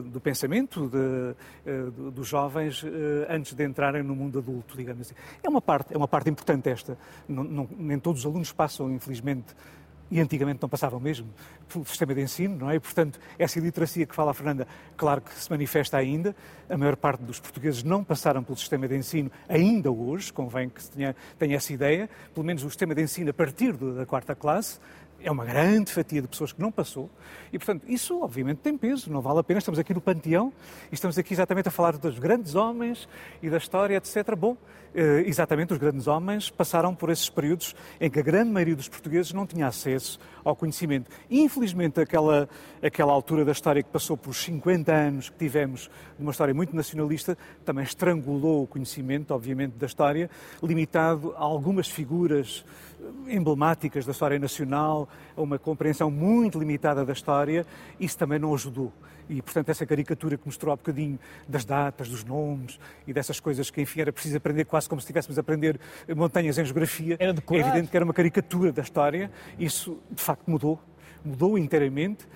do 0.06 0.20
pensamento 0.20 0.88
de, 0.88 2.10
dos 2.10 2.26
jovens 2.26 2.84
antes 3.28 3.54
de 3.54 3.64
entrarem 3.64 4.02
no 4.02 4.16
mundo 4.16 4.38
adulto, 4.38 4.76
digamos 4.76 5.02
assim. 5.02 5.14
É 5.42 5.48
uma 5.48 5.60
parte, 5.60 5.94
é 5.94 5.96
uma 5.96 6.08
parte 6.08 6.28
importante 6.28 6.68
esta. 6.68 6.98
Não, 7.28 7.44
não, 7.44 7.65
nem 7.76 7.98
todos 7.98 8.20
os 8.20 8.26
alunos 8.26 8.52
passam, 8.52 8.92
infelizmente, 8.92 9.54
e 10.10 10.20
antigamente 10.20 10.60
não 10.62 10.68
passavam 10.68 11.00
mesmo, 11.00 11.28
pelo 11.68 11.84
sistema 11.84 12.14
de 12.14 12.20
ensino, 12.22 12.56
não 12.56 12.70
é? 12.70 12.76
E, 12.76 12.80
portanto, 12.80 13.18
essa 13.38 13.58
iliteracia 13.58 14.06
que 14.06 14.14
fala 14.14 14.30
a 14.30 14.34
Fernanda, 14.34 14.66
claro 14.96 15.20
que 15.20 15.34
se 15.34 15.50
manifesta 15.50 15.96
ainda. 15.96 16.34
A 16.68 16.76
maior 16.76 16.96
parte 16.96 17.22
dos 17.22 17.40
portugueses 17.40 17.82
não 17.82 18.04
passaram 18.04 18.42
pelo 18.42 18.56
sistema 18.56 18.86
de 18.86 18.96
ensino 18.96 19.30
ainda 19.48 19.90
hoje, 19.90 20.32
convém 20.32 20.68
que 20.68 20.82
se 20.82 20.90
tenha, 20.90 21.16
tenha 21.38 21.56
essa 21.56 21.72
ideia. 21.72 22.08
Pelo 22.32 22.46
menos 22.46 22.62
o 22.62 22.68
sistema 22.68 22.94
de 22.94 23.02
ensino 23.02 23.30
a 23.30 23.34
partir 23.34 23.72
da 23.76 24.06
quarta 24.06 24.34
classe 24.34 24.78
é 25.20 25.30
uma 25.30 25.44
grande 25.44 25.90
fatia 25.90 26.20
de 26.20 26.28
pessoas 26.28 26.52
que 26.52 26.60
não 26.60 26.70
passou 26.70 27.10
e, 27.52 27.58
portanto, 27.58 27.84
isso 27.88 28.22
obviamente 28.22 28.58
tem 28.58 28.76
peso, 28.76 29.10
não 29.10 29.20
vale 29.20 29.40
a 29.40 29.42
pena. 29.42 29.58
Estamos 29.58 29.78
aqui 29.78 29.94
no 29.94 30.00
panteão 30.00 30.52
e 30.90 30.94
estamos 30.94 31.18
aqui 31.18 31.32
exatamente 31.32 31.68
a 31.68 31.70
falar 31.70 31.96
dos 31.96 32.18
grandes 32.18 32.54
homens 32.54 33.08
e 33.42 33.50
da 33.50 33.56
história, 33.56 33.96
etc. 33.96 34.36
Bom, 34.36 34.56
exatamente 35.26 35.72
os 35.72 35.78
grandes 35.78 36.06
homens 36.06 36.48
passaram 36.48 36.94
por 36.94 37.10
esses 37.10 37.28
períodos 37.28 37.74
em 38.00 38.10
que 38.10 38.18
a 38.18 38.22
grande 38.22 38.50
maioria 38.50 38.74
dos 38.74 38.88
portugueses 38.88 39.32
não 39.32 39.46
tinha 39.46 39.66
acesso 39.66 40.18
ao 40.42 40.56
conhecimento. 40.56 41.10
Infelizmente, 41.30 42.00
aquela, 42.00 42.48
aquela 42.82 43.12
altura 43.12 43.44
da 43.44 43.52
história 43.52 43.82
que 43.82 43.90
passou 43.90 44.16
por 44.16 44.34
50 44.34 44.92
anos 44.94 45.28
que 45.28 45.36
tivemos 45.36 45.90
de 46.16 46.22
uma 46.22 46.30
história 46.30 46.54
muito 46.54 46.74
nacionalista 46.74 47.36
também 47.64 47.84
estrangulou 47.84 48.62
o 48.62 48.66
conhecimento, 48.66 49.34
obviamente, 49.34 49.72
da 49.72 49.86
história, 49.86 50.30
limitado 50.62 51.34
a 51.36 51.40
algumas 51.40 51.88
figuras 51.88 52.64
emblemáticas 53.28 54.06
da 54.06 54.12
história 54.12 54.38
nacional, 54.38 55.08
a 55.36 55.42
uma 55.42 55.58
compreensão 55.58 56.10
muito 56.10 56.58
limitada 56.58 57.04
da 57.04 57.12
história, 57.12 57.66
isso 58.00 58.16
também 58.16 58.38
não 58.38 58.54
ajudou. 58.54 58.92
E, 59.28 59.42
portanto, 59.42 59.68
essa 59.68 59.84
caricatura 59.84 60.36
que 60.36 60.46
mostrou 60.46 60.72
há 60.72 60.76
bocadinho 60.76 61.18
das 61.48 61.64
datas, 61.64 62.08
dos 62.08 62.24
nomes 62.24 62.78
e 63.06 63.12
dessas 63.12 63.40
coisas 63.40 63.70
que, 63.70 63.80
enfim, 63.80 64.00
era 64.00 64.12
preciso 64.12 64.36
aprender 64.36 64.64
quase 64.64 64.88
como 64.88 65.00
se 65.00 65.04
estivéssemos 65.04 65.36
a 65.38 65.40
aprender 65.40 65.80
montanhas 66.14 66.58
em 66.58 66.64
geografia, 66.64 67.16
é 67.20 67.28
evidente 67.28 67.90
que 67.90 67.96
era 67.96 68.04
uma 68.04 68.14
caricatura 68.14 68.72
da 68.72 68.82
história. 68.82 69.30
Isso, 69.58 69.98
de 70.10 70.22
facto, 70.22 70.48
mudou. 70.48 70.80
Mudou 71.24 71.58
inteiramente. 71.58 72.26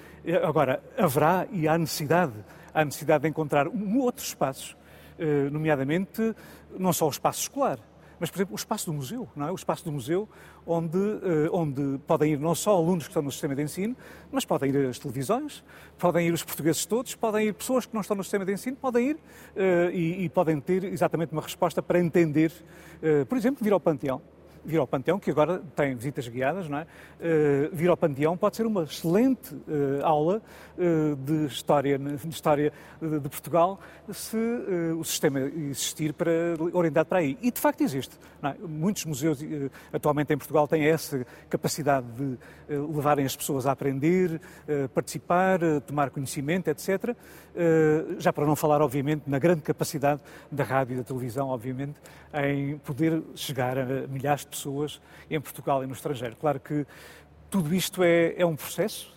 Agora, 0.42 0.82
haverá 0.98 1.46
e 1.50 1.66
há 1.68 1.78
necessidade, 1.78 2.34
há 2.74 2.84
necessidade 2.84 3.22
de 3.22 3.28
encontrar 3.28 3.66
outros 3.68 4.28
espaços, 4.28 4.76
eh, 5.18 5.48
nomeadamente 5.50 6.34
não 6.78 6.92
só 6.92 7.06
o 7.06 7.10
espaço 7.10 7.40
escolar, 7.40 7.78
mas, 8.18 8.30
por 8.30 8.36
exemplo, 8.36 8.52
o 8.52 8.56
espaço 8.56 8.86
do 8.86 8.92
museu, 8.92 9.26
não 9.34 9.48
é? 9.48 9.50
O 9.50 9.54
espaço 9.54 9.82
do 9.82 9.90
museu 9.90 10.28
onde, 10.66 10.98
uh, 10.98 11.50
onde 11.52 11.98
podem 12.06 12.32
ir 12.32 12.38
não 12.38 12.54
só 12.54 12.76
alunos 12.76 13.04
que 13.04 13.10
estão 13.10 13.22
no 13.22 13.30
sistema 13.30 13.54
de 13.54 13.62
ensino, 13.62 13.96
mas 14.30 14.44
podem 14.44 14.70
ir 14.70 14.88
as 14.88 14.98
televisões, 14.98 15.64
podem 15.98 16.26
ir 16.28 16.32
os 16.32 16.42
portugueses 16.42 16.84
todos, 16.86 17.14
podem 17.14 17.48
ir 17.48 17.54
pessoas 17.54 17.86
que 17.86 17.94
não 17.94 18.00
estão 18.00 18.16
no 18.16 18.22
sistema 18.22 18.44
de 18.44 18.52
ensino, 18.52 18.76
podem 18.76 19.10
ir 19.10 19.14
uh, 19.14 19.90
e, 19.92 20.24
e, 20.24 20.28
podem 20.28 20.60
ter 20.60 20.84
exatamente 20.84 21.32
uma 21.32 21.42
resposta 21.42 21.82
para 21.82 21.98
entender, 21.98 22.52
uh, 23.02 23.26
por 23.26 23.36
exemplo, 23.36 23.64
vir 23.64 23.72
ao 23.72 23.80
Panteão 23.80 24.20
vir 24.64 24.78
ao 24.78 24.86
Panteão, 24.86 25.18
que 25.18 25.30
agora 25.30 25.62
tem 25.74 25.94
visitas 25.94 26.28
guiadas, 26.28 26.68
não 26.68 26.78
é? 26.78 26.82
Uh, 26.82 27.74
vir 27.74 27.88
ao 27.88 27.96
Panteão 27.96 28.36
pode 28.36 28.56
ser 28.56 28.66
uma 28.66 28.84
excelente 28.84 29.54
uh, 29.54 30.04
aula 30.04 30.42
uh, 30.76 31.16
de 31.16 31.46
história, 31.46 31.98
de, 31.98 32.28
história 32.28 32.72
de, 33.00 33.20
de 33.20 33.28
Portugal 33.28 33.78
se 34.12 34.36
o 34.98 35.04
sistema 35.04 35.40
existir 35.40 36.12
para, 36.12 36.30
orientado 36.72 37.08
para 37.08 37.18
aí. 37.18 37.38
E 37.40 37.50
de 37.50 37.60
facto 37.60 37.80
existe. 37.82 38.18
É? 38.42 38.54
Muitos 38.66 39.04
museus 39.04 39.38
atualmente 39.92 40.32
em 40.32 40.38
Portugal 40.38 40.66
têm 40.66 40.84
essa 40.84 41.24
capacidade 41.48 42.06
de 42.12 42.38
levarem 42.68 43.24
as 43.24 43.36
pessoas 43.36 43.66
a 43.66 43.72
aprender, 43.72 44.40
participar, 44.94 45.60
tomar 45.86 46.10
conhecimento, 46.10 46.68
etc. 46.68 47.14
Já 48.18 48.32
para 48.32 48.46
não 48.46 48.56
falar, 48.56 48.82
obviamente, 48.82 49.22
na 49.26 49.38
grande 49.38 49.62
capacidade 49.62 50.20
da 50.50 50.64
rádio 50.64 50.94
e 50.94 50.96
da 50.96 51.04
televisão, 51.04 51.48
obviamente, 51.48 51.94
em 52.32 52.78
poder 52.78 53.22
chegar 53.34 53.78
a 53.78 54.06
milhares 54.08 54.44
pessoas 54.50 55.00
em 55.30 55.40
Portugal 55.40 55.82
e 55.82 55.86
no 55.86 55.94
estrangeiro. 55.94 56.36
Claro 56.36 56.60
que 56.60 56.86
tudo 57.48 57.74
isto 57.74 58.02
é, 58.02 58.34
é 58.36 58.44
um 58.44 58.54
processo, 58.56 59.12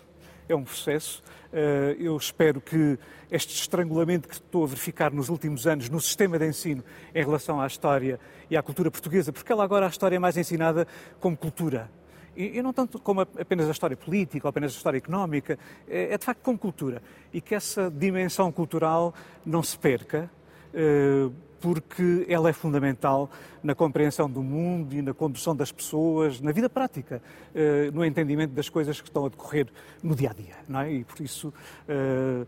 é 0.48 0.56
um 0.56 0.64
processo. 0.64 1.24
Eh, 1.52 1.98
eu 2.00 2.18
espero 2.18 2.60
que 2.60 2.98
este 3.30 3.54
estrangulamento 3.54 4.28
que 4.28 4.36
estou 4.36 4.64
a 4.64 4.68
verificar 4.68 5.12
nos 5.12 5.30
últimos 5.30 5.68
anos 5.68 5.90
no 5.90 6.00
sistema 6.02 6.40
de 6.40 6.48
ensino 6.48 6.84
em 7.14 7.24
relação 7.24 7.62
à 7.62 7.68
história 7.68 8.20
e 8.50 8.58
à 8.58 8.64
cultura 8.64 8.90
portuguesa, 8.90 9.32
porque 9.32 9.52
ela 9.52 9.64
agora 9.64 9.86
a 9.86 9.90
história 9.90 10.16
é 10.16 10.20
mais 10.20 10.38
ensinada 10.38 10.88
como 11.20 11.38
cultura. 11.38 11.90
E, 12.36 12.60
não 12.64 12.74
tanto 12.74 13.00
como 13.00 13.22
apenas 13.22 13.68
a 13.68 13.72
história 13.72 13.96
política 13.96 14.48
ou 14.48 14.50
apenas 14.50 14.74
a 14.74 14.78
história 14.78 14.98
económica, 14.98 15.60
é, 15.88 16.14
é 16.14 16.18
de 16.18 16.26
facto 16.26 16.42
como 16.42 16.58
cultura. 16.58 17.02
E 17.32 17.40
que 17.40 17.54
essa 17.54 17.92
dimensão 17.92 18.52
cultural 18.52 19.14
não 19.46 19.62
se 19.62 19.78
perca, 19.78 20.30
eh, 20.74 21.30
porque 21.64 22.26
ela 22.28 22.50
é 22.50 22.54
fundamental 22.54 23.32
na 23.64 23.74
compreensão 23.74 24.30
do 24.30 24.44
mundo 24.44 24.94
e 24.94 25.02
na 25.02 25.14
condução 25.14 25.56
das 25.56 25.72
pessoas, 25.72 26.42
na 26.42 26.52
vida 26.52 26.70
prática, 26.70 27.24
eh, 27.56 27.90
no 27.94 28.04
entendimento 28.04 28.52
das 28.52 28.68
coisas 28.68 29.00
que 29.00 29.08
estão 29.08 29.26
a 29.26 29.30
decorrer 29.30 29.68
no 30.04 30.14
dia 30.14 30.32
a 30.32 30.34
dia. 30.34 30.56
Não 30.68 30.82
é? 30.82 30.92
E 30.92 31.06
por 31.06 31.22
isso, 31.22 31.54
eh, 31.88 32.46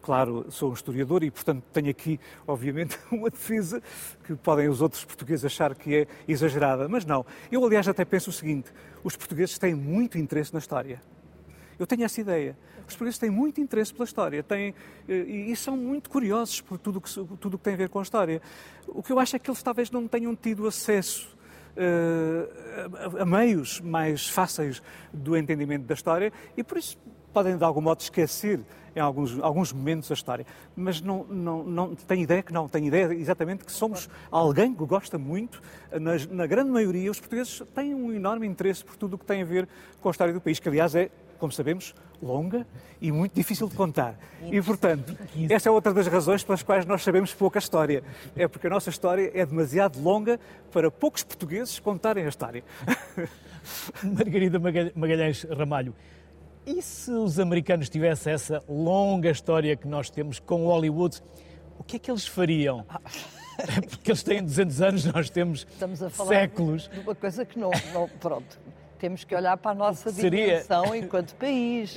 claro, 0.00 0.46
sou 0.48 0.70
um 0.70 0.72
historiador 0.72 1.22
e, 1.22 1.30
portanto, 1.30 1.62
tenho 1.74 1.90
aqui, 1.90 2.18
obviamente, 2.46 2.98
uma 3.12 3.28
defesa 3.28 3.82
que 4.24 4.34
podem 4.34 4.66
os 4.66 4.80
outros 4.80 5.04
portugueses 5.04 5.44
achar 5.44 5.74
que 5.74 5.94
é 5.94 6.06
exagerada, 6.26 6.88
mas 6.88 7.04
não. 7.04 7.26
Eu, 7.52 7.62
aliás, 7.66 7.86
até 7.86 8.02
penso 8.02 8.30
o 8.30 8.32
seguinte: 8.32 8.72
os 9.02 9.14
portugueses 9.14 9.58
têm 9.58 9.74
muito 9.74 10.16
interesse 10.16 10.54
na 10.54 10.58
história. 10.58 11.02
Eu 11.78 11.86
tenho 11.86 12.02
essa 12.02 12.18
ideia. 12.18 12.56
Os 12.86 12.94
portugueses 12.94 13.18
têm 13.18 13.30
muito 13.30 13.60
interesse 13.60 13.92
pela 13.92 14.04
história 14.04 14.42
têm, 14.42 14.74
eh, 15.08 15.14
e 15.14 15.56
são 15.56 15.76
muito 15.76 16.10
curiosos 16.10 16.60
por 16.60 16.78
tudo 16.78 17.00
que, 17.00 17.12
tudo 17.12 17.58
que 17.58 17.64
tem 17.64 17.74
a 17.74 17.76
ver 17.76 17.88
com 17.88 17.98
a 17.98 18.02
história. 18.02 18.42
O 18.88 19.02
que 19.02 19.12
eu 19.12 19.18
acho 19.18 19.36
é 19.36 19.38
que 19.38 19.50
eles 19.50 19.62
talvez 19.62 19.90
não 19.90 20.06
tenham 20.06 20.34
tido 20.36 20.66
acesso 20.66 21.34
uh, 21.76 23.18
a, 23.18 23.22
a 23.22 23.24
meios 23.24 23.80
mais 23.80 24.28
fáceis 24.28 24.82
do 25.12 25.36
entendimento 25.36 25.84
da 25.86 25.94
história 25.94 26.32
e 26.56 26.62
por 26.62 26.78
isso 26.78 26.98
podem 27.32 27.56
de 27.56 27.64
algum 27.64 27.80
modo 27.80 28.00
esquecer 28.00 28.60
em 28.94 29.00
alguns, 29.00 29.38
alguns 29.40 29.72
momentos 29.72 30.10
a 30.10 30.14
história. 30.14 30.46
Mas 30.76 31.00
não, 31.00 31.24
não, 31.24 31.64
não 31.64 31.94
tenho 31.94 32.22
ideia 32.22 32.42
que 32.42 32.52
não, 32.52 32.68
tenho 32.68 32.86
ideia 32.86 33.12
exatamente 33.12 33.64
que 33.64 33.72
somos 33.72 34.08
alguém 34.30 34.72
que 34.72 34.84
gosta 34.84 35.18
muito, 35.18 35.60
na, 35.92 36.12
na 36.30 36.46
grande 36.46 36.70
maioria, 36.70 37.10
os 37.10 37.18
portugueses 37.18 37.60
têm 37.74 37.92
um 37.92 38.12
enorme 38.12 38.46
interesse 38.46 38.84
por 38.84 38.96
tudo 38.96 39.14
o 39.14 39.18
que 39.18 39.24
tem 39.24 39.42
a 39.42 39.44
ver 39.44 39.68
com 40.00 40.08
a 40.08 40.12
história 40.12 40.32
do 40.32 40.40
país, 40.40 40.60
que 40.60 40.68
aliás 40.68 40.94
é 40.94 41.10
como 41.44 41.52
sabemos, 41.52 41.94
longa 42.22 42.66
e 43.02 43.12
muito 43.12 43.34
difícil 43.34 43.68
de 43.68 43.74
contar. 43.74 44.18
E, 44.50 44.62
portanto, 44.62 45.14
essa 45.50 45.68
é 45.68 45.72
outra 45.72 45.92
das 45.92 46.06
razões 46.06 46.42
pelas 46.42 46.62
quais 46.62 46.86
nós 46.86 47.02
sabemos 47.02 47.34
pouca 47.34 47.58
história. 47.58 48.02
É 48.34 48.48
porque 48.48 48.66
a 48.66 48.70
nossa 48.70 48.88
história 48.88 49.30
é 49.34 49.44
demasiado 49.44 50.00
longa 50.00 50.40
para 50.72 50.90
poucos 50.90 51.22
portugueses 51.22 51.78
contarem 51.78 52.24
a 52.24 52.30
história. 52.30 52.64
Margarida 54.02 54.58
Magalhães 54.58 55.44
Ramalho, 55.44 55.94
e 56.66 56.80
se 56.80 57.10
os 57.10 57.38
americanos 57.38 57.90
tivessem 57.90 58.32
essa 58.32 58.64
longa 58.66 59.30
história 59.30 59.76
que 59.76 59.86
nós 59.86 60.08
temos 60.08 60.38
com 60.38 60.64
Hollywood, 60.64 61.20
o 61.78 61.84
que 61.84 61.96
é 61.96 61.98
que 61.98 62.10
eles 62.10 62.26
fariam? 62.26 62.86
Porque 63.90 64.10
eles 64.10 64.22
têm 64.22 64.42
200 64.42 64.80
anos, 64.80 65.04
nós 65.04 65.28
temos 65.28 65.66
Estamos 65.70 66.02
a 66.02 66.08
falar 66.08 66.28
séculos. 66.30 66.88
De 66.88 67.00
uma 67.00 67.14
coisa 67.14 67.44
que 67.44 67.58
não, 67.58 67.70
não 67.92 68.08
pronto, 68.08 68.58
temos 69.04 69.22
que 69.22 69.36
olhar 69.36 69.58
para 69.58 69.72
a 69.72 69.74
nossa 69.74 70.10
dimensão 70.10 70.86
Seria... 70.86 70.96
enquanto 71.04 71.34
país. 71.34 71.94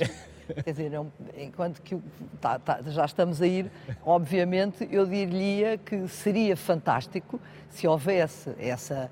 Quer 0.62 0.70
dizer, 0.70 0.92
enquanto 1.38 1.80
que 1.80 1.98
tá, 2.38 2.58
tá, 2.58 2.80
já 2.86 3.06
estamos 3.06 3.40
a 3.40 3.46
ir, 3.46 3.70
obviamente 4.04 4.86
eu 4.90 5.06
diria 5.06 5.78
que 5.78 6.06
seria 6.06 6.54
fantástico 6.54 7.40
se 7.70 7.88
houvesse 7.88 8.54
essa 8.58 9.10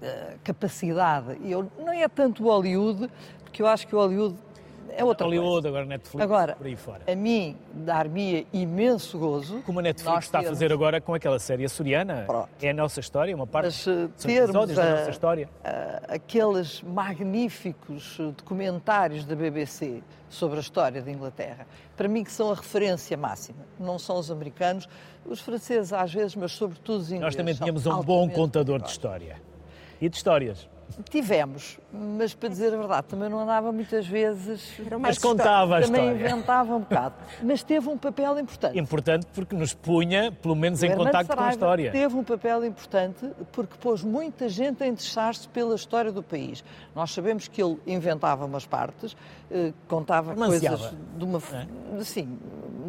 uh, 0.00 0.38
capacidade. 0.44 1.36
Eu, 1.44 1.68
não 1.76 1.92
é 1.92 2.06
tanto 2.06 2.44
o 2.44 2.46
Hollywood, 2.46 3.10
porque 3.42 3.60
eu 3.60 3.66
acho 3.66 3.88
que 3.88 3.96
o 3.96 3.98
Hollywood 3.98 4.36
é 4.96 5.04
outra 5.04 5.26
Hollywood, 5.26 5.52
coisa. 5.52 5.68
agora 5.68 5.84
Netflix, 5.84 6.24
agora, 6.24 6.56
por 6.56 6.66
aí 6.66 6.76
fora. 6.76 7.02
A 7.06 7.14
mim 7.14 7.56
dar-me 7.72 8.46
imenso 8.52 9.18
gozo. 9.18 9.62
Como 9.62 9.78
a 9.78 9.82
Netflix 9.82 10.24
está 10.24 10.38
termos... 10.38 10.52
a 10.52 10.54
fazer 10.54 10.72
agora 10.72 11.00
com 11.00 11.14
aquela 11.14 11.38
série 11.38 11.64
açoriana. 11.64 12.24
Pronto. 12.26 12.48
É 12.62 12.70
a 12.70 12.74
nossa 12.74 13.00
história, 13.00 13.34
uma 13.34 13.46
parte 13.46 13.66
Mas, 13.66 13.86
uh, 13.86 14.10
são 14.16 14.30
episódios 14.30 14.78
a, 14.78 14.84
da 14.84 14.96
nossa 14.96 15.10
história. 15.10 15.48
A, 15.62 16.14
aqueles 16.14 16.82
magníficos 16.82 18.18
documentários 18.36 19.24
da 19.24 19.36
BBC 19.36 20.02
sobre 20.28 20.56
a 20.58 20.60
história 20.60 21.02
da 21.02 21.10
Inglaterra, 21.10 21.66
para 21.96 22.08
mim 22.08 22.24
que 22.24 22.32
são 22.32 22.50
a 22.50 22.54
referência 22.54 23.16
máxima. 23.16 23.58
Não 23.78 23.98
são 23.98 24.18
os 24.18 24.30
americanos, 24.30 24.88
os 25.24 25.40
franceses 25.40 25.92
às 25.92 26.12
vezes, 26.12 26.34
mas 26.34 26.52
sobretudo 26.52 27.00
os 27.00 27.12
ingleses. 27.12 27.22
Nós 27.22 27.36
também 27.36 27.54
tínhamos 27.54 27.86
um 27.86 28.02
bom 28.02 28.28
contador 28.28 28.80
de 28.80 28.88
história. 28.88 29.36
E 30.00 30.08
de 30.08 30.16
histórias. 30.16 30.68
Tivemos, 31.10 31.78
mas 31.92 32.32
para 32.32 32.48
dizer 32.48 32.72
a 32.72 32.76
verdade, 32.76 33.06
também 33.08 33.28
não 33.28 33.40
andava 33.40 33.70
muitas 33.70 34.06
vezes. 34.06 34.72
Mas 34.98 35.18
contava 35.18 35.78
a 35.78 35.82
Também 35.82 36.08
história. 36.12 36.30
inventava 36.30 36.74
um 36.74 36.80
bocado. 36.80 37.14
Mas 37.42 37.62
teve 37.62 37.88
um 37.88 37.98
papel 37.98 38.38
importante. 38.38 38.78
Importante 38.78 39.26
porque 39.34 39.54
nos 39.54 39.74
punha, 39.74 40.32
pelo 40.32 40.54
menos, 40.56 40.82
em 40.82 40.88
O 40.88 40.90
Hermano 40.92 41.10
contacto 41.10 41.36
com 41.36 41.42
a 41.42 41.50
história. 41.50 41.92
Teve 41.92 42.14
um 42.16 42.24
papel 42.24 42.64
importante 42.64 43.30
porque 43.52 43.74
pôs 43.78 44.02
muita 44.02 44.48
gente 44.48 44.82
a 44.82 44.86
interessar-se 44.86 45.46
pela 45.48 45.74
história 45.74 46.10
do 46.10 46.22
país. 46.22 46.64
Nós 46.94 47.10
sabemos 47.12 47.46
que 47.46 47.62
ele 47.62 47.78
inventava 47.86 48.46
umas 48.46 48.64
partes, 48.64 49.14
eh, 49.50 49.72
contava 49.88 50.32
Romanceava. 50.32 50.78
coisas 50.78 50.96
de 51.16 51.24
uma. 51.24 51.40
Sim, 52.02 52.38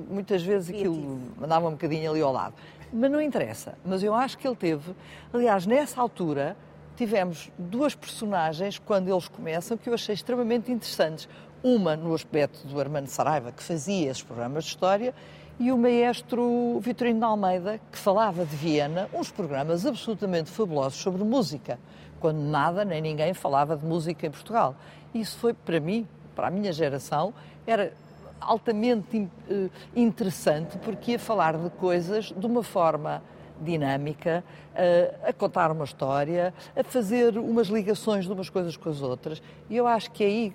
muitas 0.10 0.41
vezes 0.43 0.69
aquilo 0.69 1.19
andava 1.41 1.67
um 1.67 1.71
bocadinho 1.71 2.12
ali 2.12 2.21
ao 2.21 2.31
lado. 2.31 2.53
Mas 2.93 3.12
não 3.12 3.21
interessa. 3.21 3.73
Mas 3.83 4.01
eu 4.01 4.13
acho 4.15 4.38
que 4.38 4.47
ele 4.47 4.55
teve. 4.55 4.95
Aliás, 5.33 5.65
nessa 5.65 5.99
altura. 5.99 6.55
Tivemos 6.97 7.51
duas 7.60 7.93
personagens, 7.93 8.79
quando 8.79 9.07
eles 9.07 9.27
começam, 9.27 9.77
que 9.77 9.88
eu 9.88 9.93
achei 9.93 10.15
extremamente 10.15 10.71
interessantes. 10.71 11.29
Uma 11.62 11.95
no 11.95 12.12
aspecto 12.12 12.67
do 12.67 12.79
Armando 12.79 13.05
Saraiva, 13.05 13.51
que 13.51 13.62
fazia 13.62 14.10
esses 14.10 14.23
programas 14.23 14.63
de 14.63 14.71
história, 14.71 15.13
e 15.60 15.71
o 15.71 15.77
maestro 15.77 16.79
Vitorino 16.79 17.19
de 17.19 17.25
Almeida, 17.25 17.79
que 17.91 17.99
falava 17.99 18.43
de 18.43 18.55
Viena, 18.55 19.07
uns 19.13 19.29
programas 19.29 19.86
absolutamente 19.86 20.49
fabulosos 20.49 20.99
sobre 20.99 21.23
música, 21.23 21.79
quando 22.19 22.39
nada 22.39 22.83
nem 22.83 22.99
ninguém 22.99 23.31
falava 23.31 23.77
de 23.77 23.86
música 23.86 24.25
em 24.25 24.31
Portugal. 24.31 24.75
Isso 25.13 25.38
foi, 25.38 25.53
para 25.53 25.79
mim, 25.79 26.07
para 26.36 26.47
a 26.47 26.51
minha 26.51 26.73
geração, 26.73 27.31
era 27.67 27.93
altamente 28.41 29.29
eh, 29.47 29.69
interessante, 29.95 30.79
porque 30.79 31.12
ia 31.12 31.19
falar 31.19 31.57
de 31.57 31.69
coisas 31.69 32.33
de 32.36 32.45
uma 32.47 32.63
forma 32.63 33.21
dinâmica, 33.62 34.43
eh, 34.76 35.13
a 35.24 35.34
contar 35.34 35.72
uma 35.72 35.86
história, 35.86 36.54
a 36.76 36.84
fazer 36.84 37.38
umas 37.38 37.67
ligações 37.67 38.26
de 38.26 38.32
umas 38.32 38.50
coisas 38.50 38.78
com 38.78 38.89
as 38.89 39.02
outras. 39.02 39.41
E 39.70 39.76
eu 39.76 39.88
acho 39.88 40.12
que 40.12 40.24
é 40.24 40.28
aí 40.28 40.54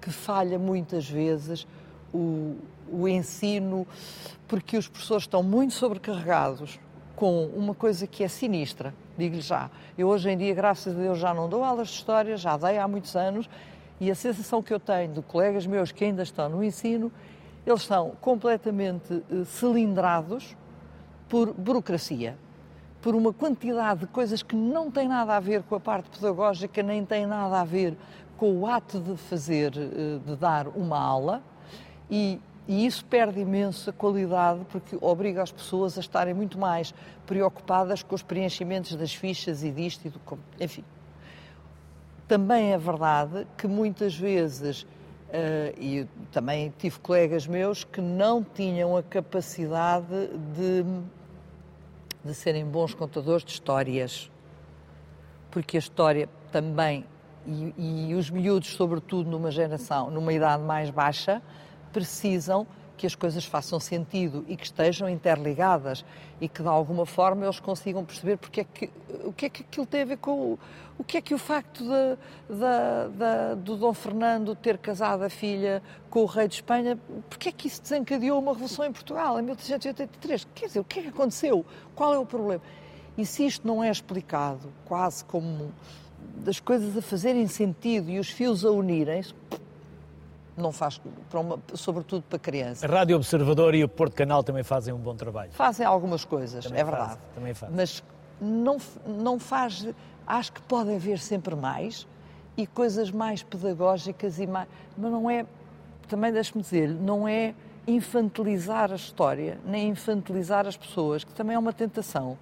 que 0.00 0.10
falha 0.10 0.58
muitas 0.58 1.08
vezes 1.08 1.66
o, 2.12 2.56
o 2.90 3.08
ensino, 3.08 3.86
porque 4.46 4.76
os 4.76 4.88
professores 4.88 5.24
estão 5.24 5.42
muito 5.42 5.74
sobrecarregados 5.74 6.78
com 7.14 7.46
uma 7.46 7.74
coisa 7.74 8.06
que 8.06 8.24
é 8.24 8.28
sinistra, 8.28 8.92
digo-lhe 9.16 9.40
já. 9.40 9.70
Eu 9.96 10.08
hoje 10.08 10.30
em 10.30 10.36
dia, 10.36 10.54
graças 10.54 10.94
a 10.94 10.98
Deus, 10.98 11.18
já 11.18 11.32
não 11.32 11.48
dou 11.48 11.62
aulas 11.62 11.88
de 11.88 11.94
história, 11.94 12.36
já 12.36 12.56
dei 12.56 12.78
há 12.78 12.88
muitos 12.88 13.14
anos, 13.14 13.48
e 14.00 14.10
a 14.10 14.14
sensação 14.14 14.62
que 14.62 14.74
eu 14.74 14.80
tenho 14.80 15.12
de 15.12 15.22
colegas 15.22 15.66
meus 15.66 15.92
que 15.92 16.04
ainda 16.04 16.22
estão 16.24 16.48
no 16.48 16.64
ensino, 16.64 17.12
eles 17.64 17.82
são 17.82 18.10
completamente 18.20 19.22
eh, 19.30 19.44
cilindrados 19.44 20.56
por 21.32 21.54
burocracia, 21.54 22.36
por 23.00 23.14
uma 23.14 23.32
quantidade 23.32 24.00
de 24.00 24.06
coisas 24.06 24.42
que 24.42 24.54
não 24.54 24.90
têm 24.90 25.08
nada 25.08 25.34
a 25.34 25.40
ver 25.40 25.62
com 25.62 25.74
a 25.74 25.80
parte 25.80 26.10
pedagógica, 26.10 26.82
nem 26.82 27.06
têm 27.06 27.24
nada 27.24 27.58
a 27.58 27.64
ver 27.64 27.96
com 28.36 28.54
o 28.60 28.66
ato 28.66 29.00
de 29.00 29.16
fazer, 29.16 29.72
eh, 29.74 30.18
de 30.26 30.36
dar 30.36 30.68
uma 30.68 31.00
aula, 31.00 31.42
e, 32.10 32.38
e 32.68 32.84
isso 32.84 33.02
perde 33.06 33.40
imenso 33.40 33.88
a 33.88 33.94
qualidade, 33.94 34.60
porque 34.68 34.98
obriga 35.00 35.42
as 35.42 35.50
pessoas 35.50 35.96
a 35.96 36.02
estarem 36.02 36.34
muito 36.34 36.58
mais 36.58 36.92
preocupadas 37.24 38.02
com 38.02 38.14
os 38.14 38.22
preenchimentos 38.22 38.94
das 38.94 39.14
fichas 39.14 39.64
e 39.64 39.70
disto 39.70 40.04
e 40.04 40.10
do. 40.10 40.20
Enfim. 40.60 40.84
Também 42.28 42.74
é 42.74 42.78
verdade 42.78 43.46
que 43.56 43.66
muitas 43.66 44.14
vezes 44.14 44.86
Uh, 45.32 45.72
e 45.80 46.06
também 46.30 46.70
tive 46.76 46.98
colegas 46.98 47.46
meus 47.46 47.84
que 47.84 48.02
não 48.02 48.44
tinham 48.44 48.94
a 48.98 49.02
capacidade 49.02 50.28
de, 50.54 50.84
de 52.24 52.34
serem 52.34 52.64
bons 52.64 52.94
contadores 52.94 53.44
de 53.44 53.52
histórias. 53.52 54.30
Porque 55.50 55.76
a 55.76 55.80
história 55.80 56.28
também, 56.50 57.04
e, 57.46 58.08
e 58.10 58.14
os 58.14 58.30
miúdos, 58.30 58.70
sobretudo 58.70 59.30
numa 59.30 59.50
geração, 59.50 60.10
numa 60.10 60.32
idade 60.32 60.62
mais 60.62 60.90
baixa, 60.90 61.42
precisam 61.92 62.66
que 63.02 63.06
as 63.08 63.16
coisas 63.16 63.44
façam 63.44 63.80
sentido 63.80 64.44
e 64.46 64.56
que 64.56 64.64
estejam 64.64 65.08
interligadas 65.08 66.04
e 66.40 66.48
que 66.48 66.62
de 66.62 66.68
alguma 66.68 67.04
forma 67.04 67.44
eles 67.44 67.58
consigam 67.58 68.04
perceber 68.04 68.36
porque 68.36 68.60
é 68.60 68.64
que, 68.64 68.90
o 69.24 69.32
que 69.32 69.46
é 69.46 69.48
que 69.48 69.62
aquilo 69.62 69.84
tem 69.84 70.02
a 70.02 70.04
ver 70.04 70.18
com 70.18 70.56
o, 70.96 71.02
que 71.02 71.16
é 71.16 71.20
que 71.20 71.34
o 71.34 71.38
facto 71.38 71.82
de, 71.82 72.16
de, 72.48 73.56
de, 73.56 73.62
do 73.64 73.76
Dom 73.76 73.92
Fernando 73.92 74.54
ter 74.54 74.78
casado 74.78 75.24
a 75.24 75.28
filha 75.28 75.82
com 76.08 76.20
o 76.20 76.26
rei 76.26 76.46
de 76.46 76.54
Espanha, 76.54 76.96
porque 77.28 77.48
é 77.48 77.52
que 77.52 77.66
isso 77.66 77.82
desencadeou 77.82 78.38
uma 78.38 78.52
revolução 78.52 78.84
em 78.84 78.92
Portugal 78.92 79.36
em 79.40 79.42
1383? 79.42 80.46
Quer 80.54 80.66
dizer, 80.66 80.78
o 80.78 80.84
que 80.84 81.00
é 81.00 81.02
que 81.02 81.08
aconteceu? 81.08 81.66
Qual 81.96 82.14
é 82.14 82.18
o 82.20 82.24
problema? 82.24 82.62
E 83.18 83.26
se 83.26 83.44
isto 83.44 83.66
não 83.66 83.82
é 83.82 83.90
explicado 83.90 84.72
quase 84.84 85.24
como 85.24 85.72
das 86.36 86.60
coisas 86.60 86.96
a 86.96 87.02
fazerem 87.02 87.48
sentido 87.48 88.08
e 88.08 88.20
os 88.20 88.30
fios 88.30 88.64
a 88.64 88.70
unirem-se, 88.70 89.34
não 90.56 90.72
faz, 90.72 91.00
para 91.30 91.40
uma, 91.40 91.58
sobretudo 91.74 92.24
para 92.28 92.38
crianças. 92.38 92.84
A 92.88 92.92
Rádio 92.92 93.16
Observador 93.16 93.74
e 93.74 93.82
o 93.82 93.88
Porto 93.88 94.14
Canal 94.14 94.42
também 94.42 94.62
fazem 94.62 94.92
um 94.92 94.98
bom 94.98 95.14
trabalho. 95.14 95.50
Fazem 95.52 95.86
algumas 95.86 96.24
coisas, 96.24 96.64
também 96.64 96.80
é 96.80 96.84
verdade. 96.84 97.08
Faz, 97.08 97.20
também 97.34 97.54
faz. 97.54 97.72
Mas 97.74 98.02
não, 98.40 98.76
não 99.06 99.38
faz. 99.38 99.86
Acho 100.26 100.52
que 100.52 100.62
pode 100.62 100.94
haver 100.94 101.18
sempre 101.18 101.54
mais 101.54 102.06
e 102.56 102.66
coisas 102.66 103.10
mais 103.10 103.42
pedagógicas 103.42 104.38
e 104.38 104.46
mais. 104.46 104.68
Mas 104.96 105.10
não 105.10 105.30
é. 105.30 105.46
Também 106.08 106.32
deixe-me 106.32 106.62
dizer, 106.62 106.88
não 106.88 107.26
é 107.26 107.54
infantilizar 107.86 108.92
a 108.92 108.96
história, 108.96 109.58
nem 109.64 109.88
infantilizar 109.88 110.66
as 110.66 110.76
pessoas, 110.76 111.24
que 111.24 111.32
também 111.32 111.56
é 111.56 111.58
uma 111.58 111.72
tentação. 111.72 112.38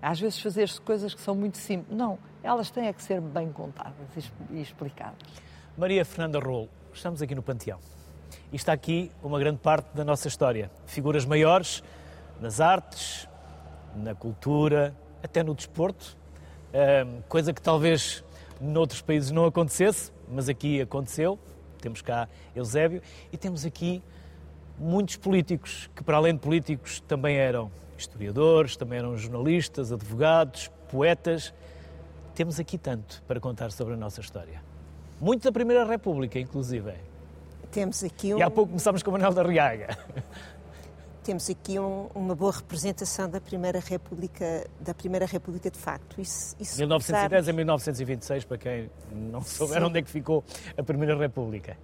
Às 0.00 0.18
vezes 0.18 0.40
fazer-se 0.40 0.80
coisas 0.80 1.14
que 1.14 1.20
são 1.20 1.34
muito 1.34 1.58
simples. 1.58 1.96
Não, 1.96 2.18
elas 2.42 2.70
têm 2.70 2.86
é 2.86 2.92
que 2.92 3.02
ser 3.02 3.20
bem 3.20 3.52
contadas 3.52 3.94
e 4.50 4.60
explicadas. 4.60 5.18
Maria 5.76 6.04
Fernanda 6.04 6.38
Rolo, 6.38 6.68
estamos 6.92 7.22
aqui 7.22 7.34
no 7.34 7.42
Panteão. 7.42 7.78
E 8.52 8.56
está 8.56 8.72
aqui 8.72 9.10
uma 9.22 9.38
grande 9.38 9.58
parte 9.58 9.94
da 9.94 10.04
nossa 10.04 10.28
história. 10.28 10.70
Figuras 10.86 11.24
maiores 11.24 11.82
nas 12.40 12.60
artes, 12.60 13.28
na 13.94 14.14
cultura, 14.14 14.94
até 15.22 15.42
no 15.42 15.54
desporto. 15.54 16.16
coisa 17.28 17.52
que 17.52 17.60
talvez 17.60 18.24
noutros 18.60 19.00
países 19.00 19.30
não 19.30 19.44
acontecesse, 19.46 20.12
mas 20.28 20.48
aqui 20.48 20.80
aconteceu. 20.80 21.38
Temos 21.80 22.02
cá 22.02 22.28
Eusébio 22.54 23.02
e 23.32 23.36
temos 23.36 23.64
aqui 23.64 24.02
muitos 24.78 25.16
políticos, 25.16 25.90
que 25.94 26.04
para 26.04 26.16
além 26.16 26.34
de 26.34 26.40
políticos 26.40 27.00
também 27.00 27.36
eram 27.36 27.70
historiadores, 27.96 28.76
também 28.76 28.98
eram 28.98 29.16
jornalistas, 29.16 29.92
advogados, 29.92 30.70
poetas. 30.90 31.54
Temos 32.34 32.60
aqui 32.60 32.78
tanto 32.78 33.22
para 33.26 33.40
contar 33.40 33.70
sobre 33.72 33.94
a 33.94 33.96
nossa 33.96 34.20
história. 34.20 34.69
Muito 35.20 35.44
da 35.44 35.52
Primeira 35.52 35.84
República, 35.84 36.38
inclusive. 36.38 36.94
Temos 37.70 38.02
aqui 38.02 38.32
um... 38.34 38.38
E 38.38 38.42
há 38.42 38.50
pouco 38.50 38.70
começámos 38.70 39.02
com 39.02 39.10
o 39.10 39.12
Manuel 39.12 39.34
da 39.34 39.42
Riaga. 39.42 39.96
Temos 41.22 41.50
aqui 41.50 41.78
um, 41.78 42.08
uma 42.14 42.34
boa 42.34 42.50
representação 42.50 43.28
da 43.28 43.38
Primeira 43.38 43.78
República, 43.78 44.66
da 44.80 44.94
Primeira 44.94 45.26
República 45.26 45.70
de 45.70 45.78
facto. 45.78 46.18
Isso, 46.18 46.56
isso 46.58 46.78
1910 46.78 47.48
a 47.48 47.52
1926, 47.52 48.44
para 48.46 48.56
quem 48.56 48.90
não 49.12 49.42
souber 49.42 49.80
Sim. 49.80 49.86
onde 49.86 49.98
é 49.98 50.02
que 50.02 50.10
ficou 50.10 50.42
a 50.76 50.82
Primeira 50.82 51.14
República. 51.16 51.76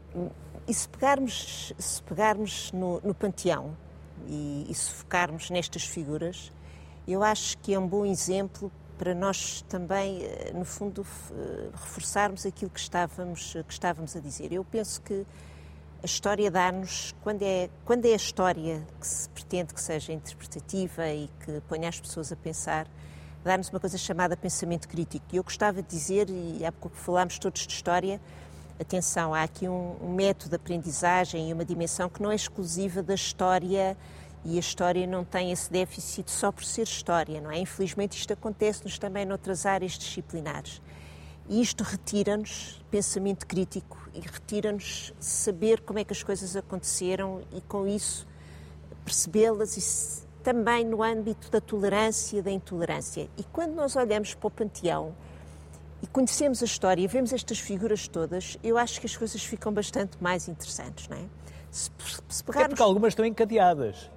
E 0.67 0.73
se 0.73 0.89
pegarmos, 0.89 1.75
se 1.79 2.03
pegarmos 2.03 2.73
no, 2.73 3.01
no 3.03 3.15
Panteão 3.15 3.77
e, 4.27 4.67
e 4.69 4.75
se 4.75 4.91
focarmos 4.91 5.51
nestas 5.51 5.85
figuras, 5.85 6.51
eu 7.07 7.23
acho 7.23 7.59
que 7.59 7.75
é 7.75 7.79
um 7.79 7.87
bom 7.87 8.07
exemplo 8.07 8.73
para 8.99 9.15
nós 9.15 9.63
também, 9.69 10.21
no 10.55 10.65
fundo, 10.65 11.07
reforçarmos 11.73 12.47
aquilo 12.47 12.71
que 12.71 12.81
estávamos, 12.81 13.53
que 13.53 13.73
estávamos 13.73 14.17
a 14.17 14.21
dizer. 14.21 14.53
Eu 14.53 14.65
penso 14.65 15.01
que 15.03 15.27
a 16.03 16.07
história 16.07 16.51
dá-nos, 16.51 17.15
quando 17.23 17.43
é, 17.43 17.69
quando 17.85 18.05
é 18.07 18.13
a 18.13 18.17
história 18.17 18.87
que 19.01 19.07
se 19.07 19.29
pretende 19.29 19.75
que 19.75 19.81
seja 19.81 20.13
interpretativa 20.13 21.09
e 21.09 21.29
que 21.45 21.61
ponha 21.69 21.89
as 21.89 21.99
pessoas 21.99 22.31
a 22.33 22.37
pensar, 22.37 22.87
dá-nos 23.45 23.71
uma 23.71 23.81
coisa 23.81 23.99
chamada 23.99 24.37
pensamento 24.37 24.89
crítico. 24.89 25.25
E 25.33 25.37
eu 25.37 25.45
gostava 25.45 25.83
de 25.83 25.89
dizer, 25.89 26.29
e 26.29 26.65
há 26.65 26.73
pouco 26.73 26.97
falámos 26.97 27.39
todos 27.39 27.67
de 27.67 27.73
história, 27.73 28.21
atenção, 28.79 29.35
há 29.35 29.43
aqui 29.43 29.69
um, 29.69 29.97
um 30.03 30.15
método 30.15 30.51
de 30.51 30.57
aprendizagem 30.57 31.51
e 31.51 31.53
uma 31.53 31.65
dimensão 31.65 32.09
que 32.09 32.23
não 32.23 32.31
é 32.31 32.35
exclusiva 32.35 33.03
da 33.03 33.15
história 33.15 33.97
e 34.49 34.57
a 34.57 34.61
história 34.61 35.05
não 35.09 35.25
tem 35.25 35.51
esse 35.51 35.71
déficit 35.71 36.31
só 36.31 36.53
por 36.53 36.65
ser 36.65 36.85
história, 36.85 37.41
não 37.41 37.51
é? 37.51 37.59
Infelizmente 37.59 38.17
isto 38.17 38.33
acontece-nos 38.33 38.97
também 38.97 39.27
noutras 39.27 39.67
áreas 39.67 39.99
disciplinares. 39.99 40.81
E 41.49 41.61
isto 41.61 41.83
retira-nos 41.83 42.81
pensamento 42.89 43.45
crítico 43.45 43.99
e 44.15 44.21
retira-nos 44.21 45.13
saber 45.19 45.81
como 45.81 45.99
é 45.99 46.05
que 46.05 46.13
as 46.13 46.23
coisas 46.23 46.55
aconteceram 46.55 47.43
e, 47.53 47.61
com 47.61 47.89
isso, 47.89 48.25
percebê-las 49.05 49.77
e 49.77 50.27
também 50.45 50.85
no 50.85 51.03
âmbito 51.03 51.51
da 51.51 51.61
tolerância 51.61 52.39
e 52.39 52.43
da 52.43 52.51
intolerância. 52.51 53.29
E 53.37 53.43
quando 53.43 53.75
nós 53.75 53.97
olhamos 53.97 54.33
para 54.33 54.47
o 54.47 54.51
panteão 54.51 55.13
e 56.01 56.07
conhecemos 56.07 56.63
a 56.63 56.67
história 56.67 57.03
e 57.03 57.09
vemos 57.09 57.33
estas 57.33 57.59
figuras 57.59 58.07
todas, 58.07 58.57
eu 58.63 58.79
acho 58.79 59.01
que 59.01 59.07
as 59.07 59.17
coisas 59.17 59.43
ficam 59.43 59.73
bastante 59.73 60.17
mais 60.21 60.47
interessantes, 60.47 61.09
não 61.09 61.17
é? 61.17 61.25
Se, 61.69 61.91
se 62.29 62.45
pegarmos... 62.45 62.67
É 62.67 62.69
porque 62.69 62.83
algumas 62.83 63.11
estão 63.11 63.25
encadeadas. 63.25 64.11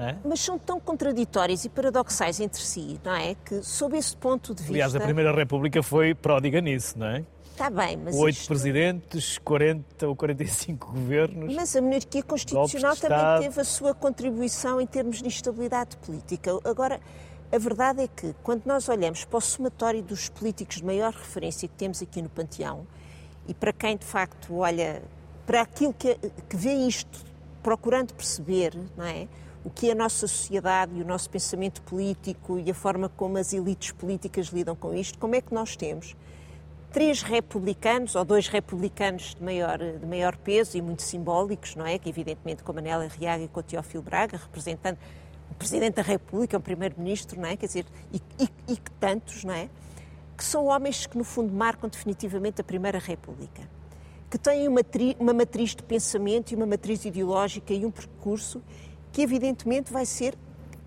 É? 0.00 0.16
Mas 0.24 0.40
são 0.40 0.58
tão 0.58 0.80
contraditórias 0.80 1.64
e 1.64 1.68
paradoxais 1.68 2.40
entre 2.40 2.60
si, 2.60 3.00
não 3.04 3.14
é? 3.14 3.34
Que, 3.34 3.62
sob 3.62 3.96
esse 3.96 4.16
ponto 4.16 4.54
de 4.54 4.62
vista. 4.62 4.72
Aliás, 4.72 4.94
a 4.94 5.00
Primeira 5.00 5.34
República 5.34 5.82
foi 5.82 6.14
pródiga 6.14 6.60
nisso, 6.60 6.98
não 6.98 7.06
é? 7.06 7.24
Está 7.58 7.70
bem, 7.70 7.96
mas. 7.96 8.14
Oito 8.14 8.36
isto... 8.36 8.46
presidentes, 8.46 9.38
40 9.38 10.06
ou 10.06 10.14
45 10.14 10.92
governos. 10.92 11.54
Mas 11.54 11.74
a 11.74 11.82
monarquia 11.82 12.22
constitucional 12.22 12.96
também 12.96 13.48
teve 13.48 13.60
a 13.60 13.64
sua 13.64 13.92
contribuição 13.92 14.80
em 14.80 14.86
termos 14.86 15.20
de 15.20 15.26
instabilidade 15.26 15.96
política. 15.96 16.52
Agora, 16.64 17.00
a 17.50 17.58
verdade 17.58 18.02
é 18.02 18.06
que, 18.08 18.32
quando 18.44 18.64
nós 18.64 18.88
olhamos 18.88 19.24
para 19.24 19.38
o 19.38 19.40
somatório 19.40 20.02
dos 20.02 20.28
políticos 20.28 20.76
de 20.76 20.84
maior 20.84 21.12
referência 21.12 21.66
que 21.66 21.74
temos 21.74 22.00
aqui 22.00 22.22
no 22.22 22.28
Panteão, 22.28 22.86
e 23.48 23.54
para 23.54 23.72
quem 23.72 23.96
de 23.96 24.04
facto 24.04 24.54
olha 24.54 25.02
para 25.44 25.62
aquilo 25.62 25.92
que, 25.94 26.14
que 26.48 26.56
vê 26.56 26.74
isto, 26.74 27.24
procurando 27.60 28.14
perceber, 28.14 28.78
não 28.96 29.04
é? 29.04 29.26
O 29.68 29.70
que 29.70 29.90
é 29.90 29.92
a 29.92 29.94
nossa 29.94 30.26
sociedade 30.26 30.98
e 30.98 31.02
o 31.02 31.04
nosso 31.04 31.28
pensamento 31.28 31.82
político 31.82 32.58
e 32.58 32.70
a 32.70 32.74
forma 32.74 33.06
como 33.10 33.36
as 33.36 33.52
elites 33.52 33.92
políticas 33.92 34.46
lidam 34.46 34.74
com 34.74 34.94
isto, 34.94 35.18
como 35.18 35.34
é 35.34 35.42
que 35.42 35.52
nós 35.52 35.76
temos 35.76 36.16
três 36.90 37.20
republicanos, 37.20 38.14
ou 38.14 38.24
dois 38.24 38.48
republicanos 38.48 39.34
de 39.34 39.44
maior, 39.44 39.76
de 39.76 40.06
maior 40.06 40.38
peso 40.38 40.78
e 40.78 40.80
muito 40.80 41.02
simbólicos, 41.02 41.76
não 41.76 41.84
é? 41.84 41.98
Que 41.98 42.08
evidentemente 42.08 42.62
com 42.62 42.72
Manela 42.72 43.06
Riaga 43.08 43.44
e 43.44 43.48
com 43.48 43.60
o 43.60 43.62
Teófilo 43.62 44.02
Braga, 44.02 44.38
representando 44.38 44.96
o 45.50 45.54
Presidente 45.54 45.96
da 45.96 46.02
República, 46.02 46.56
o 46.56 46.60
Primeiro-Ministro, 46.60 47.38
não 47.38 47.46
é? 47.46 47.54
Quer 47.54 47.66
dizer, 47.66 47.84
e, 48.10 48.22
e, 48.42 48.48
e 48.72 48.76
que 48.78 48.90
tantos, 48.92 49.44
não 49.44 49.52
é? 49.52 49.68
Que 50.34 50.42
são 50.42 50.64
homens 50.64 51.04
que 51.04 51.18
no 51.18 51.24
fundo 51.24 51.52
marcam 51.52 51.90
definitivamente 51.90 52.62
a 52.62 52.64
Primeira 52.64 52.98
República. 52.98 53.68
Que 54.30 54.38
têm 54.38 54.66
uma, 54.66 54.82
tri, 54.82 55.14
uma 55.20 55.34
matriz 55.34 55.74
de 55.74 55.82
pensamento 55.82 56.52
e 56.52 56.56
uma 56.56 56.66
matriz 56.66 57.04
ideológica 57.04 57.74
e 57.74 57.84
um 57.84 57.90
percurso 57.90 58.62
que 59.18 59.22
evidentemente 59.22 59.92
vai 59.92 60.06
ser 60.06 60.38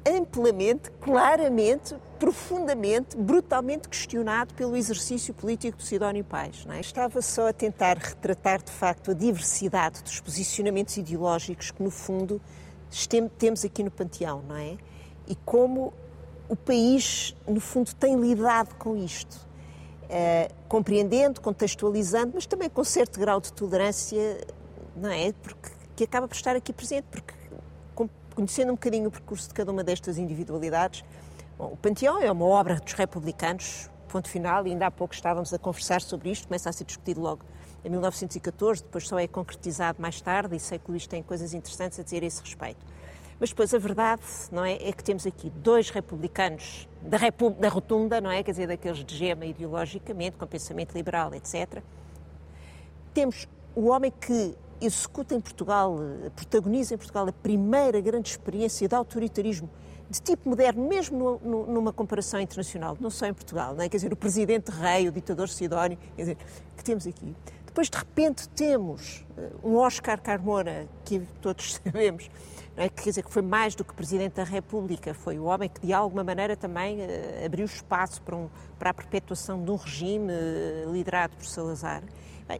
amplamente, 0.07 0.89
claramente, 1.01 1.93
profundamente, 2.17 3.17
brutalmente 3.17 3.89
questionado 3.89 4.53
pelo 4.53 4.77
exercício 4.77 5.33
político 5.33 5.79
do 5.79 5.83
Sidónio 5.83 6.23
Pais. 6.23 6.65
É? 6.69 6.79
Estava 6.79 7.21
só 7.21 7.49
a 7.49 7.51
tentar 7.51 7.97
retratar, 7.97 8.63
de 8.63 8.71
facto, 8.71 9.11
a 9.11 9.13
diversidade 9.13 10.01
dos 10.01 10.21
posicionamentos 10.21 10.95
ideológicos 10.95 11.71
que, 11.71 11.83
no 11.83 11.91
fundo, 11.91 12.41
temos 13.37 13.65
aqui 13.65 13.83
no 13.83 13.91
Panteão, 13.91 14.41
não 14.47 14.55
é? 14.55 14.77
E 15.27 15.35
como 15.43 15.91
o 16.47 16.55
país, 16.55 17.35
no 17.45 17.59
fundo, 17.59 17.93
tem 17.95 18.15
lidado 18.15 18.75
com 18.75 18.95
isto. 18.95 19.45
Uh, 20.05 20.53
compreendendo, 20.69 21.41
contextualizando, 21.41 22.31
mas 22.35 22.45
também 22.45 22.69
com 22.69 22.83
certo 22.85 23.19
grau 23.19 23.41
de 23.41 23.51
tolerância, 23.51 24.39
não 24.95 25.09
é? 25.09 25.33
Porque 25.33 25.69
que 25.97 26.05
acaba 26.05 26.29
por 26.29 26.35
estar 26.35 26.55
aqui 26.55 26.71
presente, 26.71 27.07
porque 27.11 27.40
conhecendo 28.35 28.71
um 28.71 28.75
bocadinho 28.75 29.07
o 29.07 29.11
percurso 29.11 29.47
de 29.47 29.53
cada 29.53 29.71
uma 29.71 29.83
destas 29.83 30.17
individualidades, 30.17 31.03
bom, 31.57 31.71
o 31.73 31.77
Panteão 31.77 32.21
é 32.21 32.31
uma 32.31 32.45
obra 32.45 32.75
dos 32.75 32.93
republicanos, 32.93 33.89
ponto 34.07 34.29
final, 34.29 34.65
e 34.67 34.71
ainda 34.71 34.87
há 34.87 34.91
pouco 34.91 35.13
estávamos 35.13 35.53
a 35.53 35.59
conversar 35.59 36.01
sobre 36.01 36.29
isto, 36.29 36.47
começa 36.47 36.69
a 36.69 36.73
ser 36.73 36.83
discutido 36.83 37.21
logo 37.21 37.45
em 37.83 37.89
1914, 37.89 38.83
depois 38.83 39.07
só 39.07 39.17
é 39.19 39.27
concretizado 39.27 40.01
mais 40.01 40.21
tarde, 40.21 40.55
e 40.55 40.59
sei 40.59 40.77
que 40.77 40.89
o 40.89 40.91
Luís 40.91 41.07
tem 41.07 41.23
coisas 41.23 41.53
interessantes 41.53 41.99
a 41.99 42.03
dizer 42.03 42.23
a 42.23 42.25
esse 42.25 42.41
respeito. 42.41 42.85
Mas 43.39 43.49
depois 43.49 43.73
a 43.73 43.79
verdade, 43.79 44.21
não 44.51 44.63
é, 44.63 44.73
é 44.73 44.91
que 44.91 45.03
temos 45.03 45.25
aqui 45.25 45.49
dois 45.49 45.89
republicanos 45.89 46.87
da, 47.01 47.17
Repu 47.17 47.49
da 47.49 47.69
rotunda, 47.69 48.21
não 48.21 48.29
é, 48.29 48.43
quer 48.43 48.51
dizer, 48.51 48.67
daqueles 48.67 49.03
de 49.03 49.17
gema 49.17 49.45
ideologicamente, 49.45 50.37
com 50.37 50.45
pensamento 50.45 50.93
liberal, 50.93 51.33
etc. 51.33 51.81
Temos 53.15 53.47
o 53.75 53.87
homem 53.87 54.11
que 54.11 54.55
executa 54.81 55.35
em 55.35 55.39
Portugal, 55.39 55.95
protagoniza 56.35 56.95
em 56.95 56.97
Portugal 56.97 57.27
a 57.27 57.31
primeira 57.31 58.01
grande 58.01 58.29
experiência 58.29 58.87
de 58.87 58.95
autoritarismo 58.95 59.69
de 60.11 60.21
tipo 60.21 60.49
moderno, 60.49 60.85
mesmo 60.85 61.17
no, 61.17 61.39
no, 61.39 61.67
numa 61.67 61.93
comparação 61.93 62.41
internacional, 62.41 62.97
não 62.99 63.09
só 63.09 63.25
em 63.25 63.33
Portugal, 63.33 63.73
não 63.73 63.81
é? 63.81 63.87
quer 63.87 63.95
dizer, 63.95 64.11
o 64.11 64.15
presidente 64.17 64.69
rei, 64.69 65.07
o 65.07 65.11
ditador 65.11 65.47
Sidónio, 65.47 65.97
quer 66.15 66.23
dizer, 66.23 66.37
que 66.75 66.83
temos 66.83 67.07
aqui. 67.07 67.33
Depois, 67.65 67.89
de 67.89 67.97
repente, 67.97 68.49
temos 68.49 69.25
uh, 69.37 69.69
um 69.69 69.77
Oscar 69.77 70.21
Carmona, 70.21 70.85
que 71.05 71.21
todos 71.41 71.79
sabemos, 71.81 72.29
é? 72.75 72.89
quer 72.89 73.09
dizer, 73.09 73.23
que 73.23 73.31
foi 73.31 73.41
mais 73.41 73.73
do 73.73 73.85
que 73.85 73.93
presidente 73.93 74.33
da 74.33 74.43
República, 74.43 75.13
foi 75.13 75.39
o 75.39 75.45
homem 75.45 75.69
que, 75.69 75.79
de 75.79 75.93
alguma 75.93 76.25
maneira, 76.25 76.57
também 76.57 76.99
uh, 76.99 77.45
abriu 77.45 77.65
espaço 77.65 78.21
para, 78.21 78.35
um, 78.35 78.49
para, 78.77 78.89
a 78.89 78.93
perpetuação 78.93 79.63
de 79.63 79.71
um 79.71 79.77
regime 79.77 80.33
liderado 80.91 81.37
por 81.37 81.45
Salazar. 81.45 82.03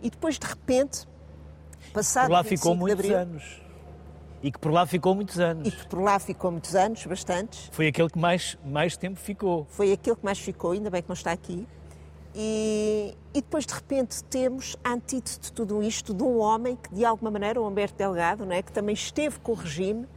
e 0.02 0.10
depois, 0.10 0.40
de 0.40 0.48
repente, 0.48 1.06
Passado 1.94 2.28
por 2.28 2.34
lá 2.34 2.44
ficou 2.44 2.76
muitos 2.76 3.10
anos. 3.10 3.62
E 4.44 4.52
que 4.52 4.58
por 4.58 4.72
lá 4.72 4.86
ficou 4.86 5.14
muitos 5.14 5.40
anos. 5.40 5.68
E 5.68 5.72
que 5.72 5.88
por 5.88 6.02
lá 6.02 6.18
ficou 6.18 6.52
muitos 6.52 6.76
anos, 6.76 7.06
bastantes. 7.06 7.70
Foi 7.72 7.88
aquele 7.88 8.10
que 8.10 8.18
mais, 8.18 8.58
mais 8.66 8.98
tempo 8.98 9.20
ficou. 9.20 9.68
Foi 9.70 9.92
aquele 9.92 10.16
que 10.16 10.26
mais 10.26 10.40
ficou, 10.40 10.72
ainda 10.72 10.90
bem 10.90 11.02
que 11.02 11.10
não 11.10 11.14
está 11.14 11.32
aqui. 11.32 11.68
E, 12.34 13.16
e 13.34 13.42
depois, 13.42 13.66
de 13.66 13.74
repente, 13.74 14.24
temos 14.24 14.76
a 14.84 14.94
antítese 14.94 15.40
de 15.40 15.52
tudo 15.52 15.84
isto 15.84 16.14
de 16.14 16.24
um 16.24 16.40
homem 16.40 16.76
que, 16.76 16.94
de 16.96 17.06
alguma 17.06 17.30
maneira, 17.30 17.62
o 17.62 17.68
Humberto 17.68 17.96
Delgado, 17.98 18.46
não 18.46 18.54
é? 18.54 18.62
que 18.62 18.72
também 18.72 18.94
esteve 18.94 19.40
com 19.40 19.52
o 19.52 19.56
regime 19.56 20.08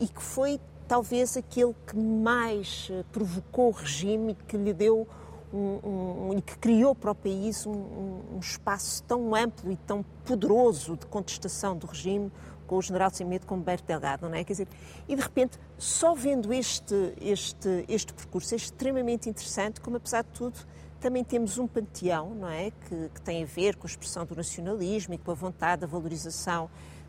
e 0.00 0.08
que 0.08 0.22
foi 0.22 0.58
talvez 0.88 1.36
aquele 1.36 1.74
que 1.86 1.96
mais 1.96 2.88
eh, 2.90 3.04
provocou 3.12 3.68
o 3.68 3.72
regime 3.72 4.32
e 4.32 4.34
que 4.34 4.56
lhe 4.56 4.72
deu 4.72 5.06
um, 5.52 6.30
um, 6.32 6.40
que 6.40 6.58
criou 6.58 6.94
para 6.94 7.10
o 7.10 7.14
país 7.14 7.66
um, 7.66 8.38
espaço 8.40 9.02
tão 9.04 9.34
amplo 9.34 9.70
e 9.70 9.76
tão 9.76 10.02
poderoso 10.24 10.96
de 10.96 11.06
contestação 11.06 11.76
do 11.76 11.86
regime 11.86 12.30
com 12.66 12.76
o 12.76 12.82
general 12.82 13.10
sem 13.10 13.26
medo 13.26 13.46
como 13.46 13.62
Berto 13.62 13.86
Delgado, 13.86 14.28
não 14.28 14.34
é? 14.34 14.44
Quer 14.44 14.52
dizer, 14.52 14.68
e 15.08 15.16
de 15.16 15.22
repente, 15.22 15.58
só 15.78 16.14
vendo 16.14 16.52
este, 16.52 17.14
este, 17.20 17.84
este 17.88 18.12
percurso, 18.12 18.54
é 18.54 18.56
extremamente 18.56 19.28
interessante, 19.28 19.80
como 19.80 19.96
apesar 19.96 20.22
de 20.22 20.30
tudo, 20.30 20.58
também 21.00 21.24
temos 21.24 21.58
um 21.58 21.66
panteão, 21.66 22.34
não 22.34 22.48
é? 22.48 22.70
Que, 22.70 23.08
que 23.08 23.20
tem 23.22 23.42
a 23.42 23.46
ver 23.46 23.76
com 23.76 23.86
a 23.86 23.90
expressão 23.90 24.26
do 24.26 24.36
nacionalismo 24.36 25.14
e 25.14 25.18
com 25.18 25.30
a 25.30 25.34
vontade 25.34 25.80
da 25.80 25.86
valorização 25.86 26.68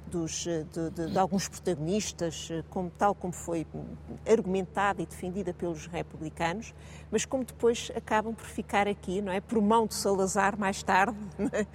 dos, 0.09 0.45
eh, 0.47 0.65
de, 0.73 0.89
de, 0.89 1.11
de, 1.11 1.17
alguns 1.17 1.47
protagonistas, 1.47 2.49
eh, 2.51 2.63
como, 2.69 2.89
tal 2.89 3.15
como 3.15 3.31
foi 3.31 3.65
argumentada 4.27 5.01
e 5.01 5.05
defendida 5.05 5.53
pelos 5.53 5.87
republicanos, 5.87 6.73
mas 7.11 7.25
como 7.25 7.45
depois 7.45 7.91
acabam 7.95 8.33
por 8.33 8.45
ficar 8.45 8.87
aqui, 8.87 9.21
não 9.21 9.31
é? 9.31 9.39
Por 9.39 9.61
mão 9.61 9.87
de 9.87 9.93
Salazar 9.93 10.57
mais 10.57 10.83
tarde, 10.83 11.17
é? 11.53 11.65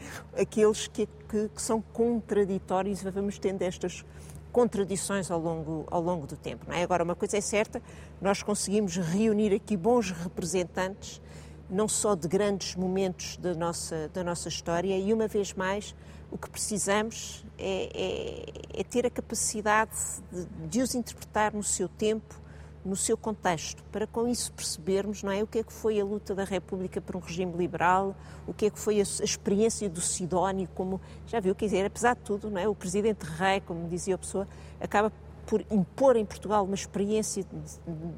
aqueles 0.40 0.87
que, 0.87 1.07
que, 1.29 1.49
que, 1.49 1.62
são 1.62 1.81
contraditórios 1.81 3.03
vamos 3.03 3.38
tendo 3.38 3.62
estas 3.62 4.05
contradições 4.53 5.31
ao 5.31 5.40
longo, 5.40 5.85
ao 5.90 6.01
longo 6.01 6.27
do 6.27 6.37
tempo. 6.37 6.64
Não 6.68 6.75
é? 6.75 6.83
Agora, 6.83 7.03
uma 7.03 7.14
coisa 7.14 7.37
é 7.37 7.40
certa, 7.40 7.83
nós 8.20 8.42
conseguimos 8.42 8.97
reunir 8.97 9.53
aqui 9.55 9.77
bons 9.77 10.11
representantes, 10.11 11.20
não 11.68 11.88
só 11.88 12.14
de 12.14 12.29
grandes 12.29 12.77
momentos 12.77 13.37
da 13.37 13.55
nossa, 13.55 14.09
da 14.12 14.23
nossa 14.23 14.49
história, 14.49 14.97
e 14.97 15.12
uma 15.12 15.27
vez 15.27 15.53
mais 15.53 15.94
o 16.31 16.38
que 16.38 16.49
precisamos 16.51 17.43
é, 17.58 17.90
é, 17.94 18.80
é 18.80 18.84
ter 18.84 19.06
a 19.06 19.10
capacidade 19.10 19.96
de, 20.32 20.68
de, 20.68 20.82
os 20.82 20.94
interpretar 20.94 21.52
no 21.52 21.62
seu 21.62 21.88
tempo, 21.88 22.40
no 22.84 22.96
seu 22.96 23.16
contexto, 23.16 23.82
para 23.90 24.06
com 24.06 24.28
isso 24.28 24.52
percebermos 24.52 25.22
não 25.22 25.32
é, 25.32 25.42
o 25.42 25.46
que 25.46 25.58
é 25.58 25.62
que 25.62 25.72
foi 25.72 25.98
a 25.98 26.04
luta 26.04 26.34
da 26.34 26.44
República 26.44 27.00
por 27.00 27.16
um 27.16 27.18
regime 27.18 27.56
liberal, 27.56 28.14
o 28.46 28.52
que 28.52 28.66
é 28.66 28.70
que 28.70 28.78
foi 28.78 29.00
a, 29.00 29.04
a 29.04 29.24
experiência 29.24 29.88
do 29.88 30.00
Sidónio, 30.00 30.68
como 30.74 31.00
já 31.26 31.40
viu, 31.40 31.54
quer 31.54 31.66
dizer, 31.66 31.86
apesar 31.86 32.14
de 32.14 32.20
tudo, 32.22 32.50
não 32.50 32.60
é, 32.60 32.68
o 32.68 32.74
presidente 32.74 33.22
Rei, 33.24 33.60
como 33.60 33.88
dizia 33.88 34.16
a 34.16 34.18
pessoa, 34.18 34.46
acaba 34.80 35.10
por 35.46 35.64
impor 35.70 36.16
em 36.16 36.24
Portugal 36.24 36.64
uma 36.64 36.74
experiência 36.74 37.44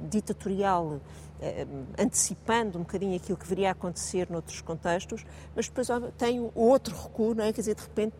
ditatorial 0.08 1.00
eh, 1.40 1.66
antecipando 1.98 2.78
um 2.78 2.82
bocadinho 2.82 3.16
aquilo 3.16 3.36
que 3.36 3.46
viria 3.46 3.68
a 3.68 3.72
acontecer 3.72 4.30
noutros 4.30 4.60
contextos, 4.60 5.24
mas 5.54 5.68
depois 5.68 5.88
tem 6.16 6.50
outro 6.54 6.96
recuo, 6.96 7.34
não 7.34 7.44
é? 7.44 7.52
Quer 7.52 7.60
dizer, 7.60 7.74
de 7.74 7.82
repente, 7.82 8.14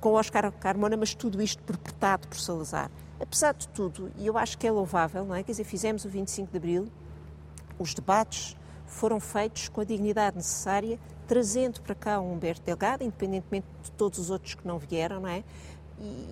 com 0.00 0.12
Oscar 0.14 0.50
Carmona, 0.52 0.96
mas 0.96 1.14
tudo 1.14 1.40
isto 1.42 1.62
perpetrado 1.62 2.28
por 2.28 2.38
Salazar. 2.38 2.90
Apesar 3.20 3.52
de 3.54 3.68
tudo, 3.68 4.12
e 4.16 4.26
eu 4.26 4.38
acho 4.38 4.56
que 4.56 4.66
é 4.66 4.70
louvável, 4.70 5.24
não 5.24 5.34
é? 5.34 5.42
Quer 5.42 5.52
dizer, 5.52 5.64
fizemos 5.64 6.04
o 6.04 6.08
25 6.08 6.50
de 6.50 6.56
Abril, 6.56 6.88
os 7.78 7.94
debates 7.94 8.56
foram 8.86 9.20
feitos 9.20 9.68
com 9.68 9.80
a 9.80 9.84
dignidade 9.84 10.36
necessária, 10.36 10.98
trazendo 11.26 11.80
para 11.82 11.94
cá 11.94 12.20
um 12.20 12.32
Humberto 12.32 12.62
Delgado, 12.62 13.04
independentemente 13.04 13.66
de 13.82 13.90
todos 13.92 14.18
os 14.18 14.30
outros 14.30 14.54
que 14.54 14.66
não 14.66 14.78
vieram, 14.78 15.20
não 15.20 15.28
é? 15.28 15.44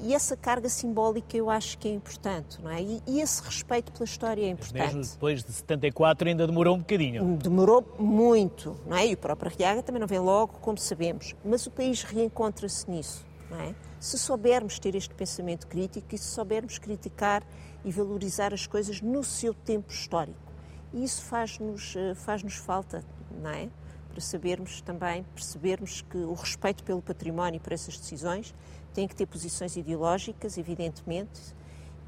E, 0.05 0.15
essa 0.15 0.37
carga 0.37 0.69
simbólica 0.69 1.37
eu 1.37 1.51
acho 1.51 1.77
que 1.79 1.89
é 1.89 1.93
importante, 1.93 2.63
não 2.63 2.71
é? 2.71 2.81
E, 2.81 3.03
e, 3.05 3.21
esse 3.21 3.43
respeito 3.43 3.91
pela 3.91 4.05
história 4.05 4.43
é 4.43 4.49
importante. 4.49 4.95
Mesmo 4.95 5.13
depois 5.13 5.43
de 5.43 5.53
74 5.53 6.29
ainda 6.29 6.47
demorou 6.47 6.77
um 6.77 6.79
bocadinho. 6.79 7.37
Demorou 7.37 7.85
muito, 7.99 8.77
não 8.87 8.97
é? 8.97 9.09
E 9.09 9.15
o 9.15 9.17
próprio 9.17 9.51
Riaga 9.57 9.83
também 9.83 10.01
não 10.01 10.07
vem 10.07 10.21
logo, 10.21 10.55
como 10.61 10.79
sabemos. 10.79 11.35
Mas 11.45 11.67
o 11.67 11.71
país 11.73 12.05
reencontra-se 12.05 12.89
nisso, 12.89 13.27
é? 13.53 13.75
Se 14.01 14.19
soubermos 14.19 14.79
ter 14.79 14.95
este 14.95 15.15
pensamento 15.15 15.67
crítico 15.67 16.15
e 16.15 16.19
se 16.19 16.25
soubermos 16.25 16.79
criticar 16.79 17.43
e 17.85 17.93
valorizar 17.93 18.53
as 18.53 18.67
coisas 18.67 19.01
no 19.01 19.23
seu 19.23 19.55
tempo 19.55 19.93
histórico. 19.93 20.53
E 20.93 21.05
isso 21.05 21.23
faz-nos 21.23 21.95
eh, 21.97 22.15
faz 22.15 22.43
-nos 22.43 22.57
falta, 22.57 23.05
não 23.31 23.51
é? 23.51 23.69
Para 24.11 24.21
sabermos 24.21 24.81
também, 24.81 25.25
percebermos 25.35 26.03
que 26.03 26.17
o 26.17 26.33
respeito 26.33 26.83
pelo 26.83 27.03
património 27.03 27.59
e 27.59 27.61
por 27.61 27.73
essas 27.73 27.97
decisões 27.97 28.55
tem 28.95 29.07
que 29.07 29.15
ter 29.15 29.27
posições 29.27 29.77
ideológicas, 29.77 30.57
evidentemente, 30.57 31.55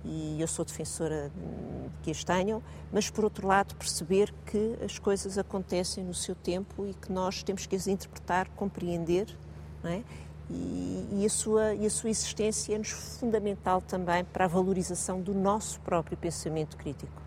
e 0.05 0.40
eu 0.40 0.46
sou 0.46 0.64
defensora 0.64 1.31
de 1.31 2.03
que 2.03 2.11
as 2.11 2.24
tenham, 2.24 2.62
mas 2.90 3.11
por 3.11 3.24
outro 3.24 3.46
lado 3.46 3.74
perceber 3.74 4.33
que 4.46 4.79
as 4.83 4.98
coisas 4.98 5.37
acontecem 5.37 6.03
no 6.03 6.14
seu 6.14 6.35
tempo 6.35 6.87
e 6.87 6.94
que 6.94 7.12
nós 7.12 7.42
temos 7.42 7.66
que 7.66 7.77
as 7.77 7.87
interpretar, 7.87 8.48
compreender, 8.51 9.37
é? 9.85 10.03
E, 10.50 11.08
e, 11.12 11.26
a 11.26 11.30
sua, 11.30 11.74
e 11.74 11.87
a 11.87 11.90
sua 11.90 12.11
existência 12.11 12.74
é-nos 12.74 12.90
fundamental 12.90 13.80
também 13.80 14.24
para 14.24 14.44
a 14.44 14.48
valorização 14.48 15.20
do 15.20 15.34
nosso 15.34 15.80
próprio 15.80 16.16
pensamento 16.16 16.76
crítico. 16.76 17.22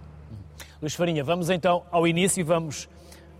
Luís 0.81 0.95
Farinha, 0.95 1.23
vamos 1.23 1.49
então 1.49 1.84
ao 1.91 2.07
início, 2.07 2.43
vamos 2.45 2.89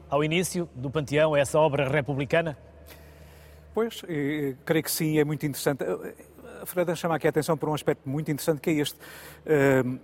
ao 0.10 0.24
início 0.24 0.70
do 0.76 0.90
Panteão, 0.90 1.36
essa 1.36 1.58
obra 1.58 1.90
republicana? 1.90 2.58
Pois, 3.74 4.02
creio 4.66 4.84
que 4.84 4.92
sim, 4.92 5.18
é 5.18 5.24
muito 5.24 5.46
interessante 5.46 5.84
a 6.62 6.66
Fernanda 6.66 6.96
chama 6.96 7.16
aqui 7.16 7.28
a 7.28 7.30
atenção 7.30 7.58
para 7.58 7.70
um 7.70 7.74
aspecto 7.74 8.08
muito 8.08 8.30
interessante 8.30 8.62
que 8.62 8.70
é 8.70 8.74
este. 8.74 8.96
Uh, 8.96 10.00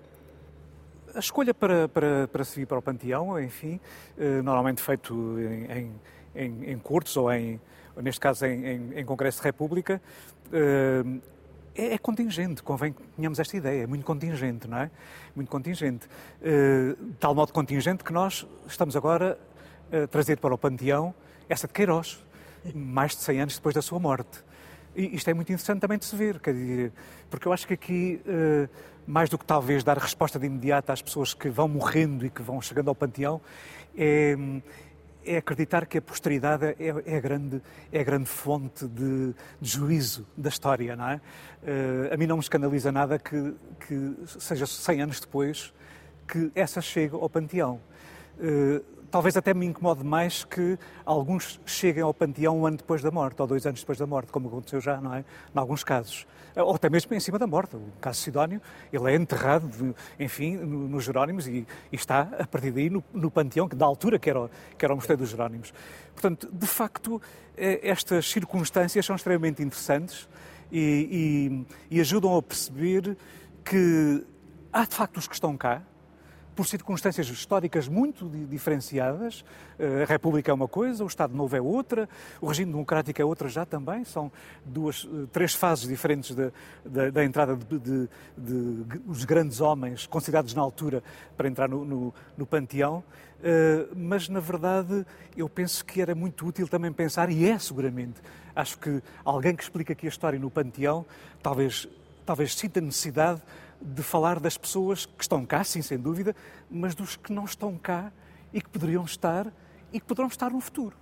a 1.14 1.20
escolha 1.20 1.54
para, 1.54 1.88
para, 1.88 2.28
para 2.28 2.44
se 2.44 2.60
vir 2.60 2.66
para 2.66 2.78
o 2.78 2.82
Panteão, 2.82 3.40
enfim, 3.40 3.80
uh, 4.18 4.44
normalmente 4.44 4.82
feito 4.82 5.14
em, 5.40 5.92
em, 6.36 6.72
em 6.72 6.78
curtos 6.80 7.16
ou, 7.16 7.32
em, 7.32 7.60
neste 8.02 8.20
caso 8.20 8.46
em, 8.46 9.00
em, 9.00 9.06
Congresso 9.06 9.40
de 9.40 9.44
República, 9.44 10.02
uh, 10.48 11.22
é, 11.76 11.94
é, 11.94 11.98
contingente, 11.98 12.64
convém 12.64 12.94
que 12.94 13.02
tenhamos 13.16 13.40
esta 13.40 13.56
ideia, 13.56 13.84
é 13.84 13.88
muito 13.88 14.06
contingente, 14.06 14.68
não 14.68 14.78
é? 14.78 14.92
Muito 15.36 15.50
contingente. 15.50 16.08
Uh, 16.42 17.14
tal 17.20 17.36
modo 17.36 17.54
contingente 17.54 18.04
que 18.04 18.12
nós 18.12 18.48
estamos 18.68 18.96
agora 18.96 19.38
a 19.92 20.08
trazer 20.08 20.38
para 20.38 20.54
o 20.54 20.58
Panteão 20.58 21.14
essa 21.48 21.68
de 21.68 21.74
Queiroz, 21.74 22.24
mais 22.74 23.16
de 23.16 23.22
100 23.22 23.42
anos 23.42 23.56
depois 23.56 23.74
da 23.74 23.82
sua 23.82 24.00
morte. 24.00 24.44
E 24.98 25.16
isto 25.16 25.30
é 25.30 25.34
muito 25.34 25.50
interessante 25.50 25.80
também 25.80 26.00
de 26.00 26.06
se 26.06 26.16
ver, 26.16 26.42
porque 27.30 27.48
eu 27.48 27.54
acho 27.54 27.68
que 27.68 27.76
aqui, 27.76 28.20
eh, 28.26 28.68
mais 29.06 29.30
do 29.30 29.38
que 29.38 29.46
talvez 29.46 29.84
dar 29.84 29.96
resposta 29.96 30.40
de 30.40 30.48
imediato 30.48 30.92
às 30.92 31.04
pessoas 31.04 31.36
que 31.36 31.50
vão 31.50 31.68
morrendo 31.68 32.26
e 32.26 32.32
que 32.32 32.42
vão 32.42 32.60
chegando 32.60 32.88
ao 32.88 32.96
panteão, 32.96 33.40
é, 33.96 34.36
é 35.28 35.38
acreditar 35.38 35.86
que 35.86 35.98
a 35.98 36.02
posteridade 36.02 36.66
é, 36.66 36.76
é, 37.06 37.18
a, 37.18 37.20
grande, 37.20 37.62
é 37.92 38.00
a 38.00 38.04
grande 38.04 38.28
fonte 38.30 38.88
de, 38.88 39.34
de 39.60 39.70
juízo 39.70 40.26
da 40.36 40.50
história, 40.50 40.96
não 40.96 41.10
é? 41.10 41.22
Uh, 41.62 42.14
a 42.14 42.18
mim 42.18 42.26
não 42.26 42.38
me 42.38 42.42
escandaliza 42.42 42.92
nada 42.92 43.20
que, 43.20 43.54
que 43.86 44.16
seja 44.40 44.66
100 44.66 45.02
anos 45.02 45.20
depois 45.20 45.74
que 46.28 46.52
essa 46.56 46.82
chegue 46.82 47.14
ao 47.14 47.30
panteão. 47.30 47.80
Uh, 48.40 48.97
talvez 49.10 49.38
até 49.38 49.54
me 49.54 49.66
incomode 49.66 50.04
mais 50.04 50.44
que 50.44 50.78
alguns 51.06 51.60
cheguem 51.66 52.04
ao 52.04 52.14
panteão 52.14 52.60
um 52.60 52.66
ano 52.66 52.78
depois 52.78 53.02
da 53.02 53.12
morte, 53.12 53.42
ou 53.42 53.48
dois 53.48 53.66
anos 53.66 53.80
depois 53.80 53.98
da 53.98 54.06
morte, 54.06 54.32
como 54.32 54.48
aconteceu 54.48 54.82
já, 54.82 55.00
não 55.00 55.14
é? 55.14 55.20
Em 55.20 55.60
alguns 55.60 55.84
casos. 55.84 56.28
Ou 56.56 56.76
até 56.76 56.90
mesmo 56.90 57.14
em 57.14 57.20
cima 57.20 57.38
da 57.38 57.46
morte. 57.46 57.76
O 57.76 57.82
caso 58.02 58.20
Sidónio, 58.20 58.62
ele 58.92 59.12
é 59.12 59.16
enterrado, 59.16 59.96
enfim, 60.20 60.56
nos 60.56 61.04
Jerónimos 61.04 61.48
e, 61.48 61.68
e, 61.92 61.96
está, 61.96 62.22
a 62.40 62.48
partir 62.48 62.72
daí, 62.72 62.90
no, 62.90 63.04
no 63.14 63.30
panteão, 63.30 63.68
que 63.68 63.76
da 63.76 63.86
altura 63.86 64.18
que 64.18 64.30
era, 64.30 64.50
que 64.78 64.84
era 64.84 64.94
o 64.94 64.98
Mosteiro 64.98 65.22
dos 65.22 65.30
Jerónimos. 65.30 65.74
Portanto, 66.14 66.50
de 66.52 66.66
facto, 66.66 67.22
eh, 67.56 67.80
estas 67.84 68.30
circunstâncias 68.30 69.06
são 69.06 69.16
extremamente 69.16 69.62
interessantes 69.62 70.28
e, 70.72 71.66
e, 71.92 71.98
e 71.98 72.02
ajudam 72.02 72.36
a 72.36 72.42
perceber 72.42 73.16
que 73.64 74.26
há, 74.74 74.86
de 74.86 74.96
facto, 74.96 75.18
os 75.18 75.28
que 75.28 75.36
estão 75.36 75.56
cá, 75.56 75.84
por 76.58 76.66
circunstâncias 76.66 77.28
históricas 77.30 77.88
muito 77.88 78.28
diferenciadas. 78.50 79.46
Eh, 79.78 80.02
a 80.02 80.06
República 80.06 80.50
é 80.50 80.54
uma 80.54 80.68
coisa, 80.68 81.04
o 81.04 81.08
Estado 81.08 81.36
Novo 81.36 81.56
é 81.56 81.62
outra, 81.62 82.10
o 82.42 82.48
regime 82.48 82.72
democrático 82.72 83.22
é 83.22 83.24
outra 83.24 83.48
já 83.48 83.64
também. 83.64 84.04
São 84.04 84.32
duas, 84.66 85.08
eh, 85.08 85.28
três 85.32 85.54
fases 85.54 85.88
diferentes 85.88 86.34
da, 86.34 86.52
da, 86.84 87.12
da 87.12 87.24
entrada 87.24 87.56
de, 87.56 87.78
de, 87.78 88.10
de, 88.36 88.84
de, 88.86 89.02
os 89.08 89.24
grandes 89.24 89.62
homens 89.62 90.08
considerados 90.08 90.56
na 90.56 90.62
altura 90.64 91.04
para 91.38 91.48
entrar 91.48 91.70
no, 91.70 91.86
no, 91.86 92.14
no 92.36 92.46
panteão. 92.48 93.04
Uh, 93.38 93.94
mas, 93.96 94.28
na 94.28 94.40
verdade, 94.40 95.06
eu 95.38 95.48
penso 95.48 95.86
que 95.86 96.02
era 96.02 96.16
muito 96.16 96.44
útil 96.44 96.68
também 96.68 96.92
pensar, 96.92 97.30
e 97.30 97.48
é 97.48 97.60
seguramente, 97.60 98.20
acho 98.56 98.80
que 98.80 99.00
alguém 99.24 99.56
que 99.56 99.62
explica 99.62 99.94
aqui 99.94 100.08
a 100.08 100.10
história 100.10 100.40
no 100.40 100.50
panteão, 100.50 101.06
talvez, 101.44 101.88
talvez 102.26 102.56
sinta 102.56 102.82
necessidade 102.82 103.40
de 103.82 104.04
falar 104.04 104.40
das 104.40 104.58
pessoas 104.58 105.06
que 105.06 105.24
estão 105.24 105.46
cá, 105.46 105.64
sim, 105.64 105.82
sem 105.82 105.98
dúvida, 105.98 106.36
mas 106.70 106.96
dos 106.96 107.16
que 107.16 107.32
não 107.32 107.46
estão 107.46 107.78
cá 107.78 108.12
e 108.54 108.62
que 108.62 108.70
poderiam 108.70 109.04
estar 109.04 109.52
e 109.92 110.00
que 110.00 110.06
poderão 110.06 110.28
estar 110.28 110.52
no 110.52 110.60
futuro. 110.60 110.96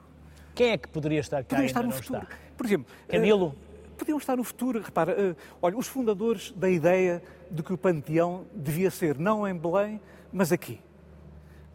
Quem 0.54 0.72
é 0.72 0.78
que 0.78 0.88
poderia 0.88 1.20
estar 1.20 1.44
cá 1.44 1.50
Poderia 1.50 1.66
estar 1.66 1.84
no 1.84 1.92
futuro. 1.92 2.24
Está? 2.24 2.36
Por 2.56 2.66
exemplo, 2.66 2.94
Camilo. 3.08 3.48
Uh, 3.48 3.96
podiam 3.98 4.18
estar 4.18 4.38
no 4.38 4.44
futuro. 4.44 4.82
Repara, 4.82 5.12
uh, 5.12 5.36
olha, 5.62 5.78
os 5.78 5.88
fundadores 5.88 6.52
da 6.52 6.70
ideia 6.70 7.22
de 7.50 7.62
que 7.64 7.74
o 7.74 7.78
panteão 7.78 8.46
devia 8.54 8.90
ser 8.92 9.18
não 9.18 9.48
em 9.48 9.54
Belém, 9.54 10.00
mas 10.32 10.52
aqui. 10.52 10.82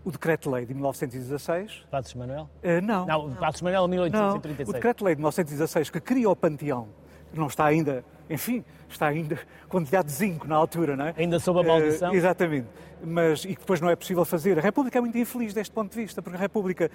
O 0.02 0.10
Decreto-Lei 0.10 0.64
de 0.64 0.72
1916. 0.72 1.86
Passos 1.90 2.14
Manuel? 2.14 2.48
Uh, 2.62 2.80
não. 2.82 3.04
Não, 3.04 3.34
Passos 3.34 3.60
Manuel, 3.60 3.86
1836. 3.86 4.66
Não, 4.66 4.70
o 4.70 4.72
Decreto-Lei 4.72 5.14
de 5.14 5.20
1916, 5.20 5.90
que 5.90 6.00
cria 6.00 6.30
o 6.30 6.36
panteão, 6.36 6.88
não 7.34 7.48
está 7.48 7.66
ainda 7.66 8.04
enfim, 8.30 8.64
está 8.88 9.08
ainda 9.08 9.38
com 9.68 9.84
telhado 9.84 10.06
de 10.06 10.12
zinco 10.12 10.46
na 10.46 10.54
altura, 10.54 10.96
não 10.96 11.06
é? 11.06 11.14
Ainda 11.18 11.38
sob 11.40 11.60
a 11.60 11.62
maldição. 11.62 12.12
Uh, 12.12 12.14
exatamente. 12.14 12.68
Mas, 13.04 13.44
e 13.44 13.48
que 13.48 13.60
depois 13.60 13.80
não 13.80 13.90
é 13.90 13.96
possível 13.96 14.24
fazer. 14.24 14.58
A 14.58 14.62
República 14.62 14.98
é 14.98 15.00
muito 15.00 15.18
infeliz 15.18 15.52
deste 15.52 15.72
ponto 15.72 15.92
de 15.92 16.00
vista, 16.00 16.22
porque 16.22 16.36
a 16.36 16.40
República 16.40 16.90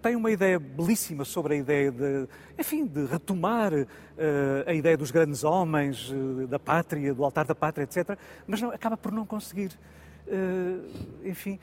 tem 0.00 0.16
uma 0.16 0.30
ideia 0.30 0.58
belíssima 0.58 1.24
sobre 1.24 1.54
a 1.54 1.56
ideia 1.56 1.90
de, 1.90 2.28
enfim, 2.58 2.86
de 2.86 3.04
retomar 3.06 3.72
uh, 3.74 3.86
a 4.66 4.72
ideia 4.72 4.96
dos 4.96 5.10
grandes 5.10 5.44
homens, 5.44 6.10
uh, 6.10 6.46
da 6.46 6.58
pátria, 6.58 7.12
do 7.12 7.24
altar 7.24 7.44
da 7.44 7.54
pátria, 7.54 7.84
etc., 7.84 8.16
mas 8.46 8.60
não, 8.62 8.70
acaba 8.70 8.96
por 8.96 9.12
não 9.12 9.26
conseguir 9.26 9.70
eh, 9.72 9.76
enfim, 11.24 11.58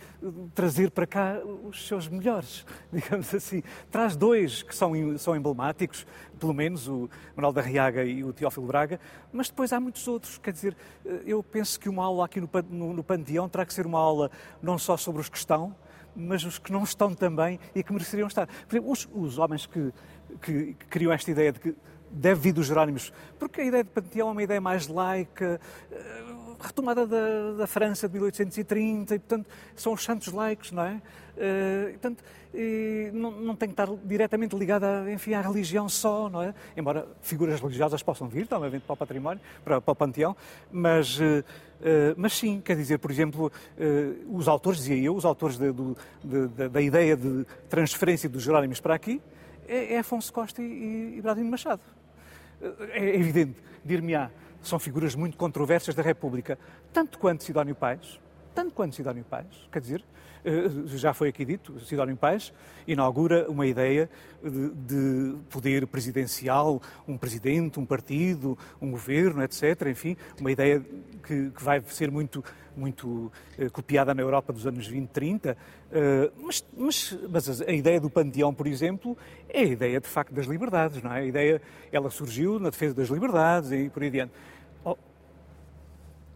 trazer 0.54 0.91
para 0.91 1.06
cá 1.06 1.39
os 1.63 1.88
seus 1.88 2.08
melhores, 2.08 2.65
digamos 2.91 3.34
assim. 3.34 3.63
Traz 3.91 4.15
dois 4.15 4.63
que 4.63 4.75
são, 4.75 4.93
são 5.17 5.36
emblemáticos, 5.36 6.06
pelo 6.39 6.54
menos 6.54 6.88
o 6.88 7.10
Manuel 7.36 7.54
da 7.54 7.62
Riaga 7.62 8.04
e 8.04 8.23
o 8.23 8.34
Teófilo 8.34 8.67
Braga, 8.67 8.99
mas 9.32 9.49
depois 9.49 9.71
há 9.71 9.80
muitos 9.80 10.08
outros. 10.08 10.38
Quer 10.38 10.51
dizer, 10.51 10.78
eh, 11.06 11.21
eu 11.25 11.41
penso 11.43 11.80
que 11.80 11.89
uma 11.89 12.04
aula 12.04 12.25
aqui 12.25 12.41
no, 12.41 12.49
no, 12.69 12.93
no 12.93 13.04
Panteão 13.04 13.47
terá 13.47 13.65
que 13.65 13.73
ser 13.73 13.86
uma 13.86 13.99
aula 13.99 14.30
não 14.62 14.78
só 14.78 14.97
sobre 14.97 15.21
os 15.21 15.30
que 15.30 15.38
estão, 15.38 15.75
mas 16.15 16.43
os 16.43 16.58
que 16.58 16.71
não 16.71 16.84
estão 16.84 17.13
também 17.13 17.60
e 17.73 17.84
que 17.84 17.91
mereceriam 17.91 18.28
estar. 18.28 18.47
Por 18.47 18.75
exemplo, 18.75 18.91
os, 18.91 19.08
os 19.13 19.38
homens 19.38 19.65
que, 19.65 19.93
que, 20.41 20.73
que 20.73 20.86
criam 20.88 21.12
esta 21.12 21.30
ideia 21.30 21.51
de 21.51 21.60
que 21.60 21.75
deve 22.10 22.39
vir 22.39 22.54
dos 22.54 22.67
Jerónimos, 22.67 23.12
porque 23.38 23.62
a 23.62 23.65
ideia 23.65 23.84
de 23.84 23.89
panteão 23.89 24.30
é 24.30 24.32
uma 24.32 24.43
ideia 24.43 24.62
mais 24.62 24.88
laica, 24.88 25.60
eh, 25.91 26.23
retomada 26.60 27.06
da, 27.06 27.54
da, 27.58 27.68
França 27.68 28.08
de 28.08 28.13
1830, 28.13 29.15
e, 29.15 29.20
portanto, 29.20 29.48
são 29.76 29.94
os 29.94 30.04
santos 30.04 30.32
laicos, 30.32 30.72
não 30.72 30.84
é? 30.84 31.02
Uh, 31.36 31.91
portanto, 31.91 32.24
e 32.54 33.10
não, 33.13 33.32
não 33.32 33.56
tem 33.56 33.68
que 33.68 33.74
estar 33.74 33.89
diretamente 34.06 34.56
ligada, 34.56 35.12
enfim, 35.12 35.34
à 35.34 35.41
religião 35.41 35.89
só, 35.89 36.30
não 36.30 36.41
é? 36.41 36.54
Embora 36.78 37.08
figuras 37.22 37.60
religiosas 37.60 38.02
possam 38.02 38.28
vir, 38.28 38.48
também 38.48 38.80
para 38.80 38.94
o 38.94 38.98
património, 38.98 39.41
para, 39.63 39.82
para 39.82 39.91
o 39.91 39.96
panteão, 39.96 40.36
mas, 40.72 41.20
uh, 41.20 41.24
uh, 41.24 41.44
mas 42.15 42.34
sim, 42.34 42.62
quer 42.63 42.76
dizer, 42.76 43.00
por 43.00 43.12
exemplo, 43.12 43.52
os 44.30 44.48
autores, 44.48 44.80
dizia 44.80 44.98
eu, 44.98 45.15
os 45.15 45.26
autores 45.26 45.58
de, 45.58 45.72
de, 45.74 46.48
de, 46.48 46.70
da 46.70 46.82
ideia 46.82 47.18
de 47.18 47.46
transferência 47.70 48.30
dos 48.30 48.44
Jerónimos 48.44 48.80
para 48.80 48.96
aqui, 48.96 49.22
é, 49.68 49.96
é 49.96 50.00
Afonso 50.00 50.32
Costa 50.32 50.62
e, 50.62 51.15
e 51.18 51.22
Bradinho 51.22 51.50
Machado. 51.50 51.82
É 52.94 53.15
evidente, 53.15 53.56
dir-me-á, 53.84 54.32
são 54.67 54.80
figuras 54.80 55.15
muito 55.15 55.38
controversas 55.38 55.95
da 55.95 56.04
República, 56.04 56.58
tanto 56.91 57.17
quanto 57.19 57.43
Sidónio 57.43 57.75
Pais, 57.75 58.19
tanto 58.54 58.73
quanto 58.73 58.95
Sidónio 58.95 59.23
Pais, 59.23 59.67
quer 59.71 59.80
dizer, 59.80 60.04
eh, 60.45 60.69
já 60.86 61.12
foi 61.12 61.30
aqui 61.30 61.43
dito, 61.43 61.80
Sidónio 61.80 62.15
Pais 62.15 62.54
inaugura 62.88 63.49
uma 63.49 63.65
ideia 63.65 64.08
de, 64.43 64.69
de, 64.69 65.38
poder 65.49 65.88
presidencial, 65.88 66.80
um 67.07 67.18
presidente, 67.18 67.80
um 67.80 67.86
partido, 67.86 68.55
um 68.80 68.91
governo, 68.91 69.41
etc. 69.41 69.88
Enfim, 69.88 70.16
uma 70.39 70.51
ideia 70.51 70.86
que, 71.24 71.49
que 71.49 71.63
vai 71.63 71.82
ser 71.88 72.11
muito, 72.11 72.43
muito 72.78 73.32
uh, 73.57 73.72
copiada 73.72 74.13
na 74.13 74.22
Europa 74.22 74.53
dos 74.53 74.68
anos 74.68 74.86
20, 74.86 75.09
30. 75.09 75.57
Uh, 75.91 76.45
mas, 76.45 76.66
mas, 76.78 77.18
mas, 77.28 77.61
a 77.61 77.72
ideia 77.72 77.99
do 77.99 78.09
panteão, 78.09 78.53
por 78.53 78.68
exemplo, 78.68 79.18
é 79.49 79.61
a 79.61 79.66
ideia 79.66 79.99
de 79.99 80.07
facto 80.07 80.32
das 80.32 80.45
liberdades, 80.45 81.01
não 81.01 81.11
é? 81.11 81.22
A 81.22 81.26
ideia, 81.26 81.59
ela 81.91 82.11
surgiu 82.11 82.59
na 82.59 82.70
defesa 82.70 82.93
das 82.93 83.09
liberdades 83.09 83.72
e 83.72 83.89
por 83.89 84.03
aí 84.03 84.09
adiante. 84.09 84.32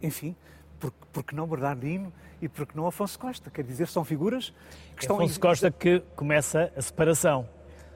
Enfim, 0.01 0.35
porque, 0.79 0.97
porque 1.11 1.35
não 1.35 1.47
Bernardino 1.47 2.11
e 2.41 2.47
porque 2.47 2.75
não 2.75 2.87
Afonso 2.87 3.19
Costa? 3.19 3.49
Quer 3.49 3.63
dizer, 3.63 3.87
são 3.87 4.03
figuras 4.05 4.53
que 4.95 5.03
estão... 5.03 5.17
Afonso 5.17 5.39
Costa 5.39 5.71
que 5.71 6.01
começa 6.15 6.71
a 6.75 6.81
separação. 6.81 7.47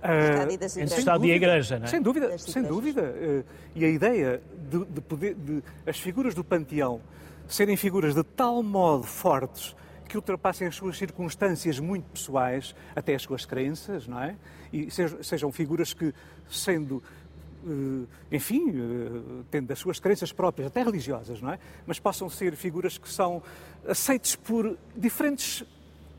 Uh, 0.04 0.52
entre 0.52 0.82
o 0.82 1.00
Estado 1.00 1.26
e 1.26 1.32
a 1.32 1.36
Igreja, 1.36 1.80
não 1.80 1.86
é? 1.86 1.88
Sem 1.88 2.02
dúvida, 2.02 2.38
sem 2.38 2.62
dúvida. 2.62 3.02
Uh, 3.04 3.46
e 3.74 3.86
a 3.86 3.88
ideia 3.88 4.42
de, 4.70 4.84
de 4.84 5.00
poder, 5.00 5.34
de 5.34 5.64
as 5.88 5.98
figuras 5.98 6.36
do 6.36 6.44
panteão 6.44 7.00
serem 7.48 7.78
figuras 7.78 8.14
de 8.14 8.24
tal 8.24 8.62
modo 8.62 9.04
fortes 9.04 9.74
que 10.14 10.18
ultrapassem 10.18 10.68
as 10.68 10.76
suas 10.76 10.98
circunstâncias 10.98 11.80
muito 11.80 12.04
pessoais, 12.12 12.76
até 12.96 13.16
as 13.16 13.22
suas 13.22 13.46
crenças, 13.46 14.06
não 14.06 14.22
é? 14.22 14.36
E 14.72 14.92
sejam, 14.92 15.24
sejam 15.24 15.52
figuras 15.52 15.94
que, 15.94 16.14
sendo 16.50 17.02
enfim, 18.32 18.74
tendo 19.50 19.72
as 19.72 19.80
suas 19.80 20.00
crenças 20.00 20.32
próprias, 20.32 20.68
até 20.68 20.84
religiosas, 20.84 21.42
não 21.42 21.52
é? 21.52 21.60
Mas 21.86 22.00
possam 22.00 22.30
ser 22.30 22.56
figuras 22.56 22.98
que 22.98 23.10
são 23.10 23.42
aceites 23.88 24.36
por 24.36 24.78
diferentes 24.96 25.66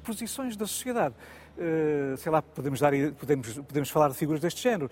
posições 0.04 0.56
da 0.56 0.66
sociedade. 0.66 1.14
Uh, 1.56 2.16
sei 2.16 2.32
lá, 2.32 2.42
podemos, 2.42 2.80
dar, 2.80 2.92
podemos, 3.16 3.54
podemos 3.58 3.88
falar 3.88 4.08
de 4.08 4.16
figuras 4.16 4.40
deste 4.40 4.60
género. 4.60 4.90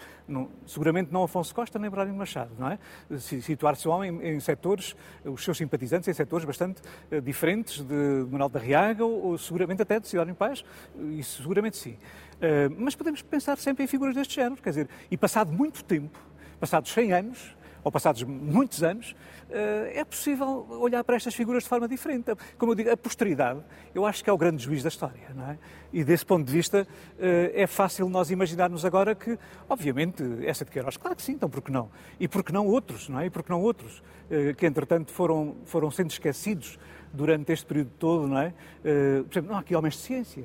Seguramente 0.64 1.12
não 1.12 1.24
Afonso 1.24 1.52
Costa 1.52 1.76
nem 1.76 1.90
Brás 1.90 2.08
Machado, 2.10 2.52
não 2.56 2.68
é? 2.68 2.78
Situar-se 3.18 3.88
o 3.88 3.90
homem 3.90 4.16
em, 4.22 4.36
em, 4.36 4.40
setores, 4.40 4.94
os 5.24 5.42
seus 5.42 5.58
simpatizantes 5.58 6.08
em 6.08 6.12
setores 6.12 6.46
bastante 6.46 6.80
diferentes 7.24 7.82
de, 7.82 8.26
Manuel 8.30 8.48
da 8.48 8.60
Riaga 8.60 9.04
ou, 9.04 9.24
ou, 9.24 9.38
seguramente 9.38 9.82
até 9.82 9.98
de 9.98 10.16
em 10.16 10.34
Paz, 10.34 10.64
isso 11.18 11.42
seguramente 11.42 11.76
sim. 11.76 11.96
Mas 12.76 12.94
podemos 12.94 13.22
pensar 13.22 13.56
sempre 13.58 13.82
em 13.82 13.86
figuras 13.86 14.14
deste 14.14 14.36
género, 14.36 14.62
quer 14.62 14.70
dizer, 14.70 14.88
e 15.10 15.16
passado 15.16 15.52
muito 15.52 15.84
tempo, 15.84 16.18
passados 16.62 16.92
100 16.92 17.12
anos, 17.12 17.56
ou 17.82 17.90
passados 17.90 18.22
muitos 18.22 18.84
anos, 18.84 19.16
eh, 19.50 19.94
é 19.96 20.04
possível 20.04 20.64
olhar 20.80 21.02
para 21.02 21.16
estas 21.16 21.34
figuras 21.34 21.64
de 21.64 21.68
forma 21.68 21.88
diferente. 21.88 22.32
Como 22.56 22.70
eu 22.70 22.76
digo, 22.76 22.88
a 22.92 22.96
posteridade, 22.96 23.60
eu 23.92 24.06
acho 24.06 24.22
que 24.22 24.30
é 24.30 24.32
o 24.32 24.38
grande 24.38 24.62
juiz 24.62 24.80
da 24.80 24.88
história, 24.88 25.30
não 25.34 25.50
é? 25.50 25.58
E 25.92 26.04
desse 26.04 26.24
ponto 26.24 26.46
de 26.46 26.52
vista, 26.52 26.86
eh, 27.18 27.50
é 27.52 27.66
fácil 27.66 28.08
nós 28.08 28.30
imaginarmos 28.30 28.84
agora 28.84 29.12
que, 29.12 29.36
obviamente, 29.68 30.22
essa 30.46 30.64
de 30.64 30.70
Queiroz, 30.70 30.96
claro 30.96 31.16
que 31.16 31.22
sim, 31.22 31.32
então 31.32 31.50
por 31.50 31.62
que 31.62 31.72
não? 31.72 31.90
E 32.20 32.28
por 32.28 32.44
que 32.44 32.52
não 32.52 32.68
outros, 32.68 33.08
não 33.08 33.18
é? 33.18 33.26
E 33.26 33.30
por 33.30 33.42
que 33.42 33.50
não 33.50 33.60
outros, 33.60 34.04
eh, 34.30 34.54
que 34.54 34.64
entretanto 34.64 35.10
foram, 35.10 35.56
foram 35.64 35.90
sendo 35.90 36.12
esquecidos 36.12 36.78
durante 37.12 37.52
este 37.52 37.66
período 37.66 37.90
todo, 37.98 38.28
não 38.28 38.38
é? 38.38 38.54
Por 39.24 39.32
exemplo, 39.32 39.50
não 39.50 39.56
há 39.56 39.60
aqui 39.60 39.74
homens 39.74 39.94
de 39.94 40.00
ciência. 40.02 40.44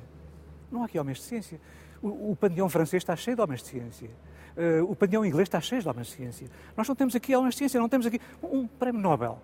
Não 0.72 0.82
há 0.82 0.86
aqui 0.86 0.98
homens 0.98 1.20
de 1.20 1.26
ciência. 1.26 1.62
O, 2.02 2.32
o 2.32 2.36
panteão 2.36 2.68
francês 2.68 3.04
está 3.04 3.16
cheio 3.16 3.36
de 3.36 3.42
homens 3.44 3.62
de 3.62 3.68
ciência. 3.68 4.10
Uh, 4.58 4.90
o 4.90 4.96
panteão 4.96 5.24
inglês 5.24 5.46
está 5.46 5.62
cheio 5.62 5.82
de 5.82 5.88
homens 5.88 6.08
de 6.08 6.14
ciência. 6.14 6.48
Nós 6.76 6.88
não 6.88 6.96
temos 6.96 7.16
aqui 7.16 7.36
homens 7.36 7.54
de 7.54 7.60
ciência, 7.60 7.80
não 7.80 7.88
temos 7.88 8.08
aqui 8.08 8.20
um 8.42 8.66
prémio 8.66 9.00
Nobel. 9.00 9.40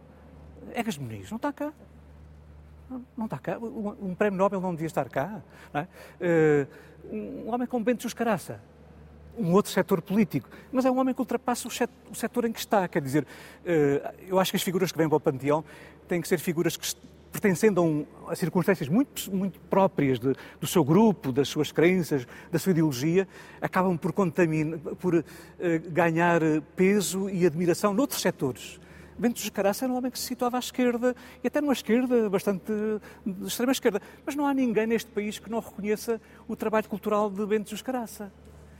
Egas 0.73 0.97
Muniz, 0.97 1.29
não 1.29 1.35
está 1.35 1.53
cá. 1.53 1.71
Não, 2.89 3.05
não 3.15 3.25
está 3.25 3.37
cá. 3.37 3.59
Um, 3.59 4.09
um, 4.09 4.15
prémio 4.15 4.39
Nobel 4.39 4.59
não 4.59 4.71
devia 4.71 4.87
estar 4.87 5.07
cá. 5.09 5.41
É? 5.71 6.65
Uh, 7.11 7.45
um 7.45 7.53
homem 7.53 7.67
como 7.67 7.85
Bento 7.85 8.01
Juscaraça, 8.01 8.59
um 9.37 9.51
outro 9.53 9.71
setor 9.71 10.01
político, 10.01 10.49
mas 10.71 10.83
é 10.83 10.89
um 10.89 10.97
homem 10.97 11.13
que 11.13 11.21
ultrapassa 11.21 11.67
o 11.67 12.15
setor 12.15 12.45
em 12.45 12.51
que 12.51 12.59
está. 12.59 12.87
Quer 12.87 13.01
dizer, 13.01 13.23
uh, 13.23 14.13
eu 14.27 14.39
acho 14.39 14.51
que 14.51 14.57
as 14.57 14.63
figuras 14.63 14.91
que 14.91 14.97
vêm 14.97 15.07
para 15.07 15.17
o 15.17 15.19
panteão 15.19 15.63
têm 16.07 16.21
que 16.21 16.27
ser 16.27 16.39
figuras 16.39 16.75
que 16.75 16.87
pertencendo 17.33 17.81
a, 17.81 17.83
um, 17.83 18.05
a 18.29 18.35
circunstâncias 18.35 18.87
muito, 18.87 19.35
muito 19.35 19.59
próprias 19.61 20.19
de, 20.19 20.35
do 20.61 20.67
seu 20.67 20.83
grupo, 20.83 21.31
das 21.31 21.49
suas 21.49 21.71
crenças, 21.71 22.27
da 22.51 22.59
sua 22.59 22.71
ideologia, 22.71 23.27
acabam 23.59 23.97
por, 23.97 24.13
contaminar, 24.13 24.77
por 24.77 25.15
uh, 25.15 25.23
ganhar 25.89 26.41
peso 26.75 27.27
e 27.29 27.45
admiração 27.45 27.91
noutros 27.91 28.21
setores. 28.21 28.79
Bento 29.17 29.35
dos 29.35 29.49
Caraça 29.49 29.85
era 29.85 29.93
um 29.93 29.97
homem 29.97 30.11
que 30.11 30.17
se 30.17 30.25
situava 30.25 30.57
à 30.57 30.59
esquerda, 30.59 31.15
e 31.43 31.47
até 31.47 31.59
numa 31.59 31.73
esquerda 31.73 32.29
bastante 32.29 32.71
de 33.25 33.47
extrema 33.47 33.71
esquerda. 33.71 34.01
Mas 34.25 34.35
não 34.35 34.45
há 34.45 34.53
ninguém 34.53 34.87
neste 34.87 35.09
país 35.11 35.39
que 35.39 35.49
não 35.49 35.59
reconheça 35.59 36.21
o 36.47 36.55
trabalho 36.55 36.87
cultural 36.87 37.29
de 37.29 37.45
Bento 37.45 37.71
dos 37.71 37.81
Caraça. 37.81 38.31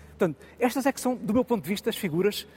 Portanto, 0.09 0.37
estas 0.59 0.85
é 0.85 0.91
que 0.91 1.01
são, 1.01 1.15
do 1.15 1.33
meu 1.33 1.43
ponto 1.43 1.63
de 1.63 1.69
vista, 1.69 1.89
as 1.89 1.95
figuras 1.95 2.47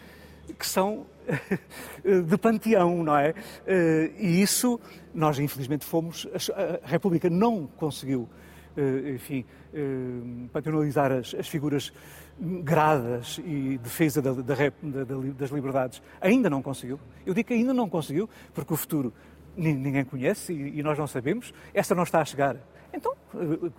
que 0.54 0.66
são 0.66 1.06
de 2.04 2.38
panteão, 2.38 3.02
não 3.02 3.16
é? 3.16 3.34
Eh, 3.66 4.10
e 4.18 4.42
isso, 4.42 4.80
nós 5.14 5.38
infelizmente 5.38 5.84
fomos, 5.84 6.26
a 6.54 6.86
República 6.86 7.28
não 7.28 7.66
conseguiu, 7.66 8.28
eh, 8.76 9.14
enfim, 9.14 9.44
eh, 9.74 10.48
patronalizar 10.52 11.12
as, 11.12 11.34
as 11.34 11.48
figuras 11.48 11.92
gradas 12.38 13.40
e 13.44 13.78
defesa 13.78 14.20
da, 14.20 14.32
da, 14.32 14.42
da, 14.42 15.04
das 15.38 15.50
liberdades. 15.50 16.02
Ainda 16.20 16.50
não 16.50 16.62
conseguiu. 16.62 17.00
Eu 17.24 17.32
digo 17.34 17.48
que 17.48 17.54
ainda 17.54 17.72
não 17.72 17.88
conseguiu, 17.88 18.28
porque 18.54 18.72
o 18.72 18.76
futuro 18.76 19.12
ninguém 19.56 20.04
conhece 20.04 20.52
e, 20.52 20.78
e 20.78 20.82
nós 20.82 20.98
não 20.98 21.06
sabemos. 21.06 21.52
Esta 21.72 21.94
não 21.94 22.02
está 22.02 22.20
a 22.20 22.24
chegar. 22.24 22.56
Então, 22.96 23.14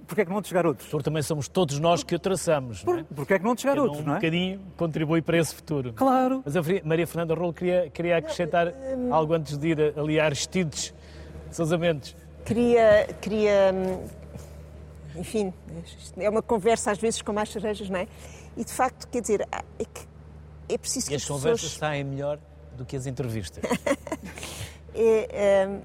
porquê 0.05 0.21
é 0.21 0.25
que 0.25 0.31
não 0.31 0.41
de 0.41 0.47
chegar 0.47 0.65
outros? 0.67 0.87
Porque 0.87 1.03
também 1.03 1.23
somos 1.23 1.47
todos 1.47 1.79
nós 1.79 2.03
que 2.03 2.13
o 2.13 2.19
traçamos, 2.19 2.83
Por, 2.83 2.93
não 2.93 2.99
é? 3.01 3.05
Porquê 3.15 3.33
é 3.33 3.39
que 3.39 3.43
não 3.43 3.55
de 3.55 3.61
chegar 3.61 3.73
Cada 3.73 3.87
outros, 3.87 4.03
um 4.03 4.05
não 4.05 4.13
é? 4.13 4.17
Um 4.17 4.19
bocadinho 4.19 4.61
contribui 4.77 5.21
para 5.23 5.37
esse 5.37 5.55
futuro. 5.55 5.91
Claro. 5.93 6.43
Mas 6.45 6.55
a 6.55 6.61
Maria 6.83 7.07
Fernanda 7.07 7.33
Rolo 7.33 7.51
queria, 7.51 7.89
queria 7.89 8.17
acrescentar 8.17 8.71
não, 8.95 9.13
algo 9.13 9.33
antes 9.33 9.57
de 9.57 9.69
ir 9.69 9.93
ali 9.97 10.19
a 10.19 10.25
Aristides 10.25 10.93
Sousa 11.51 11.77
Mendes. 11.77 12.15
Queria, 12.45 13.07
queria, 13.19 13.73
enfim, 15.15 15.51
é 16.15 16.29
uma 16.29 16.41
conversa 16.41 16.91
às 16.91 16.99
vezes 16.99 17.21
com 17.21 17.33
mais 17.33 17.49
cerejas, 17.49 17.89
não 17.89 17.99
é? 17.99 18.07
E 18.55 18.63
de 18.63 18.71
facto, 18.71 19.07
quer 19.07 19.21
dizer, 19.21 19.41
é, 19.51 19.83
que 19.83 20.07
é 20.69 20.77
preciso 20.77 21.07
e 21.07 21.09
que 21.09 21.15
as, 21.15 21.23
as 21.23 21.27
conversas 21.27 21.61
pessoas... 21.61 21.79
saem 21.79 22.03
melhor 22.03 22.39
do 22.77 22.85
que 22.85 22.95
as 22.95 23.07
entrevistas. 23.07 23.63
é, 24.93 25.79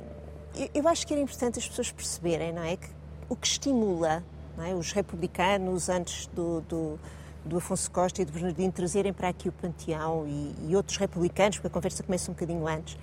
é, 0.54 0.70
eu 0.74 0.86
acho 0.86 1.06
que 1.06 1.14
era 1.14 1.22
importante 1.22 1.58
as 1.58 1.66
pessoas 1.66 1.90
perceberem, 1.90 2.52
não 2.52 2.62
é? 2.62 2.76
Que 2.76 2.88
o 3.28 3.36
que 3.36 3.46
estimula 3.46 4.22
é? 4.58 4.74
os 4.74 4.92
republicanos, 4.92 5.88
antes 5.88 6.26
do, 6.28 6.60
do, 6.62 6.98
do, 7.44 7.56
Afonso 7.56 7.90
Costa 7.90 8.20
e 8.20 8.24
do 8.24 8.32
Bernardino, 8.32 8.72
trazerem 8.72 9.12
para 9.12 9.28
aqui 9.28 9.48
o 9.48 9.52
Panteão 9.52 10.26
e, 10.26 10.54
e, 10.68 10.76
outros 10.76 10.96
republicanos, 10.98 11.56
porque 11.56 11.68
a 11.68 11.70
conversa 11.70 12.02
começa 12.02 12.30
um 12.30 12.34
bocadinho 12.34 12.66
antes, 12.66 12.98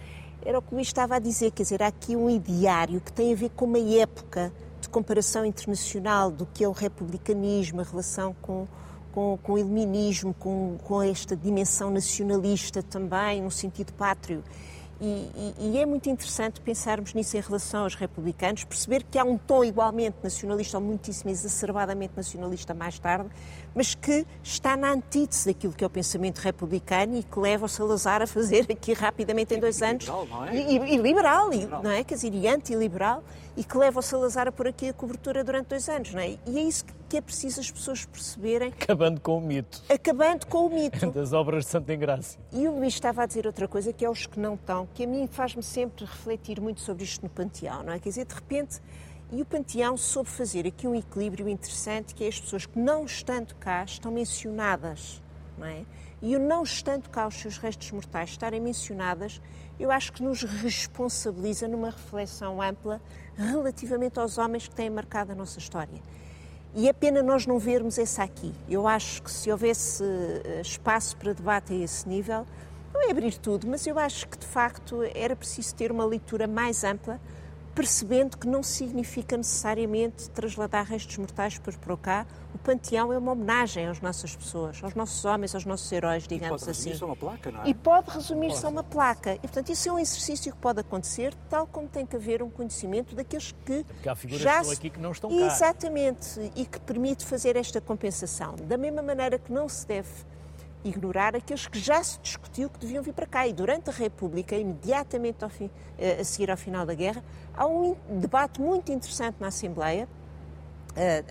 era 0.45 0.57
o 0.57 0.61
que 0.61 0.71
o 0.71 0.75
Luís 0.75 0.87
estava 0.87 1.15
a 1.15 1.19
dizer, 1.19 1.51
quer 1.51 1.63
dizer, 1.63 1.83
há 1.83 1.87
aqui 1.87 2.15
um 2.15 2.29
ideário 2.29 3.01
que 3.01 3.11
tem 3.11 3.33
a 3.33 3.35
ver 3.35 3.49
com 3.49 3.65
uma 3.65 3.79
época 3.79 4.53
de 4.79 4.87
comparação 4.87 5.43
internacional 5.45 6.31
do 6.31 6.45
que 6.45 6.63
é 6.63 6.67
o 6.67 6.71
republicanismo, 6.71 7.81
a 7.81 7.83
relação 7.83 8.33
com, 8.41 8.65
com, 9.11 9.37
com 9.43 9.53
o 9.53 9.57
iluminismo, 9.57 10.33
com, 10.33 10.77
com 10.85 11.01
esta 11.01 11.35
dimensão 11.35 11.89
nacionalista 11.89 12.81
também, 12.81 13.41
no 13.41 13.51
sentido 13.51 13.91
pátrio. 13.93 14.43
E, 15.01 15.53
e, 15.59 15.77
é 15.77 15.85
muito 15.85 16.09
interessante 16.09 16.59
pensarmos 16.59 17.13
nisso 17.13 17.37
em 17.37 17.39
relação 17.39 17.83
aos 17.83 17.95
republicanos, 17.95 18.65
perceber 18.65 19.03
que 19.09 19.17
há 19.17 19.23
um 19.23 19.37
tom 19.37 19.63
igualmente 19.63 20.17
nacionalista, 20.21 20.77
ou 20.77 20.83
muitíssimo 20.83 21.31
exacerbadamente 21.31 22.13
nacionalista 22.17 22.73
mais 22.73 22.99
tarde, 22.99 23.29
mas 23.73 23.95
que 23.95 24.25
está 24.43 24.75
na 24.75 24.91
antítese 24.91 25.47
daquilo 25.47 25.73
que 25.73 25.83
é 25.83 25.87
o 25.87 25.89
pensamento 25.89 26.39
republicano 26.39 27.17
e 27.17 27.23
que 27.23 27.39
leva 27.39 27.65
o 27.65 27.69
Salazar 27.69 28.21
a 28.21 28.27
fazer 28.27 28.67
aqui 28.69 28.93
rapidamente 28.93 29.53
em 29.53 29.59
dois 29.59 29.81
anos. 29.81 30.05
Liberal, 30.05 30.27
não 30.27 30.45
é? 30.45 30.55
E, 30.55 30.75
e 30.93 30.97
liberal, 30.97 31.53
e, 31.53 31.65
não 31.65 31.91
é? 31.91 32.03
Quer 32.03 32.15
dizer, 32.15 32.33
e 32.33 32.47
antiliberal, 32.47 33.23
e 33.55 33.63
que 33.63 33.77
leva 33.77 33.99
o 33.99 34.01
Salazar 34.01 34.47
a 34.47 34.51
pôr 34.51 34.67
aqui 34.67 34.89
a 34.89 34.93
cobertura 34.93 35.43
durante 35.43 35.67
dois 35.67 35.87
anos, 35.89 36.13
não 36.13 36.21
é? 36.21 36.37
E 36.45 36.57
é 36.57 36.61
isso 36.61 36.85
que 37.09 37.17
é 37.17 37.21
preciso 37.21 37.59
as 37.59 37.71
pessoas 37.71 38.05
perceberem. 38.05 38.69
Acabando 38.69 39.19
com 39.19 39.37
o 39.37 39.41
mito. 39.41 39.83
Acabando 39.89 40.45
com 40.45 40.67
o 40.67 40.69
mito. 40.69 41.09
Das 41.11 41.33
obras 41.33 41.65
de 41.65 41.71
Santa 41.71 41.93
Engrácia. 41.93 42.39
E 42.53 42.67
o 42.67 42.77
Luís 42.77 42.93
estava 42.93 43.23
a 43.23 43.25
dizer 43.25 43.47
outra 43.47 43.67
coisa, 43.67 43.91
que 43.91 44.05
é 44.05 44.09
os 44.09 44.25
que 44.27 44.39
não 44.39 44.53
estão, 44.53 44.87
que 44.93 45.03
a 45.03 45.07
mim 45.07 45.27
faz-me 45.27 45.63
sempre 45.63 46.05
refletir 46.05 46.61
muito 46.61 46.81
sobre 46.81 47.03
isto 47.03 47.23
no 47.23 47.29
Panteão, 47.29 47.83
não 47.83 47.93
é? 47.93 47.99
Quer 47.99 48.09
dizer, 48.09 48.25
de 48.25 48.35
repente 48.35 48.79
e 49.31 49.41
o 49.41 49.45
Panteão 49.45 49.95
soube 49.95 50.29
fazer 50.29 50.65
aqui 50.65 50.87
um 50.87 50.95
equilíbrio 50.95 51.47
interessante, 51.47 52.15
que 52.15 52.23
é 52.23 52.27
as 52.27 52.39
pessoas 52.39 52.65
que 52.65 52.79
não 52.79 53.05
estando 53.05 53.53
cá 53.55 53.83
estão 53.83 54.11
mencionadas, 54.11 55.21
não 55.57 55.67
é? 55.67 55.85
E 56.21 56.35
o 56.35 56.39
não 56.39 56.63
estando 56.63 57.09
cá 57.09 57.27
os 57.27 57.35
seus 57.35 57.57
restos 57.57 57.91
mortais 57.91 58.31
estarem 58.31 58.59
mencionadas, 58.59 59.39
eu 59.79 59.91
acho 59.91 60.11
que 60.11 60.23
nos 60.23 60.41
responsabiliza 60.43 61.67
numa 61.67 61.91
reflexão 61.91 62.61
ampla 62.61 62.99
relativamente 63.37 64.19
aos 64.19 64.37
homens 64.37 64.67
que 64.67 64.75
têm 64.75 64.89
marcado 64.89 65.31
a 65.31 65.35
nossa 65.35 65.59
história. 65.59 66.01
E 66.75 66.89
é 66.89 66.93
pena 66.93 67.21
nós 67.23 67.45
não 67.45 67.57
vermos 67.57 67.97
essa 67.97 68.23
aqui. 68.23 68.53
Eu 68.67 68.87
acho 68.87 69.23
que 69.23 69.31
se 69.31 69.51
houvesse 69.51 70.03
eh, 70.03 70.61
espaço 70.61 71.15
para 71.17 71.33
debate 71.33 71.73
a 71.73 71.75
esse 71.75 72.07
nível, 72.07 72.45
não 72.93 73.07
é 73.07 73.11
abrir 73.11 73.37
tudo, 73.37 73.67
mas 73.67 73.87
eu 73.87 73.97
acho 73.97 74.27
que 74.27 74.37
de 74.37 74.45
facto 74.45 75.01
era 75.15 75.35
preciso 75.35 75.73
ter 75.75 75.91
uma 75.91 76.05
leitura 76.05 76.47
mais 76.47 76.83
ampla 76.83 77.19
percebendo 77.79 78.37
que 78.37 78.45
não 78.45 78.61
significa 78.61 79.37
necessariamente 79.37 80.29
trasladar 80.31 80.85
restos 80.85 81.17
mortais 81.17 81.57
por, 81.57 81.73
por 81.77 81.97
cá. 81.97 82.27
O 82.53 82.57
panteão 82.57 83.13
é 83.13 83.17
uma 83.17 83.31
homenagem 83.31 83.87
às 83.87 84.01
nossas 84.01 84.35
pessoas, 84.35 84.83
aos 84.83 84.93
nossos 84.95 85.23
homens, 85.23 85.55
aos 85.55 85.63
nossos 85.63 85.89
heróis, 85.89 86.27
digamos 86.27 86.61
e 86.61 86.65
pode 86.65 86.71
assim. 86.77 87.01
a 87.01 87.05
uma 87.05 87.15
placa, 87.15 87.49
não 87.49 87.63
é? 87.63 87.69
E 87.69 87.73
pode 87.73 88.09
resumir-se 88.09 88.65
a 88.65 88.69
uma 88.69 88.83
placa. 88.83 89.35
E, 89.35 89.39
portanto, 89.39 89.69
isso 89.69 89.87
é 89.87 89.93
um 89.93 89.99
exercício 89.99 90.51
que 90.51 90.57
pode 90.57 90.81
acontecer, 90.81 91.33
tal 91.49 91.65
como 91.67 91.87
tem 91.87 92.05
que 92.05 92.17
haver 92.17 92.43
um 92.43 92.49
conhecimento 92.49 93.15
daqueles 93.15 93.53
que 93.63 93.85
Porque 93.85 94.09
há 94.09 94.15
figuras 94.15 94.41
já 94.41 94.55
que 94.55 94.59
estão 94.59 94.73
aqui 94.73 94.89
que 94.89 94.99
não 94.99 95.11
estão 95.13 95.29
cá. 95.29 95.45
Exatamente, 95.47 96.51
e 96.57 96.65
que 96.65 96.81
permite 96.81 97.25
fazer 97.25 97.55
esta 97.55 97.79
compensação. 97.79 98.57
Da 98.57 98.75
mesma 98.75 99.01
maneira 99.01 99.39
que 99.39 99.53
não 99.53 99.69
se 99.69 99.87
deve 99.87 100.09
ignorar 100.83 101.35
aqueles 101.35 101.67
que 101.67 101.79
já 101.79 102.03
se 102.03 102.19
discutiu 102.19 102.69
que 102.69 102.79
deviam 102.79 103.03
vir 103.03 103.13
para 103.13 103.25
cá. 103.25 103.47
E 103.47 103.53
durante 103.53 103.89
a 103.89 103.93
República, 103.93 104.55
imediatamente 104.55 105.47
fim, 105.49 105.69
eh, 105.97 106.17
a 106.21 106.23
seguir 106.23 106.49
ao 106.51 106.57
final 106.57 106.85
da 106.85 106.93
guerra, 106.93 107.23
há 107.55 107.65
um 107.65 107.95
debate 108.09 108.61
muito 108.61 108.91
interessante 108.91 109.35
na 109.39 109.47
Assembleia, 109.47 110.07
eh, 110.95 111.23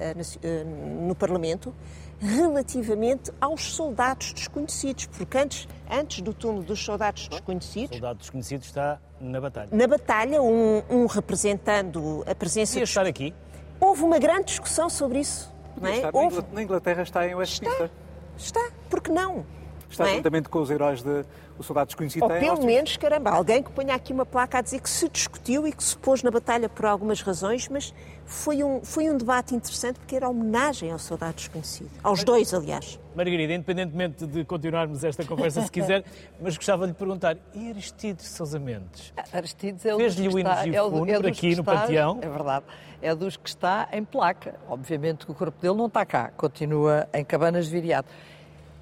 eh, 0.43 0.65
no 0.65 1.15
Parlamento, 1.15 1.75
relativamente 2.21 3.33
aos 3.41 3.75
soldados 3.75 4.33
desconhecidos, 4.33 5.07
porque 5.07 5.39
antes, 5.39 5.69
antes 5.91 6.21
do 6.21 6.35
túmulo 6.35 6.65
dos 6.65 6.85
soldados 6.85 7.29
desconhecidos... 7.29 7.91
O 7.91 7.95
soldado 7.95 8.19
desconhecido 8.19 8.63
está 8.63 9.01
na 9.21 9.41
batalha. 9.41 9.69
Na 9.73 9.87
batalha, 9.87 10.43
um, 10.43 10.83
um 10.91 11.07
representando 11.07 12.25
a 12.27 12.35
presença... 12.35 12.81
Estar 12.81 13.07
aqui. 13.07 13.33
Houve 13.81 14.03
uma 14.03 14.19
grande 14.19 14.47
discussão 14.47 14.91
sobre 14.91 15.21
isso. 15.21 15.53
Não 15.81 15.89
é? 15.89 16.11
Houve... 16.13 16.43
Na 16.53 16.63
Inglaterra 16.63 17.03
está 17.03 17.27
em 17.27 17.35
Westminster. 17.35 17.87
Está. 17.87 18.08
Está, 18.39 18.71
porque 18.89 19.11
não? 19.11 19.45
está 19.91 20.09
é? 20.09 20.17
juntamente 20.17 20.49
com 20.49 20.61
os 20.61 20.71
heróis 20.71 21.03
de 21.03 21.25
O 21.59 21.63
Soldado 21.63 21.89
Desconhecido. 21.89 22.23
Ou 22.23 22.29
pelo 22.29 22.65
menos, 22.65 22.97
caramba, 22.97 23.31
alguém 23.31 23.63
que 23.63 23.71
ponha 23.71 23.95
aqui 23.95 24.13
uma 24.13 24.27
placa 24.27 24.59
a 24.59 24.61
dizer 24.61 24.81
que 24.81 24.89
se 24.89 25.09
discutiu 25.09 25.67
e 25.67 25.73
que 25.73 25.83
se 25.83 25.97
pôs 25.97 26.23
na 26.23 26.31
batalha 26.31 26.69
por 26.69 26.87
algumas 26.87 27.21
razões, 27.21 27.69
mas 27.69 27.93
foi 28.25 28.63
um, 28.63 28.85
foi 28.85 29.11
um 29.11 29.17
debate 29.17 29.55
interessante 29.55 29.99
porque 29.99 30.15
era 30.15 30.29
homenagem 30.29 30.93
ao 30.93 30.99
Soldado 30.99 31.35
Desconhecido. 31.35 31.91
Aos 32.03 32.23
dois, 32.23 32.53
aliás. 32.53 33.01
Margarida, 33.15 33.55
independentemente 33.55 34.27
de 34.27 34.45
continuarmos 34.45 35.03
esta 35.03 35.25
conversa 35.25 35.63
se 35.63 35.71
quiser, 35.71 36.05
mas 36.41 36.57
gostava 36.57 36.87
de 36.87 36.93
lhe 36.93 36.99
perguntar, 36.99 37.37
e 37.55 37.71
Aristides 37.71 38.29
Sousa 38.29 38.59
Mendes? 38.59 39.13
Aristides 39.33 39.85
é 39.85 39.95
o 39.95 39.99
Fez-lhe 39.99 40.29
o 40.29 40.39
elogio 40.39 40.75
é 40.75 40.83
o, 40.83 41.07
é 41.07 41.29
aqui 41.29 41.57
no 41.57 41.63
está, 41.63 41.81
Panteão? 41.81 42.19
É 42.23 42.29
verdade. 42.29 42.65
É 43.01 43.15
dos 43.15 43.37
que 43.37 43.49
está 43.49 43.89
em 43.93 44.05
placa. 44.05 44.57
Obviamente 44.69 45.25
que 45.25 45.33
o 45.33 45.35
corpo 45.35 45.61
dele 45.61 45.77
não 45.77 45.87
está 45.87 46.05
cá, 46.05 46.31
continua 46.37 47.09
em 47.15 47.25
Cabanas 47.25 47.67
de 47.67 47.73
Viriato. 47.73 48.13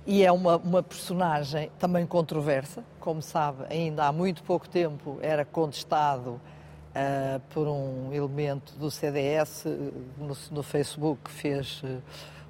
E 0.06 0.24
é 0.24 0.30
uma, 0.30 0.56
uma 0.56 0.82
personagem 0.84 1.68
também 1.80 2.06
controversa, 2.06 2.84
como 3.00 3.20
sabe, 3.20 3.64
ainda 3.68 4.06
há 4.06 4.12
muito 4.12 4.40
pouco 4.44 4.68
tempo 4.68 5.18
era 5.20 5.44
contestado 5.44 6.30
uh, 6.30 7.40
por 7.50 7.66
um 7.66 8.12
elemento 8.12 8.72
do 8.78 8.88
CDS 8.88 9.64
no, 10.16 10.36
no 10.52 10.62
Facebook, 10.62 11.28
fez 11.28 11.82
uh, 11.82 12.00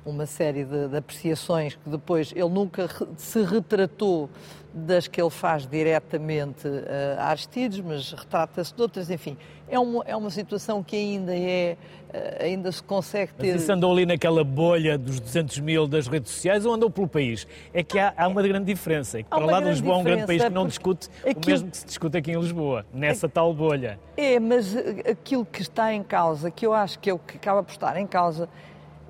uma 0.06 0.24
série 0.24 0.64
de, 0.64 0.88
de, 0.88 0.96
apreciações 0.96 1.74
que 1.74 1.90
depois 1.90 2.32
ele 2.34 2.48
nunca 2.48 2.88
se 3.16 3.42
retratou 3.42 4.30
das 4.72 5.08
que 5.08 5.20
ele 5.20 5.30
faz 5.30 5.66
diretamente 5.66 6.68
uh, 6.68 7.18
a 7.18 7.28
Aristides, 7.28 7.80
mas 7.80 8.12
retrata-se 8.12 8.74
de 8.74 8.82
outras, 8.82 9.10
enfim. 9.10 9.36
É 9.68 9.78
uma, 9.78 10.04
é 10.06 10.14
uma 10.14 10.28
situação 10.28 10.82
que 10.82 10.94
ainda 10.94 11.34
é, 11.34 11.78
uh, 12.10 12.44
ainda 12.44 12.70
se 12.70 12.82
consegue 12.82 13.32
ter... 13.32 13.52
Mas 13.54 13.62
isso 13.62 13.72
andou 13.72 13.90
ali 13.90 14.04
naquela 14.04 14.44
bolha 14.44 14.98
dos 14.98 15.18
200 15.18 15.60
mil 15.60 15.88
das 15.88 16.06
redes 16.06 16.30
sociais 16.30 16.66
ou 16.66 16.74
andou 16.74 16.90
pelo 16.90 17.08
país? 17.08 17.46
É 17.72 17.82
que 17.82 17.98
há, 17.98 18.12
há 18.18 18.28
uma 18.28 18.42
grande 18.42 18.66
diferença. 18.66 19.18
É 19.18 19.22
que 19.22 19.30
para 19.30 19.46
lá 19.46 19.60
de 19.60 19.68
Lisboa 19.70 19.94
é 19.94 19.98
um 19.98 20.04
grande 20.04 20.26
país 20.26 20.44
que 20.44 20.50
não 20.50 20.66
discute 20.66 21.08
aquilo... 21.20 21.40
o 21.42 21.46
mesmo 21.46 21.70
que 21.70 21.76
se 21.78 21.86
discute 21.86 22.16
aqui 22.18 22.32
em 22.32 22.38
Lisboa, 22.38 22.84
nessa 22.92 23.26
é... 23.26 23.30
tal 23.30 23.54
bolha. 23.54 23.98
É, 24.14 24.38
mas 24.38 24.76
aquilo 25.10 25.46
que 25.46 25.62
está 25.62 25.94
em 25.94 26.02
causa, 26.02 26.50
que 26.50 26.66
eu 26.66 26.74
acho 26.74 26.98
que 26.98 27.08
é 27.08 27.14
o 27.14 27.18
que 27.18 27.38
acaba 27.38 27.62
por 27.62 27.72
estar 27.72 27.96
em 27.96 28.06
causa, 28.06 28.46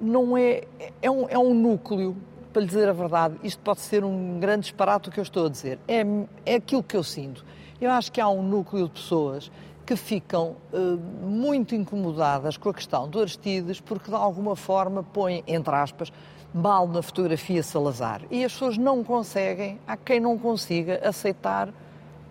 não 0.01 0.37
é... 0.37 0.63
É 1.01 1.11
um, 1.11 1.29
é 1.29 1.39
um 1.39 1.55
núcleo 1.55 2.17
para 2.57 2.63
lhe 2.63 2.69
dizer 2.69 2.89
a 2.89 2.93
verdade, 2.95 3.37
isto 3.43 3.61
pode 3.63 3.81
ser 3.81 4.03
um 4.03 4.41
grande 4.41 4.63
disparate 4.63 5.11
o 5.11 5.13
que 5.13 5.21
eu 5.21 5.23
estou 5.23 5.45
a 5.45 5.49
dizer. 5.51 5.79
É, 5.87 6.03
é 6.47 6.55
aquilo 6.55 6.83
que 6.83 6.97
eu 6.97 7.05
sinto. 7.05 7.45
Eu 7.79 7.91
acho 7.91 8.11
que 8.11 8.19
há 8.19 8.31
um 8.31 8.43
núcleo 8.43 8.87
de 8.87 8.93
pessoas 8.93 9.51
que 9.85 9.95
ficam 9.95 10.57
uh, 10.73 10.99
muito 11.23 11.75
incomodadas 11.75 12.57
com 12.57 12.71
a 12.71 12.75
questão 12.75 13.07
do 13.07 13.21
Aristides 13.21 13.79
porque 13.79 14.11
de 14.11 14.17
alguma 14.17 14.57
forma 14.57 15.03
põem, 15.03 15.45
entre 15.47 15.75
aspas, 15.75 16.11
mal 16.55 16.89
na 16.89 17.03
fotografia 17.03 17.63
Salazar. 17.63 18.23
E 18.31 18.43
as 18.43 18.53
pessoas 18.53 18.79
não 18.79 19.05
conseguem, 19.05 19.79
há 19.87 19.95
quem 19.95 20.19
não 20.19 20.39
consiga 20.39 21.07
aceitar 21.07 21.69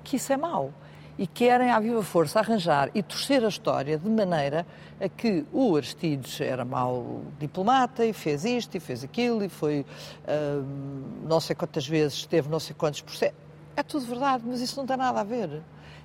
que 0.03 0.15
isso 0.15 0.33
é 0.33 0.37
mau 0.37 0.73
e 1.17 1.25
querem, 1.25 1.71
à 1.71 1.79
viva 1.79 2.03
força, 2.03 2.39
arranjar 2.39 2.89
e 2.93 3.01
torcer 3.01 3.43
a 3.43 3.47
história 3.47 3.97
de 3.97 4.09
maneira 4.09 4.65
a 4.99 5.07
que 5.07 5.45
o 5.51 5.75
Aristides 5.75 6.41
era 6.41 6.65
mau 6.65 7.21
diplomata 7.39 8.05
e 8.05 8.11
fez 8.11 8.43
isto 8.43 8.75
e 8.75 8.79
fez 8.79 9.03
aquilo 9.03 9.43
e 9.43 9.49
foi 9.49 9.81
uh, 9.81 10.65
não 11.27 11.39
sei 11.39 11.55
quantas 11.55 11.87
vezes, 11.87 12.25
teve 12.25 12.49
não 12.49 12.59
sei 12.59 12.75
quantos 12.77 13.01
processos. 13.01 13.37
É 13.77 13.83
tudo 13.83 14.05
verdade, 14.05 14.43
mas 14.45 14.61
isso 14.61 14.77
não 14.77 14.85
tem 14.85 14.97
nada 14.97 15.19
a 15.19 15.23
ver. 15.23 15.61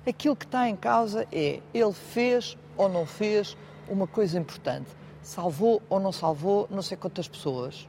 Aquilo 0.07 0.35
que 0.35 0.45
está 0.45 0.67
em 0.67 0.75
causa 0.75 1.27
é 1.31 1.59
ele 1.73 1.93
fez 1.93 2.57
ou 2.77 2.89
não 2.89 3.05
fez 3.05 3.57
uma 3.89 4.07
coisa 4.07 4.39
importante. 4.39 4.89
Salvou 5.21 5.81
ou 5.89 5.99
não 5.99 6.11
salvou 6.11 6.67
não 6.71 6.81
sei 6.81 6.97
quantas 6.97 7.27
pessoas. 7.27 7.87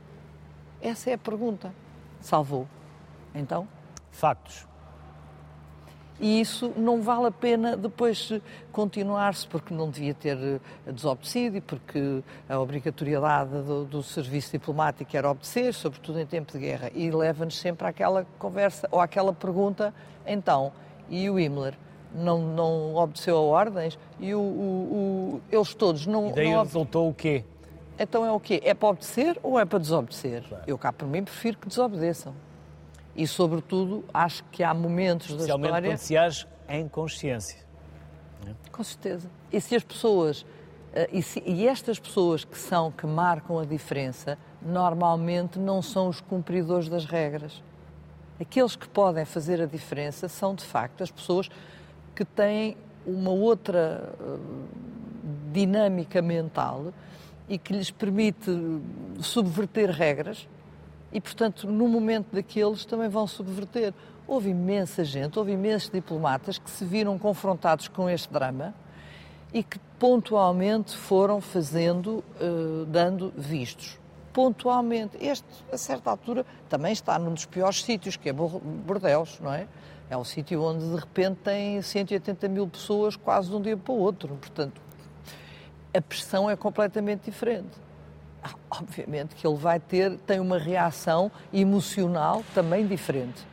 Essa 0.81 1.11
é 1.11 1.15
a 1.15 1.19
pergunta. 1.19 1.73
Salvou. 2.21 2.69
Então? 3.35 3.67
Factos 4.11 4.72
e 6.21 6.41
isso 6.41 6.73
não 6.77 7.03
vale 7.03 7.27
a 7.27 7.31
pena 7.31 7.77
depois 7.77 8.33
continuar-se, 8.71 9.47
porque 9.47 9.75
não 9.75 9.91
devia 9.91 10.15
ter 10.15 10.37
eh, 10.39 10.93
desobedecido 10.93 11.57
e 11.57 11.61
porque 11.61 12.23
a 12.49 12.59
obrigatoriedade 12.61 13.51
do, 13.51 13.85
do, 13.85 14.03
serviço 14.03 14.53
diplomático 14.53 15.17
era 15.17 15.31
obedecer, 15.31 15.75
sobretudo 15.75 16.21
em 16.21 16.27
tempo 16.27 16.53
de 16.53 16.59
guerra. 16.59 16.91
E 16.95 17.11
leva-nos 17.11 17.59
sempre 17.59 17.87
àquela 17.87 18.27
conversa 18.39 18.89
ou 18.91 19.01
àquela 19.01 19.33
pergunta: 19.33 19.93
então, 20.27 20.73
e 21.09 21.29
o 21.29 21.39
Himmler? 21.39 21.75
Não, 22.15 22.39
não 22.39 22.95
obedeceu 22.95 23.37
a 23.37 23.41
ordens? 23.41 23.99
E 24.21 24.35
o, 24.35 24.39
o, 24.39 24.43
o 24.43 25.41
eles 25.51 25.75
todos 25.75 26.07
não. 26.07 26.29
E 26.29 26.33
daí 26.35 26.53
não 26.53 26.63
resultou 26.63 27.09
o 27.09 27.15
quê? 27.15 27.43
Então 27.99 28.25
é 28.25 28.31
o 28.31 28.39
quê? 28.39 28.61
É 28.65 28.75
para 28.75 28.91
obedecer 28.91 29.39
ou 29.43 29.59
é 29.59 29.65
para 29.65 29.79
desobedecer? 29.79 30.43
Claro. 30.49 30.65
Eu 30.67 30.79
cá, 30.79 30.93
por 30.93 31.09
mim, 31.09 31.25
prefiro 31.25 31.59
que 31.59 31.69
desobedeçam. 31.69 32.35
E, 33.15 33.27
sobretudo, 33.27 34.05
acho 34.13 34.43
que 34.45 34.63
há 34.63 34.73
momentos 34.73 35.37
da 35.37 35.45
história... 35.45 35.91
Quando 35.91 35.99
se 35.99 36.17
age 36.17 36.47
em 36.69 36.89
consciência. 36.89 37.59
Com 38.71 38.83
certeza. 38.83 39.31
E 39.53 39.61
se 39.61 39.77
as 39.77 39.85
pessoas... 39.85 40.47
Eh, 40.95 41.11
e, 41.13 41.23
se, 41.23 41.43
e 41.45 41.67
estas 41.67 41.99
pessoas 41.99 42.45
que 42.45 42.59
são, 42.59 42.91
que 42.91 43.07
marcam 43.07 43.59
a 43.59 43.65
diferença, 43.65 44.39
normalmente 44.61 45.59
não 45.59 45.83
são 45.83 46.09
os 46.09 46.21
cumpridores 46.21 46.89
das 46.89 47.05
regras. 47.05 47.63
Aqueles 48.41 48.75
que 48.75 48.89
podem 48.89 49.25
fazer 49.25 49.61
a 49.61 49.67
diferença 49.67 50.29
são, 50.29 50.55
de 50.55 50.65
facto, 50.65 51.03
as 51.03 51.11
pessoas 51.11 51.49
que 52.15 52.25
têm 52.25 52.77
uma 53.07 53.31
outra 53.31 54.15
uh, 54.21 54.41
dinâmica 55.53 56.23
mental 56.23 56.93
e 57.49 57.59
que 57.59 57.73
lhes 57.73 57.91
permite 57.91 58.51
subverter 59.21 59.91
regras 59.91 60.49
e, 61.13 61.21
portanto, 61.21 61.67
no 61.67 61.87
momento 61.87 62.29
daqueles 62.33 62.85
também 62.85 63.09
vão 63.09 63.27
subverter. 63.27 63.93
Houve 64.27 64.51
imensa 64.51 65.05
gente, 65.05 65.39
houve 65.39 65.53
imensos 65.53 65.91
diplomatas 65.91 66.57
que 66.57 66.71
se 66.71 66.85
viram 66.85 67.19
confrontados 67.19 67.87
com 67.89 68.09
este 68.09 68.33
drama 68.33 68.75
e 69.53 69.63
que 69.63 69.79
pontualmente 69.99 70.97
foram 70.97 71.41
fazendo, 71.41 72.25
uh, 72.41 72.87
dando 72.87 73.33
vistos. 73.37 73.99
Pontualmente. 74.33 75.19
Este, 75.21 75.47
a 75.71 75.77
certa 75.77 76.09
altura, 76.09 76.47
também 76.69 76.93
está 76.93 77.19
num 77.19 77.35
dos 77.35 77.45
piores 77.45 77.83
sítios, 77.83 78.17
que 78.17 78.31
é 78.31 78.33
Bordeus, 78.33 79.39
não 79.41 79.53
é? 79.53 79.67
É 80.09 80.17
um 80.17 80.25
sítio 80.25 80.63
onde, 80.63 80.89
de 80.89 80.97
repente, 80.97 81.41
tem 81.45 81.83
180 81.83 82.49
mil 82.49 82.67
pessoas 82.67 83.17
quase 83.17 83.51
de 83.51 83.57
um 83.57 83.61
dia 83.61 83.77
para 83.77 83.93
o 83.93 83.99
outro. 83.99 84.35
Portanto, 84.37 84.81
a 85.95 86.01
pressão 86.01 86.49
é 86.49 86.57
completamente 86.57 87.31
diferente 87.31 87.82
obviamente 88.71 89.35
que 89.35 89.47
ele 89.47 89.57
vai 89.57 89.79
ter, 89.79 90.17
tem 90.19 90.41
uma 90.41 90.59
reação 90.59 91.31
emocional 91.53 92.43
também 92.55 92.87
diferente. 92.87 93.47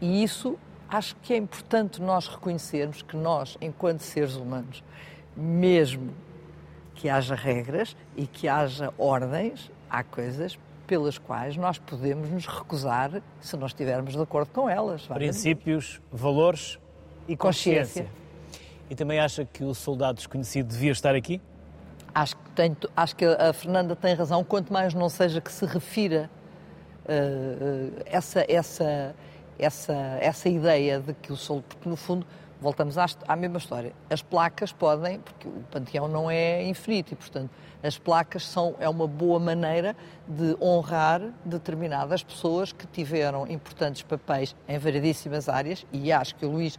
E 0.00 0.22
isso 0.22 0.58
acho 0.88 1.16
que 1.16 1.32
é 1.32 1.36
importante 1.36 2.00
nós 2.00 2.28
reconhecermos 2.28 3.02
que 3.02 3.16
nós, 3.16 3.56
enquanto 3.60 4.00
seres 4.00 4.36
humanos, 4.36 4.82
mesmo 5.36 6.12
que 6.94 7.08
haja 7.08 7.34
regras 7.34 7.96
e 8.16 8.26
que 8.26 8.48
haja 8.48 8.92
ordens, 8.96 9.70
há 9.90 10.02
coisas 10.02 10.58
pelas 10.86 11.18
quais 11.18 11.56
nós 11.56 11.78
podemos 11.78 12.30
nos 12.30 12.46
recusar 12.46 13.22
se 13.40 13.56
não 13.56 13.66
estivermos 13.66 14.12
de 14.12 14.20
acordo 14.20 14.50
com 14.52 14.68
elas. 14.68 15.06
Princípios, 15.06 16.00
valores 16.12 16.78
e 17.26 17.36
consciência. 17.36 18.04
consciência. 18.04 18.24
E 18.88 18.94
também 18.94 19.18
acha 19.18 19.44
que 19.44 19.64
o 19.64 19.74
soldado 19.74 20.16
desconhecido 20.16 20.68
devia 20.68 20.92
estar 20.92 21.14
aqui? 21.14 21.40
Acho 22.14 22.36
que, 22.36 22.50
tem, 22.52 22.76
acho 22.96 23.16
que 23.16 23.24
a 23.24 23.52
Fernanda 23.52 23.96
tem 23.96 24.14
razão, 24.14 24.44
quanto 24.44 24.72
mais 24.72 24.94
não 24.94 25.08
seja 25.08 25.40
que 25.40 25.50
se 25.50 25.66
refira 25.66 26.30
uh, 27.04 28.02
essa, 28.06 28.44
essa, 28.48 29.16
essa, 29.58 29.94
essa 30.20 30.48
ideia 30.48 31.00
de 31.00 31.12
que 31.14 31.32
o 31.32 31.36
solo, 31.36 31.62
porque 31.62 31.88
no 31.88 31.96
fundo 31.96 32.24
voltamos 32.60 32.96
à, 32.96 33.06
à, 33.28 33.36
mesma 33.36 33.58
história. 33.58 33.92
As 34.08 34.22
placas 34.22 34.72
podem, 34.72 35.20
porque 35.20 35.46
o 35.46 35.62
panteão 35.70 36.08
não 36.08 36.30
é 36.30 36.62
infinito 36.62 37.12
e, 37.12 37.16
portanto, 37.16 37.50
as 37.82 37.98
placas 37.98 38.46
são, 38.46 38.74
é 38.78 38.88
uma 38.88 39.06
boa 39.06 39.38
maneira 39.38 39.94
de 40.26 40.56
honrar 40.62 41.20
determinadas 41.44 42.22
pessoas 42.22 42.72
que 42.72 42.86
tiveram 42.86 43.46
importantes 43.46 44.02
papéis 44.02 44.56
em 44.66 44.78
variedíssimas 44.78 45.48
áreas 45.48 45.84
e 45.92 46.10
acho 46.10 46.34
que 46.36 46.46
o 46.46 46.50
Luís 46.50 46.78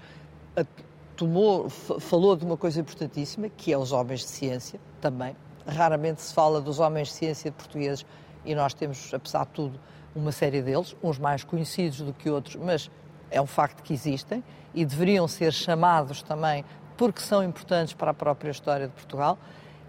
tomou, 1.16 1.70
falou 1.70 2.36
de 2.36 2.46
uma 2.46 2.58
coisa 2.58 2.80
importantíssima, 2.80 3.50
que 3.50 3.72
é 3.72 3.78
os 3.78 3.92
homens 3.92 4.22
de 4.22 4.28
ciência, 4.28 4.80
também. 5.00 5.36
Raramente 5.66 6.22
se 6.22 6.34
fala 6.34 6.62
dos 6.62 6.80
homens 6.80 7.08
de 7.08 7.14
ciência 7.16 7.52
portugueses 7.52 8.06
e 8.46 8.54
nós 8.54 8.74
temos, 8.74 9.14
apesar 9.14 9.46
de 9.46 9.52
tudo, 9.52 9.80
uma 10.16 10.32
série 10.32 10.62
deles, 10.62 10.96
uns 11.04 11.18
mais 11.18 11.44
conhecidos 11.44 12.02
do 12.02 12.14
que 12.14 12.30
outros, 12.30 12.56
mas 12.56 12.90
é 13.32 13.42
um 13.42 13.46
facto 13.46 13.82
que 13.82 13.94
existem 13.94 14.44
e 14.74 14.86
deveriam 14.86 15.28
ser 15.28 15.52
chamados 15.52 16.22
também 16.22 16.64
porque 16.96 17.22
são 17.22 17.44
importantes 17.44 17.94
para 17.94 18.12
a 18.12 18.14
própria 18.14 18.52
história 18.52 18.88
de 18.88 18.94
Portugal. 18.94 19.38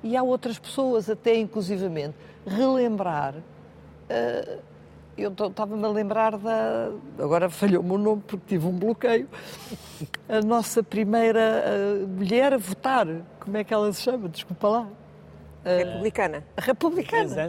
E 0.03 0.17
há 0.17 0.23
outras 0.23 0.59
pessoas, 0.59 1.09
até 1.09 1.37
inclusivamente, 1.37 2.17
relembrar. 2.47 3.35
Uh, 3.37 4.76
eu 5.17 5.31
estava-me 5.31 5.85
a 5.85 5.89
lembrar 5.89 6.37
da. 6.37 6.91
Agora 7.19 7.49
falhou-me 7.49 7.91
o 7.91 7.99
nome 7.99 8.23
porque 8.27 8.45
tive 8.47 8.67
um 8.67 8.79
bloqueio. 8.79 9.29
A 10.29 10.41
nossa 10.41 10.83
primeira 10.83 11.65
uh, 11.65 12.09
mulher 12.09 12.53
a 12.53 12.59
votar. 12.59 13.07
Como 13.41 13.57
é 13.57 13.65
que 13.65 13.73
ela 13.73 13.93
se 13.93 14.03
chama? 14.03 14.29
Desculpa 14.29 14.69
lá. 14.69 14.83
Uh, 14.83 15.79
republicana. 15.79 16.45
Republicana. 16.57 17.47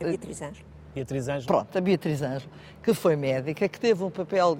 A 0.00 0.04
Beatriz 0.04 0.42
Anjo. 0.42 0.66
Beatriz 0.96 1.28
Ângelo. 1.28 1.46
Pronto, 1.46 1.76
a 1.76 1.80
Beatriz 1.80 2.22
Ângelo, 2.22 2.50
que 2.82 2.94
foi 2.94 3.16
médica, 3.16 3.68
que 3.68 3.78
teve 3.78 4.02
um 4.02 4.10
papel 4.10 4.56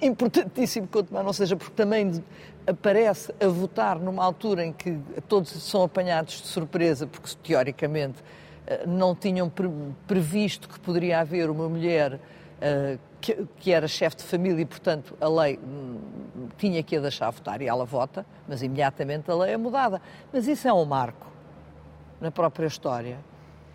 importantíssimo, 0.00 0.86
quanto 0.86 1.12
mais 1.12 1.26
não 1.26 1.32
seja, 1.32 1.56
porque 1.56 1.74
também 1.74 2.22
aparece 2.64 3.34
a 3.40 3.48
votar 3.48 3.98
numa 3.98 4.24
altura 4.24 4.64
em 4.64 4.72
que 4.72 4.96
todos 5.28 5.50
são 5.64 5.82
apanhados 5.82 6.40
de 6.40 6.46
surpresa, 6.46 7.06
porque 7.08 7.30
teoricamente 7.42 8.22
eh, 8.22 8.22
não 8.86 9.14
tinham 9.14 9.50
previsto 10.06 10.68
que 10.68 10.78
poderia 10.80 11.20
haver 11.20 11.50
uma 11.50 11.68
mulher 11.68 12.18
eh, 12.60 12.98
que, 13.20 13.72
era 13.72 13.88
chefe 13.88 14.16
de 14.16 14.22
família 14.22 14.62
e, 14.62 14.64
portanto, 14.64 15.16
a 15.20 15.28
lei 15.28 15.58
hum, 15.58 15.98
tinha 16.56 16.82
que 16.82 16.96
a 16.96 17.00
deixar 17.00 17.30
votar 17.30 17.60
e 17.60 17.66
ela 17.66 17.84
vota, 17.84 18.24
mas 18.46 18.62
imediatamente 18.62 19.30
a 19.30 19.34
lei 19.34 19.52
é 19.52 19.56
mudada. 19.56 20.00
Mas 20.32 20.46
isso 20.46 20.66
é 20.68 20.72
um 20.72 20.84
marco 20.84 21.26
na 22.20 22.30
própria 22.30 22.66
história. 22.66 23.18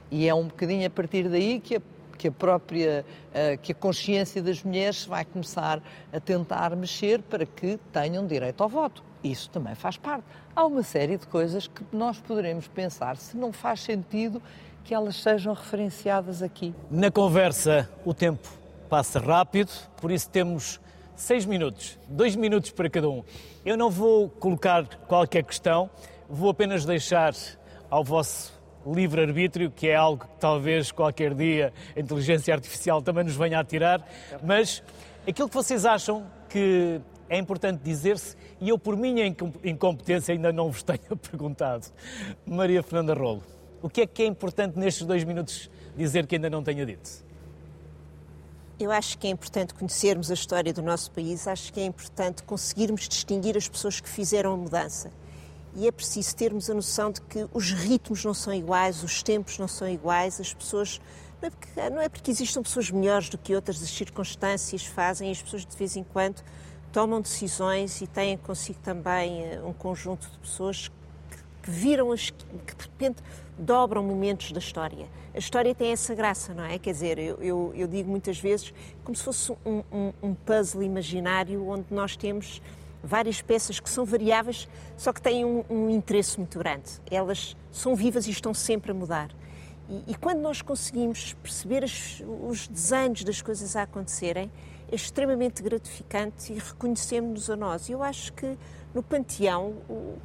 E 0.10 0.28
é 0.28 0.34
um 0.34 0.46
bocadinho 0.46 0.88
a 0.88 0.90
partir 0.90 1.28
daí 1.30 1.60
que 1.60 1.78
a, 1.78 1.82
que 2.18 2.30
a 2.30 2.32
própria, 2.32 3.06
uh, 3.30 3.58
que 3.62 3.72
a 3.72 3.76
consciência 3.76 4.42
das 4.42 4.64
mulheres 4.64 5.06
vai 5.06 5.26
começar 5.26 5.82
a 6.12 6.20
tentar 6.20 6.76
mexer 6.76 7.22
para 7.22 7.46
que 7.46 7.78
tenham 7.92 8.26
direito 8.26 8.64
ao 8.64 8.70
voto. 8.70 9.04
Isso 9.24 9.50
também 9.50 9.76
faz 9.76 9.98
parte. 9.98 10.24
Há 10.56 10.66
uma 10.66 10.84
série 10.84 11.18
de 11.18 11.28
coisas 11.28 11.68
que 11.68 11.84
nós 11.92 12.20
poderemos 12.20 12.68
pensar 12.68 13.18
se 13.18 13.38
não 13.38 13.52
faz 13.52 13.82
sentido 13.82 14.42
que 14.84 14.94
elas 14.94 15.16
sejam 15.16 15.54
referenciadas 15.54 16.42
aqui. 16.42 16.74
Na 16.90 17.12
conversa, 17.12 17.90
o 18.06 18.14
tempo 18.14 18.48
passa 18.90 19.20
rápido, 19.20 19.72
por 20.00 20.12
isso 20.12 20.30
temos 20.30 20.80
seis 21.16 21.46
minutos, 21.46 21.98
dois 22.10 22.36
minutos 22.36 22.72
para 22.72 22.90
cada 22.90 23.10
um. 23.10 23.24
Eu 23.66 23.78
não 23.78 23.90
vou 23.90 24.30
colocar 24.30 24.86
qualquer 25.08 25.44
questão, 25.44 25.90
vou 26.30 26.50
apenas 26.50 26.84
deixar 26.86 27.34
ao 27.90 28.04
vosso 28.04 28.60
livre-arbítrio, 28.86 29.70
que 29.70 29.88
é 29.88 29.96
algo 29.96 30.26
que 30.26 30.40
talvez 30.40 30.92
qualquer 30.92 31.34
dia 31.36 31.72
a 31.96 32.00
inteligência 32.00 32.54
artificial 32.54 33.02
também 33.02 33.24
nos 33.24 33.36
venha 33.36 33.60
a 33.60 33.64
tirar, 33.64 34.06
mas 34.44 34.84
aquilo 35.28 35.48
que 35.48 35.56
vocês 35.56 35.86
acham 35.86 36.26
que 36.50 37.00
é 37.30 37.38
importante 37.38 37.82
dizer-se, 37.82 38.36
e 38.60 38.70
eu, 38.70 38.78
por 38.78 38.98
minha 38.98 39.26
incompetência, 39.64 40.34
ainda 40.34 40.52
não 40.52 40.70
vos 40.70 40.84
tenho 40.84 41.16
perguntado. 41.16 41.88
Maria 42.46 42.84
Fernanda 42.84 43.14
Rolo, 43.14 43.42
o 43.82 43.90
que 43.90 44.02
é 44.02 44.08
que 44.08 44.24
é 44.24 44.26
importante 44.26 44.78
nestes 44.78 45.06
dois 45.06 45.24
minutos 45.24 45.70
dizer 45.96 46.28
que 46.28 46.36
ainda 46.36 46.50
não 46.50 46.64
tenha 46.64 46.86
dito? 46.86 47.10
Eu 48.80 48.92
acho 48.92 49.18
que 49.18 49.28
é 49.28 49.30
importante 49.30 49.74
conhecermos 49.74 50.32
a 50.32 50.34
história 50.34 50.74
do 50.74 50.82
nosso 50.82 51.12
país, 51.12 51.48
acho 51.48 51.72
que 51.72 51.80
é 51.80 51.86
importante 51.86 52.44
conseguirmos 52.44 53.08
distinguir 53.08 53.56
as 53.56 53.68
pessoas 53.70 54.00
que 54.00 54.10
fizeram 54.10 54.54
a 54.54 54.58
mudança 54.58 55.12
e 55.76 55.88
é 55.88 55.92
preciso 55.92 56.36
termos 56.36 56.70
a 56.70 56.74
noção 56.74 57.12
de 57.12 57.22
que 57.22 57.48
os 57.54 57.72
ritmos 57.72 58.26
não 58.26 58.34
são 58.34 58.54
iguais, 58.54 59.04
os 59.04 59.24
tempos 59.24 59.58
não 59.58 59.68
são 59.68 59.88
iguais, 59.88 60.40
as 60.40 60.54
pessoas. 60.54 61.00
Não 61.42 61.48
é 61.48 61.50
porque, 61.50 61.90
não 61.90 62.02
é 62.02 62.10
porque 62.10 62.32
existam 62.32 62.62
pessoas 62.62 62.92
melhores 62.92 63.30
do 63.30 63.38
que 63.38 63.56
outras, 63.56 63.82
as 63.82 63.90
circunstâncias 63.90 64.86
fazem, 64.86 65.32
as 65.32 65.42
pessoas 65.42 65.66
de 65.66 65.76
vez 65.76 65.96
em 65.96 66.04
quando 66.04 66.44
tomam 66.92 67.22
decisões 67.22 68.02
e 68.02 68.08
têm 68.08 68.38
consigo 68.38 68.80
também 68.84 69.46
eh, 69.46 69.62
um 69.64 69.72
conjunto 69.72 70.30
de 70.30 70.38
pessoas 70.40 70.92
que, 71.64 71.72
viram, 71.72 72.12
as, 72.12 72.32
que 72.32 72.76
de 72.76 72.84
repente 72.84 73.24
dobram 73.62 74.04
momentos 74.04 74.52
da 74.52 74.60
história. 74.60 75.08
A 75.34 75.38
história 75.38 75.74
tem 75.74 75.92
essa 75.92 76.16
graça, 76.16 76.54
não 76.54 76.64
é? 76.64 76.80
Quer 76.80 76.92
dizer, 76.92 77.20
eu, 77.20 77.38
eu, 77.42 77.74
eu 77.76 77.88
digo 77.88 78.10
muitas 78.10 78.40
vezes 78.40 78.74
como 79.04 79.16
se 79.16 79.24
fosse 79.24 79.52
um, 79.66 79.84
um, 79.92 80.14
um 80.24 80.34
puzzle 80.34 80.82
imaginário 80.82 81.68
onde 81.68 81.86
nós 81.92 82.18
temos 82.18 82.62
várias 83.04 83.42
peças 83.42 83.80
que 83.80 83.90
são 83.90 84.04
variáveis, 84.04 84.68
só 84.98 85.14
que 85.14 85.22
têm 85.22 85.46
um, 85.46 85.64
um 85.70 85.90
interesse 85.90 86.38
muito 86.38 86.58
grande. 86.58 86.90
Elas 87.10 87.56
são 87.72 87.96
vivas 87.96 88.28
e 88.28 88.32
estão 88.32 88.54
sempre 88.54 88.92
a 88.92 88.94
mudar. 88.94 89.30
E, 89.90 90.12
e 90.12 90.16
quando 90.16 90.40
nós 90.40 90.62
conseguimos 90.62 91.34
perceber 91.34 91.84
as, 91.84 92.24
os 92.48 92.68
desenhos 92.68 93.24
das 93.24 93.42
coisas 93.42 93.76
a 93.76 93.84
acontecerem, 93.84 94.52
é 94.92 94.96
extremamente 94.96 95.64
gratificante 95.64 96.52
e 96.52 96.58
reconhecemos-nos 96.58 97.50
a 97.50 97.56
nós. 97.56 97.90
Eu 97.90 98.04
acho 98.04 98.34
que 98.34 98.58
no 98.94 99.02
Panteão, 99.02 99.76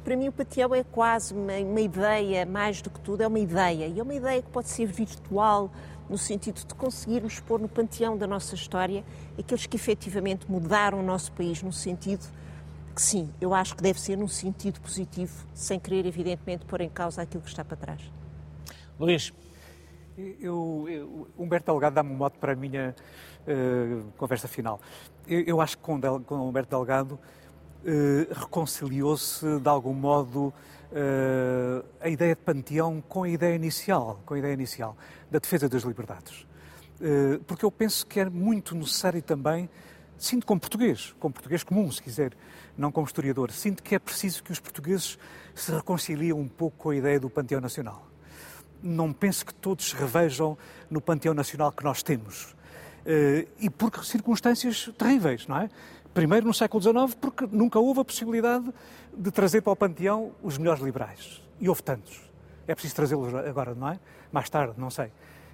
para 0.03 0.15
mim 0.15 0.27
o 0.27 0.31
Panteão 0.31 0.75
é 0.75 0.83
quase 0.83 1.33
uma, 1.33 1.53
uma, 1.53 1.81
ideia, 1.81 2.45
mais 2.45 2.81
do 2.81 2.89
que 2.89 2.99
tudo, 2.99 3.21
é 3.21 3.27
uma 3.27 3.39
ideia. 3.39 3.87
E 3.87 3.99
é 3.99 4.03
uma 4.03 4.13
ideia 4.13 4.41
que 4.41 4.49
pode 4.49 4.69
ser 4.69 4.85
virtual, 4.85 5.71
no 6.09 6.17
sentido 6.17 6.65
de 6.65 6.75
conseguirmos 6.75 7.39
pôr 7.39 7.59
no 7.59 7.67
Panteão 7.67 8.17
da 8.17 8.25
nossa 8.25 8.55
história 8.55 9.03
aqueles 9.37 9.65
que 9.65 9.75
efetivamente 9.75 10.49
mudaram 10.49 10.99
o 10.99 11.03
nosso 11.03 11.31
país 11.33 11.61
no 11.61 11.71
sentido 11.71 12.25
que 12.97 13.01
sim, 13.03 13.31
eu 13.39 13.53
acho 13.53 13.75
que 13.75 13.83
deve 13.83 14.01
ser 14.01 14.17
num 14.17 14.27
sentido 14.27 14.81
positivo, 14.81 15.45
sem 15.53 15.79
querer, 15.79 16.07
evidentemente, 16.07 16.65
pôr 16.65 16.81
em 16.81 16.89
causa 16.89 17.21
aquilo 17.21 17.43
que 17.43 17.49
está 17.49 17.63
para 17.63 17.77
trás. 17.77 18.01
Luís. 18.99 19.31
Eu, 20.17 20.87
eu, 20.89 21.27
Humberto 21.37 21.71
Delgado 21.71 21.93
dá-me 21.93 22.11
um 22.11 22.15
mote 22.15 22.39
para 22.39 22.53
a 22.53 22.55
minha 22.55 22.95
uh, 23.47 24.03
conversa 24.17 24.47
final. 24.47 24.81
Eu, 25.27 25.41
eu, 25.41 25.61
acho 25.61 25.77
que 25.77 25.83
com, 25.83 25.99
Del, 25.99 26.19
com 26.21 26.49
Humberto 26.49 26.75
Delgado 26.75 27.19
uh, 27.87 28.33
reconciliou-se, 28.33 29.59
de 29.59 29.69
algum 29.69 29.93
modo, 29.93 30.53
uh, 30.91 31.85
a 32.01 32.09
ideia 32.09 32.35
de 32.35 32.41
panteão 32.41 33.01
com 33.07 33.23
a 33.23 33.29
ideia 33.29 33.55
inicial, 33.55 34.21
com 34.25 34.33
a 34.33 34.39
ideia 34.39 34.53
inicial 34.53 34.95
da 35.31 35.39
defesa 35.39 35.67
das 35.67 35.83
liberdades. 35.83 36.45
porque 37.45 37.63
eu 37.63 37.71
penso 37.71 38.05
que 38.07 38.19
é 38.19 38.29
muito 38.29 38.75
necessário 38.75 39.21
também 39.21 39.69
sinto 40.17 40.45
como 40.45 40.59
português, 40.59 41.13
como 41.19 41.33
português 41.33 41.63
comum, 41.63 41.91
se 41.91 42.01
quiser, 42.01 42.33
não 42.77 42.91
como 42.91 43.05
historiador, 43.05 43.51
sinto 43.51 43.83
que 43.83 43.95
é 43.95 43.99
preciso 43.99 44.43
que 44.43 44.51
os 44.51 44.59
portugueses 44.59 45.17
se 45.53 45.71
reconciliem 45.71 46.33
um 46.33 46.47
pouco 46.47 46.77
com 46.77 46.89
a 46.89 46.95
ideia 46.95 47.19
do 47.19 47.29
panteão 47.29 47.61
nacional. 47.61 48.07
Não 48.81 49.11
penso 49.11 49.45
que 49.45 49.53
todos 49.53 49.89
se 49.89 49.95
revejam 49.95 50.57
no 50.89 51.01
panteão 51.01 51.33
nacional 51.33 51.71
que 51.71 51.83
nós 51.83 52.03
temos. 52.03 52.55
Eh, 53.05 53.47
e 53.59 53.69
por 53.69 54.05
circunstâncias 54.05 54.91
terríveis, 54.97 55.47
não 55.47 55.61
é? 55.61 55.69
Primeiro, 56.17 56.47
no 56.47 56.53
século 56.53 56.81
XIX, 56.81 57.13
porque 57.21 57.47
nunca 57.51 57.77
houve 57.77 57.99
a 57.99 58.03
possibilidade 58.03 58.73
de 59.15 59.29
trazer 59.29 59.61
para 59.61 59.71
o 59.71 59.75
panteão 59.75 60.31
os 60.41 60.57
melhores 60.57 60.81
liberais. 60.81 61.43
E 61.59 61.69
houve 61.69 61.83
tantos. 61.83 62.19
É 62.67 62.73
preciso 62.73 62.95
trazê-los 62.95 63.35
agora, 63.35 63.75
não 63.75 63.89
é? 63.89 63.99
Mais 64.31 64.49
tarde, 64.49 64.73
não 64.77 64.89
sei. 64.89 65.11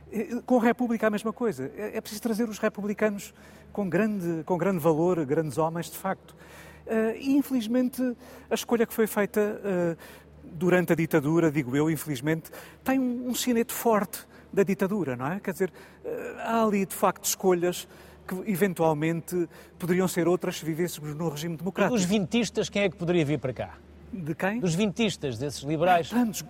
Eh, 0.09 0.41
com 0.45 0.57
a 0.57 0.63
República 0.63 1.07
a 1.07 1.09
mesma 1.09 1.33
coisa. 1.33 1.69
É, 1.75 1.97
é 1.97 1.99
preciso 1.99 2.21
trazer 2.21 2.47
os 2.47 2.59
republicanos 2.59 3.33
com 3.73 3.89
grande, 3.89 4.41
com 4.45 4.57
grande 4.57 4.79
valor, 4.79 5.25
grandes 5.25 5.57
homens, 5.57 5.91
de 5.91 5.97
facto. 5.97 6.31
Uh, 6.31 7.11
e, 7.19 7.35
infelizmente, 7.35 8.01
a 8.49 8.53
escolha 8.55 8.85
que 8.85 8.93
foi 8.93 9.05
feita 9.05 9.41
uh, 9.41 9.97
durante 10.45 10.93
a 10.93 10.95
ditadura, 10.95 11.51
digo 11.51 11.75
eu, 11.75 11.91
infelizmente, 11.91 12.49
tem 12.85 13.01
um, 13.01 13.35
sinete 13.35 13.73
forte 13.73 14.25
da 14.53 14.63
ditadura, 14.63 15.17
não 15.17 15.27
é? 15.27 15.41
Quer 15.41 15.51
dizer, 15.51 15.73
uh, 16.05 16.09
há 16.39 16.63
ali, 16.63 16.85
de 16.85 16.95
facto, 16.95 17.25
escolhas 17.25 17.85
que 18.27 18.51
eventualmente 18.51 19.47
poderiam 19.77 20.07
ser 20.07 20.27
outras 20.27 20.57
se 20.57 20.65
vivêssemos 20.65 21.15
no 21.15 21.29
regime 21.29 21.57
democrático. 21.57 21.95
E 21.95 21.99
dos 21.99 22.07
vintistas, 22.07 22.69
quem 22.69 22.83
é 22.83 22.89
que 22.89 22.95
poderia 22.95 23.25
vir 23.25 23.39
para 23.39 23.53
cá? 23.53 23.77
De 24.11 24.35
quem? 24.35 24.59
Dos 24.59 24.75
vintistas, 24.75 25.37
desses 25.37 25.61
liberais. 25.63 26.09
Ah, 26.11 26.17
tantos. 26.17 26.45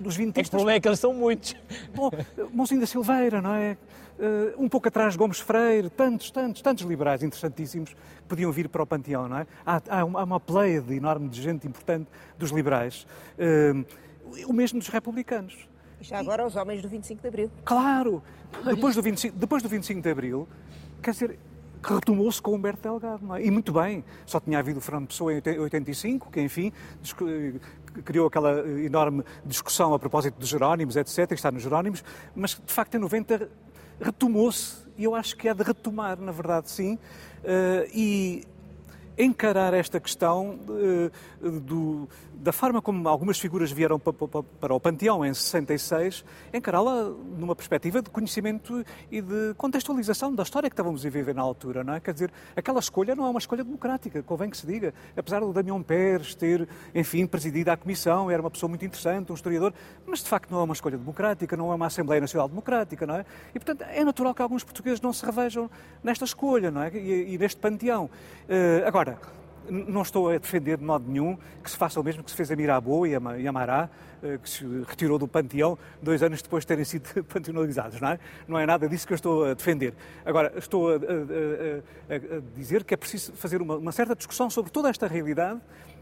Dos 0.00 0.16
vintistas. 0.16 0.48
O 0.48 0.50
problema 0.50 0.76
é 0.76 0.80
que 0.80 0.88
eles 0.88 0.98
são 0.98 1.12
muitos. 1.12 1.54
Bom, 1.94 2.10
Monsinho 2.52 2.80
da 2.80 2.86
Silveira, 2.86 3.40
não 3.40 3.54
é? 3.54 3.76
Uh, 4.18 4.62
um 4.62 4.68
pouco 4.68 4.88
atrás 4.88 5.16
Gomes 5.16 5.40
Freire, 5.40 5.90
tantos, 5.90 6.30
tantos, 6.30 6.62
tantos 6.62 6.84
liberais 6.84 7.22
interessantíssimos 7.22 7.90
que 7.90 8.28
podiam 8.28 8.52
vir 8.52 8.68
para 8.68 8.82
o 8.82 8.86
Panteão, 8.86 9.28
não 9.28 9.38
é? 9.38 9.46
Há, 9.64 9.82
há 9.88 10.04
uma, 10.04 10.20
há 10.20 10.24
uma 10.24 10.40
pleia 10.40 10.84
enorme 10.90 11.28
de 11.28 11.40
gente 11.40 11.66
importante 11.66 12.08
dos 12.38 12.50
liberais. 12.50 13.06
Uh, 13.38 13.84
o 14.46 14.52
mesmo 14.52 14.78
dos 14.78 14.88
republicanos. 14.88 15.68
Já 16.00 16.18
agora 16.18 16.46
os 16.46 16.56
homens 16.56 16.82
do 16.82 16.88
25 16.88 17.22
de 17.22 17.28
Abril. 17.28 17.50
Claro! 17.64 18.22
Depois 18.64 18.94
do 18.96 19.02
25, 19.02 19.36
depois 19.36 19.62
do 19.62 19.68
25 19.68 20.00
de 20.00 20.10
Abril, 20.10 20.48
quer 21.02 21.10
dizer, 21.10 21.38
que 21.82 21.92
retomou-se 21.92 22.40
com 22.40 22.54
Humberto 22.54 22.82
Delgado. 22.82 23.34
É? 23.34 23.44
E 23.44 23.50
muito 23.50 23.72
bem, 23.72 24.04
só 24.24 24.38
tinha 24.38 24.58
havido 24.58 24.78
o 24.78 24.82
Fernando 24.82 25.08
Pessoa 25.08 25.32
em 25.32 25.58
85, 25.58 26.30
que 26.30 26.40
enfim 26.40 26.72
criou 28.04 28.26
aquela 28.26 28.66
enorme 28.80 29.22
discussão 29.44 29.92
a 29.92 29.98
propósito 29.98 30.38
dos 30.38 30.48
Jerónimos, 30.48 30.96
etc., 30.96 31.28
que 31.28 31.34
está 31.34 31.50
nos 31.50 31.62
Jerónimos, 31.62 32.02
mas 32.34 32.52
de 32.52 32.72
facto 32.72 32.94
em 32.94 32.98
90 32.98 33.50
retomou-se, 34.00 34.76
e 34.96 35.04
eu 35.04 35.14
acho 35.14 35.36
que 35.36 35.48
é 35.48 35.54
de 35.54 35.62
retomar, 35.62 36.18
na 36.20 36.32
verdade, 36.32 36.70
sim, 36.70 36.94
uh, 36.94 37.88
e 37.92 38.44
encarar 39.18 39.74
esta 39.74 40.00
questão 40.00 40.58
uh, 40.68 41.50
do, 41.60 42.08
da 42.42 42.50
forma 42.52 42.82
como 42.82 43.08
algumas 43.08 43.38
figuras 43.38 43.70
vieram 43.70 44.00
para, 44.00 44.74
o 44.74 44.80
Panteão 44.80 45.24
em 45.24 45.32
66, 45.32 46.24
encará-la 46.52 47.04
numa 47.38 47.54
perspectiva 47.54 48.02
de 48.02 48.10
conhecimento 48.10 48.84
e 49.12 49.22
de 49.22 49.54
contextualização 49.56 50.34
da 50.34 50.42
história 50.42 50.68
que 50.68 50.74
estávamos 50.74 51.06
a 51.06 51.08
viver 51.08 51.36
na 51.36 51.42
altura, 51.42 51.84
não 51.84 51.94
é? 51.94 52.00
Quer 52.00 52.12
dizer, 52.12 52.32
aquela 52.56 52.80
escolha 52.80 53.14
não 53.14 53.26
é 53.26 53.30
uma 53.30 53.38
escolha 53.38 53.62
democrática, 53.62 54.24
convém 54.24 54.50
que 54.50 54.56
se 54.56 54.66
diga. 54.66 54.92
Apesar 55.16 55.38
do 55.38 55.52
Damião 55.52 55.80
Pérez 55.84 56.34
ter, 56.34 56.68
enfim, 56.92 57.26
presidido 57.26 57.70
a 57.70 57.76
comissão, 57.76 58.28
era 58.28 58.42
uma 58.42 58.50
pessoa 58.50 58.68
muito 58.68 58.84
interessante, 58.84 59.30
um 59.30 59.36
historiador, 59.36 59.72
mas 60.04 60.18
de 60.18 60.28
facto 60.28 60.50
não 60.50 60.58
é 60.58 60.64
uma 60.64 60.74
escolha 60.74 60.98
democrática, 60.98 61.56
não 61.56 61.70
é 61.70 61.76
uma 61.76 61.86
Assembleia 61.86 62.20
Nacional 62.20 62.48
Democrática, 62.48 63.06
não 63.06 63.14
é? 63.14 63.24
E, 63.54 63.60
portanto, 63.60 63.82
é 63.88 64.04
natural 64.04 64.34
que 64.34 64.42
alguns 64.42 64.64
portugueses 64.64 65.00
não 65.00 65.12
se 65.12 65.24
revejam 65.24 65.70
nesta 66.02 66.24
escolha, 66.24 66.72
não 66.72 66.82
é? 66.82 66.90
E, 66.92 67.34
e 67.34 67.38
neste 67.38 67.60
panteão. 67.60 68.06
Uh, 68.48 68.84
agora, 68.84 69.16
não 69.68 70.02
estou 70.02 70.28
a 70.28 70.38
defender 70.38 70.76
de 70.76 70.84
modo 70.84 71.10
nenhum 71.10 71.36
que 71.62 71.70
se 71.70 71.76
faça 71.76 72.00
o 72.00 72.04
mesmo 72.04 72.22
que 72.22 72.30
se 72.30 72.36
fez 72.36 72.50
a 72.50 72.56
Mirabeau 72.56 73.06
e 73.06 73.14
a 73.14 73.48
Amará, 73.48 73.88
eh, 74.22 74.38
que 74.42 74.48
se 74.48 74.64
retirou 74.86 75.18
do 75.18 75.26
panteão 75.26 75.78
dois 76.00 76.22
anos 76.22 76.42
depois 76.42 76.64
de 76.64 76.68
terem 76.68 76.84
sido 76.84 77.08
panteonalizados, 77.24 78.00
não 78.00 78.08
é? 78.08 78.18
Não 78.46 78.58
é 78.58 78.66
nada 78.66 78.88
disso 78.88 79.06
que 79.06 79.12
eu 79.12 79.16
estou 79.16 79.44
a 79.44 79.54
defender. 79.54 79.94
Agora, 80.24 80.52
estou 80.56 80.90
a, 80.90 80.94
a, 80.94 80.96
a, 80.96 82.36
a 82.36 82.40
dizer 82.56 82.84
que 82.84 82.94
é 82.94 82.96
preciso 82.96 83.32
fazer 83.32 83.60
uma, 83.62 83.76
uma 83.76 83.92
certa 83.92 84.14
discussão 84.14 84.50
sobre 84.50 84.70
toda 84.70 84.88
esta 84.88 85.06
realidade 85.06 85.60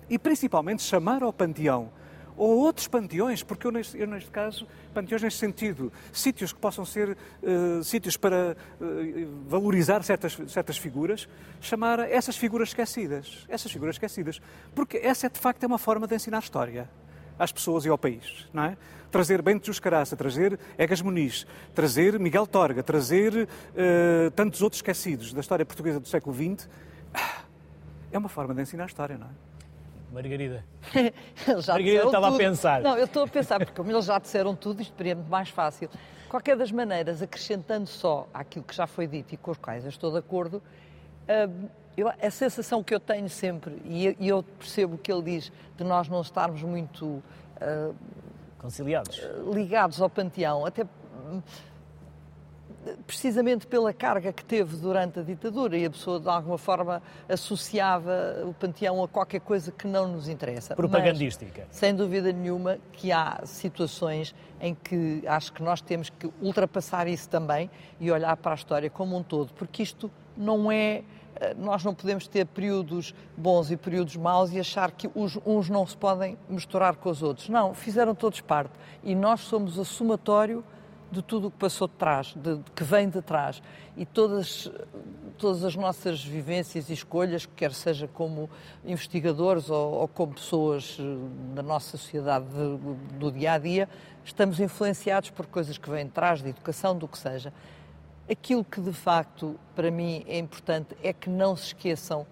e, 0.08 0.18
principalmente, 0.18 0.82
chamar 0.82 1.22
ao 1.22 1.32
panteão 1.32 1.90
ou 2.36 2.58
outros 2.58 2.88
panteões, 2.88 3.42
porque 3.42 3.66
eu 3.66 3.72
neste, 3.72 3.98
eu 3.98 4.06
neste, 4.06 4.30
caso, 4.30 4.66
panteões 4.94 5.22
neste 5.22 5.38
sentido, 5.38 5.92
sítios 6.12 6.52
que 6.52 6.58
possam 6.58 6.84
ser 6.84 7.10
uh, 7.10 7.84
sítios 7.84 8.16
para 8.16 8.56
uh, 8.80 9.46
valorizar 9.46 10.02
certas, 10.02 10.38
certas 10.48 10.76
figuras, 10.76 11.28
chamar 11.60 12.00
essas 12.00 12.36
figuras 12.36 12.68
esquecidas, 12.68 13.46
essas 13.48 13.70
figuras 13.70 13.96
esquecidas, 13.96 14.40
porque 14.74 14.98
essa 14.98 15.26
é 15.26 15.30
de 15.30 15.38
facto 15.38 15.62
é 15.64 15.66
uma 15.66 15.78
forma 15.78 16.06
de 16.06 16.14
ensinar 16.14 16.38
história 16.38 16.88
às 17.38 17.52
pessoas 17.52 17.84
e 17.84 17.88
ao 17.88 17.96
país, 17.96 18.48
não 18.52 18.64
é? 18.64 18.76
Trazer 19.10 19.42
Bento 19.42 19.66
Jus 19.66 19.80
Caraça, 19.80 20.14
trazer 20.14 20.58
Egas 20.78 21.02
Muniz, 21.02 21.46
trazer 21.74 22.18
Miguel 22.20 22.46
Torga, 22.46 22.82
trazer 22.82 23.34
uh, 23.34 24.30
tantos 24.36 24.62
outros 24.62 24.78
esquecidos 24.78 25.32
da 25.32 25.40
história 25.40 25.64
portuguesa 25.64 25.98
do 25.98 26.06
século 26.06 26.34
XX, 26.36 26.68
é 28.12 28.18
uma 28.18 28.28
forma 28.28 28.54
de 28.54 28.62
ensinar 28.62 28.86
história, 28.86 29.16
não 29.16 29.26
é? 29.26 29.49
Margarida. 30.12 30.64
Margarida 31.46 32.04
estava 32.04 32.26
tudo. 32.26 32.34
a 32.34 32.38
pensar. 32.38 32.82
Não, 32.82 32.96
eu 32.96 33.04
estou 33.04 33.24
a 33.24 33.28
pensar, 33.28 33.58
porque 33.58 33.72
como 33.72 33.90
eles 33.90 34.04
já 34.04 34.18
disseram 34.18 34.54
tudo, 34.54 34.82
isto 34.82 34.96
seria 34.96 35.14
muito 35.14 35.30
mais 35.30 35.48
fácil. 35.48 35.88
Qualquer 36.28 36.56
das 36.56 36.70
maneiras, 36.70 37.22
acrescentando 37.22 37.86
só 37.86 38.28
àquilo 38.32 38.64
que 38.64 38.74
já 38.74 38.86
foi 38.86 39.06
dito 39.06 39.34
e 39.34 39.36
com 39.36 39.50
os 39.50 39.58
quais 39.58 39.84
eu 39.84 39.90
estou 39.90 40.12
de 40.12 40.18
acordo, 40.18 40.62
hum, 41.28 41.68
eu, 41.96 42.08
a 42.08 42.30
sensação 42.30 42.82
que 42.82 42.94
eu 42.94 43.00
tenho 43.00 43.28
sempre, 43.28 43.80
e 43.84 44.16
eu 44.26 44.42
percebo 44.42 44.94
o 44.94 44.98
que 44.98 45.12
ele 45.12 45.22
diz, 45.22 45.52
de 45.76 45.84
nós 45.84 46.08
não 46.08 46.20
estarmos 46.20 46.62
muito 46.62 47.04
uh, 47.06 47.94
conciliados, 48.58 49.20
ligados 49.52 50.00
ao 50.00 50.08
panteão, 50.08 50.64
até 50.64 50.84
hum, 50.84 51.42
precisamente 53.06 53.66
pela 53.66 53.92
carga 53.92 54.32
que 54.32 54.44
teve 54.44 54.76
durante 54.76 55.20
a 55.20 55.22
ditadura 55.22 55.76
e 55.76 55.84
a 55.84 55.90
pessoa 55.90 56.18
de 56.18 56.28
alguma 56.28 56.56
forma 56.56 57.02
associava 57.28 58.42
o 58.44 58.54
panteão 58.54 59.02
a 59.02 59.08
qualquer 59.08 59.40
coisa 59.40 59.70
que 59.70 59.86
não 59.86 60.08
nos 60.08 60.28
interessa. 60.28 60.74
Propagandística. 60.74 61.66
Mas, 61.68 61.76
sem 61.76 61.94
dúvida 61.94 62.32
nenhuma 62.32 62.78
que 62.92 63.12
há 63.12 63.40
situações 63.44 64.34
em 64.60 64.74
que 64.74 65.22
acho 65.26 65.52
que 65.52 65.62
nós 65.62 65.80
temos 65.80 66.10
que 66.10 66.30
ultrapassar 66.40 67.06
isso 67.06 67.28
também 67.28 67.70
e 67.98 68.10
olhar 68.10 68.36
para 68.36 68.52
a 68.52 68.54
história 68.54 68.88
como 68.88 69.16
um 69.16 69.22
todo, 69.22 69.52
porque 69.54 69.82
isto 69.82 70.10
não 70.36 70.72
é 70.72 71.02
eh, 71.36 71.54
nós 71.54 71.84
não 71.84 71.94
podemos 71.94 72.26
ter 72.26 72.46
períodos 72.46 73.14
bons 73.36 73.70
e 73.70 73.76
períodos 73.76 74.16
maus 74.16 74.52
e 74.52 74.60
achar 74.60 74.90
que 74.90 75.10
os, 75.14 75.38
uns 75.44 75.68
não 75.68 75.86
se 75.86 75.96
podem 75.96 76.36
misturar 76.48 76.96
com 76.96 77.10
os 77.10 77.22
outros. 77.22 77.48
Não, 77.48 77.74
fizeram 77.74 78.14
todos 78.14 78.40
parte. 78.40 78.72
E 79.02 79.14
nós 79.14 79.40
somos 79.40 79.78
o 79.78 79.84
somatório 79.84 80.64
de 81.10 81.22
tudo 81.22 81.48
o 81.48 81.50
que 81.50 81.58
passou 81.58 81.88
de 81.88 81.94
trás, 81.94 82.34
de, 82.36 82.56
de, 82.56 82.70
que 82.74 82.84
vem 82.84 83.08
de 83.08 83.20
trás. 83.20 83.62
E 83.96 84.06
todas, 84.06 84.70
todas 85.36 85.64
as 85.64 85.74
nossas 85.74 86.24
vivências 86.24 86.88
e 86.88 86.92
escolhas, 86.92 87.46
quer 87.46 87.72
seja 87.72 88.06
como 88.08 88.48
investigadores 88.84 89.68
ou, 89.68 89.92
ou 89.94 90.08
como 90.08 90.34
pessoas 90.34 90.96
eh, 91.00 91.54
da 91.54 91.62
nossa 91.62 91.96
sociedade 91.96 92.46
de, 92.46 93.16
do 93.18 93.32
dia 93.32 93.54
a 93.54 93.58
dia, 93.58 93.88
estamos 94.24 94.60
influenciados 94.60 95.30
por 95.30 95.46
coisas 95.46 95.76
que 95.76 95.90
vêm 95.90 96.06
de 96.06 96.12
trás, 96.12 96.42
de 96.42 96.50
educação, 96.50 96.96
do 96.96 97.08
que 97.08 97.18
seja. 97.18 97.52
Aquilo 98.30 98.64
que 98.64 98.80
de 98.80 98.92
facto 98.92 99.58
para 99.74 99.90
mim 99.90 100.24
é 100.28 100.38
importante 100.38 100.96
é 101.02 101.12
que 101.12 101.28
não 101.28 101.56
se 101.56 101.66
esqueçam 101.66 102.26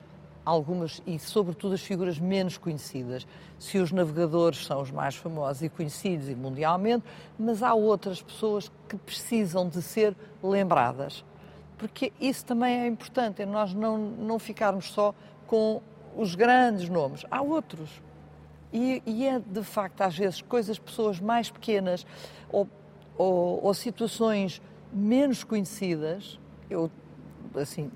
algumas 0.48 1.02
e 1.06 1.18
sobretudo 1.18 1.74
as 1.74 1.82
figuras 1.82 2.18
menos 2.18 2.56
conhecidas. 2.56 3.26
Se 3.58 3.76
os 3.78 3.92
navegadores 3.92 4.64
são 4.64 4.80
os 4.80 4.90
mais 4.90 5.14
famosos 5.14 5.62
e 5.62 5.68
conhecidos 5.68 6.28
e 6.28 6.34
mundialmente, 6.34 7.04
mas 7.38 7.62
há 7.62 7.74
outras 7.74 8.22
pessoas 8.22 8.72
que 8.88 8.96
precisam 8.96 9.68
de 9.68 9.82
ser 9.82 10.16
lembradas. 10.42 11.22
Porque 11.76 12.12
isso 12.18 12.46
também 12.46 12.80
é 12.80 12.86
importante, 12.86 13.42
é 13.42 13.46
nós 13.46 13.74
não, 13.74 13.98
não 13.98 14.38
ficarmos 14.38 14.90
só 14.90 15.14
com 15.46 15.82
os 16.16 16.34
grandes 16.34 16.88
nomes. 16.88 17.26
Há 17.30 17.42
outros. 17.42 18.00
E, 18.72 19.02
e 19.04 19.26
é, 19.26 19.38
de 19.38 19.62
facto, 19.62 20.00
às 20.00 20.16
vezes, 20.16 20.40
coisas, 20.40 20.78
pessoas 20.78 21.20
mais 21.20 21.50
pequenas 21.50 22.06
ou, 22.50 22.66
ou, 23.18 23.62
ou 23.62 23.74
situações 23.74 24.62
menos 24.90 25.44
conhecidas, 25.44 26.40
eu, 26.70 26.90
assim, 27.54 27.90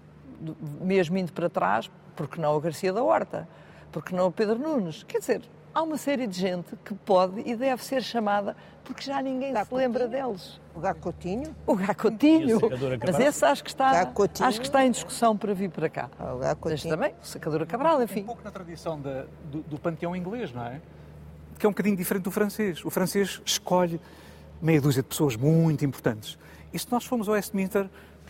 mesmo 0.81 1.17
indo 1.17 1.33
para 1.33 1.49
trás, 1.49 1.91
porque 2.15 2.41
não 2.41 2.57
o 2.57 2.61
Garcia 2.61 2.93
da 2.93 3.03
Horta? 3.03 3.49
Porque 3.91 4.15
não 4.15 4.29
o 4.29 4.33
Pedro 4.33 4.59
Nunes? 4.59 5.03
Quer 5.03 5.19
dizer, 5.19 5.43
há 5.75 5.83
uma 5.83 5.97
série 5.97 6.27
de 6.27 6.39
gente 6.39 6.77
que 6.85 6.95
pode 6.95 7.43
e 7.45 7.55
deve 7.57 7.85
ser 7.85 8.03
chamada 8.03 8.57
porque 8.85 9.03
já 9.03 9.23
ninguém 9.23 9.55
se 9.55 9.75
lembra 9.75 10.09
deles. 10.09 10.61
O 10.75 10.81
Gacotinho? 10.81 11.55
O 11.67 11.77
Gacotinho. 11.77 12.59
Mas 13.05 13.21
esse 13.21 13.45
acho 13.45 13.63
que, 13.63 13.71
está, 13.71 14.13
acho 14.41 14.61
que 14.61 14.67
está 14.67 14.85
em 14.85 14.91
discussão 14.91 15.37
para 15.37 15.55
vir 15.55 15.71
para 15.71 15.89
cá. 15.89 16.11
Ah, 16.19 16.35
o 16.35 16.39
Gacotinho. 16.39 16.73
Mas 16.73 16.83
também, 16.83 17.15
o 17.23 17.27
Sacadura 17.27 17.67
Cabral, 17.67 18.03
enfim. 18.03 18.23
Um 18.23 18.27
pouco 18.27 18.43
na 18.43 18.51
tradição 18.51 19.01
da, 19.01 19.25
do, 19.51 19.63
do 19.63 19.79
panteão 19.79 20.17
inglês, 20.17 20.53
não 20.53 20.65
é? 20.65 20.81
Que 21.59 21.67
é 21.67 21.69
um 21.69 21.73
bocadinho 21.73 21.97
diferente 21.97 22.25
do 22.25 22.31
francês. 22.31 22.85
O 22.85 22.91
francês 22.91 23.41
escolhe 23.45 24.01
meia 24.61 24.81
dúzia 24.81 25.03
de 25.03 25.09
pessoas 25.09 25.37
muito 25.37 25.85
importantes. 25.85 26.39
E 26.73 26.79
se 26.79 26.91
nós 26.91 27.05
formos 27.05 27.29
ao 27.29 27.35
Westminster, 27.35 27.89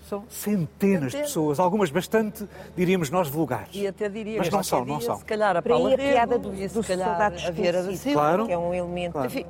são 0.09 0.24
centenas 0.28 1.12
de 1.12 1.18
pessoas, 1.18 1.59
algumas 1.59 1.90
bastante, 1.90 2.46
diríamos 2.76 3.11
nós, 3.11 3.28
vulgares. 3.28 3.70
E 3.72 3.86
até 3.86 4.09
diria 4.09 4.38
Mas 4.38 4.50
não 4.50 4.62
são, 4.62 4.84
não 4.84 5.00
são. 5.00 5.18
Se 5.18 5.24
calhar 5.24 5.57
a 5.57 5.62
Paula 5.62 5.94
a 5.94 5.98
piada 5.98 6.38
do, 6.38 6.55
e 6.55 6.68
se 6.68 6.82
calhar 6.82 7.20
a 7.20 7.50
Vieira 7.50 7.82
da 7.82 7.96
Silva, 7.96 8.18
claro, 8.18 8.46
que 8.46 8.53
é 8.53 8.59
um 8.59 8.74
elemento. 8.74 9.12
Claro. 9.12 9.26
Enfim. 9.28 9.46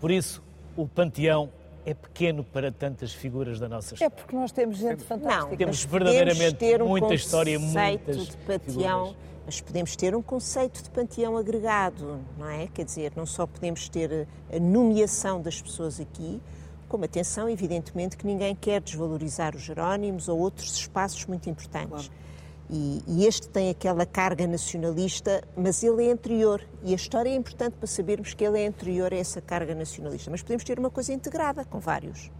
Por 0.00 0.10
isso, 0.10 0.42
o 0.76 0.86
panteão 0.86 1.50
é 1.84 1.94
pequeno 1.94 2.42
para 2.42 2.72
tantas 2.72 3.12
figuras 3.12 3.60
da 3.60 3.68
nossa 3.68 3.94
história. 3.94 4.12
É 4.12 4.16
porque 4.16 4.34
nós 4.34 4.50
temos 4.52 4.76
gente 4.76 5.04
fantástica. 5.04 5.50
Não, 5.50 5.56
temos 5.56 5.84
verdadeiramente 5.84 6.54
ter 6.54 6.82
um 6.82 6.88
muita 6.88 7.14
história, 7.14 7.58
muitas 7.58 8.26
de 8.26 8.36
panteão. 8.38 9.06
Figuras. 9.06 9.26
Mas 9.46 9.60
podemos 9.60 9.94
ter 9.94 10.16
um 10.16 10.22
conceito 10.22 10.82
de 10.82 10.90
panteão 10.90 11.36
agregado, 11.36 12.18
não 12.36 12.50
é? 12.50 12.66
Quer 12.66 12.84
dizer, 12.84 13.12
não 13.14 13.24
só 13.24 13.46
podemos 13.46 13.88
ter 13.88 14.26
a 14.52 14.58
nomeação 14.58 15.40
das 15.40 15.62
pessoas 15.62 16.00
aqui, 16.00 16.42
como 16.86 17.04
atenção, 17.04 17.48
evidentemente, 17.48 18.16
que 18.16 18.26
ninguém 18.26 18.54
quer 18.54 18.80
desvalorizar 18.80 19.54
os 19.54 19.62
Jerónimos 19.62 20.28
ou 20.28 20.38
outros 20.38 20.74
espaços 20.74 21.24
muito 21.26 21.48
importantes. 21.48 22.08
Claro. 22.08 22.26
E, 22.68 23.00
e, 23.06 23.26
este 23.26 23.48
tem 23.48 23.70
aquela 23.70 24.04
carga 24.04 24.44
nacionalista, 24.46 25.42
mas 25.56 25.84
ele 25.84 26.06
é 26.06 26.10
anterior. 26.10 26.60
E 26.82 26.92
a 26.92 26.96
história 26.96 27.30
é 27.30 27.34
importante 27.34 27.74
para 27.74 27.86
sabermos 27.86 28.34
que 28.34 28.44
ele 28.44 28.60
é 28.60 28.66
anterior 28.66 29.12
a 29.12 29.16
essa 29.16 29.40
carga 29.40 29.74
nacionalista. 29.74 30.30
Mas 30.30 30.42
podemos 30.42 30.64
ter 30.64 30.78
uma 30.78 30.90
coisa 30.90 31.12
integrada 31.12 31.64
com 31.64 31.78
vários. 31.78 32.30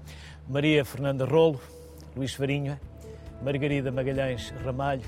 Maria 0.48 0.84
Fernanda 0.84 1.24
Rolo, 1.24 1.60
Luís 2.16 2.34
Farinha, 2.34 2.80
Margarida 3.42 3.92
Magalhães 3.92 4.52
Ramalho, 4.64 5.04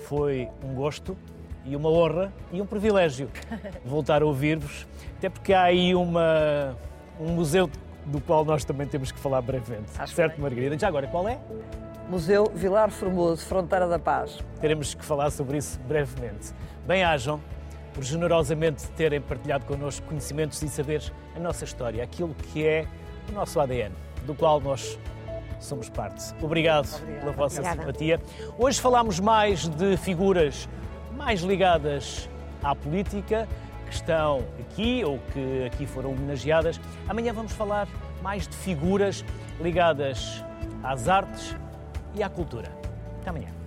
foi 0.00 0.48
um 0.64 0.74
gosto 0.74 1.16
e 1.64 1.76
uma 1.76 1.90
honra 1.90 2.32
e 2.52 2.60
um 2.60 2.66
privilégio 2.66 3.30
voltar 3.84 4.22
a 4.22 4.26
ouvir-vos, 4.26 4.86
até 5.18 5.28
porque 5.28 5.52
há 5.52 5.64
aí 5.64 5.94
uma, 5.94 6.76
um 7.20 7.28
museu 7.34 7.66
de 7.66 7.78
do 8.10 8.20
qual 8.20 8.44
nós 8.44 8.64
também 8.64 8.86
temos 8.86 9.12
que 9.12 9.18
falar 9.18 9.40
brevemente. 9.40 9.90
Acho 9.98 10.14
certo, 10.14 10.34
bem. 10.34 10.42
Margarida? 10.42 10.78
Já 10.78 10.88
agora, 10.88 11.06
qual 11.06 11.28
é? 11.28 11.38
Museu 12.08 12.50
Vilar 12.54 12.90
Formoso, 12.90 13.46
Fronteira 13.46 13.86
da 13.86 13.98
Paz. 13.98 14.38
Teremos 14.60 14.94
que 14.94 15.04
falar 15.04 15.30
sobre 15.30 15.58
isso 15.58 15.78
brevemente. 15.86 16.52
Bem-ajam 16.86 17.40
por 17.94 18.02
generosamente 18.02 18.88
terem 18.90 19.20
partilhado 19.20 19.64
connosco 19.64 20.06
conhecimentos 20.06 20.60
e 20.62 20.68
saberes 20.68 21.12
a 21.36 21.38
nossa 21.38 21.64
história, 21.64 22.02
aquilo 22.02 22.34
que 22.34 22.66
é 22.66 22.86
o 23.28 23.32
nosso 23.32 23.60
ADN, 23.60 23.94
do 24.26 24.34
qual 24.34 24.60
nós 24.60 24.98
somos 25.60 25.88
parte. 25.88 26.34
Obrigado 26.42 26.86
Obrigada. 26.94 27.20
pela 27.20 27.32
vossa 27.32 27.60
Obrigada. 27.60 27.80
simpatia. 27.82 28.20
Hoje 28.58 28.80
falámos 28.80 29.20
mais 29.20 29.68
de 29.68 29.96
figuras 29.96 30.68
mais 31.16 31.40
ligadas 31.42 32.28
à 32.62 32.74
política, 32.74 33.46
que 33.90 33.96
estão 33.96 34.44
aqui 34.60 35.04
ou 35.04 35.18
que 35.32 35.64
aqui 35.66 35.84
foram 35.84 36.12
homenageadas. 36.12 36.80
Amanhã 37.08 37.32
vamos 37.32 37.52
falar 37.52 37.88
mais 38.22 38.46
de 38.46 38.56
figuras 38.56 39.24
ligadas 39.60 40.44
às 40.82 41.08
artes 41.08 41.56
e 42.14 42.22
à 42.22 42.28
cultura. 42.28 42.68
Até 43.20 43.30
amanhã. 43.30 43.59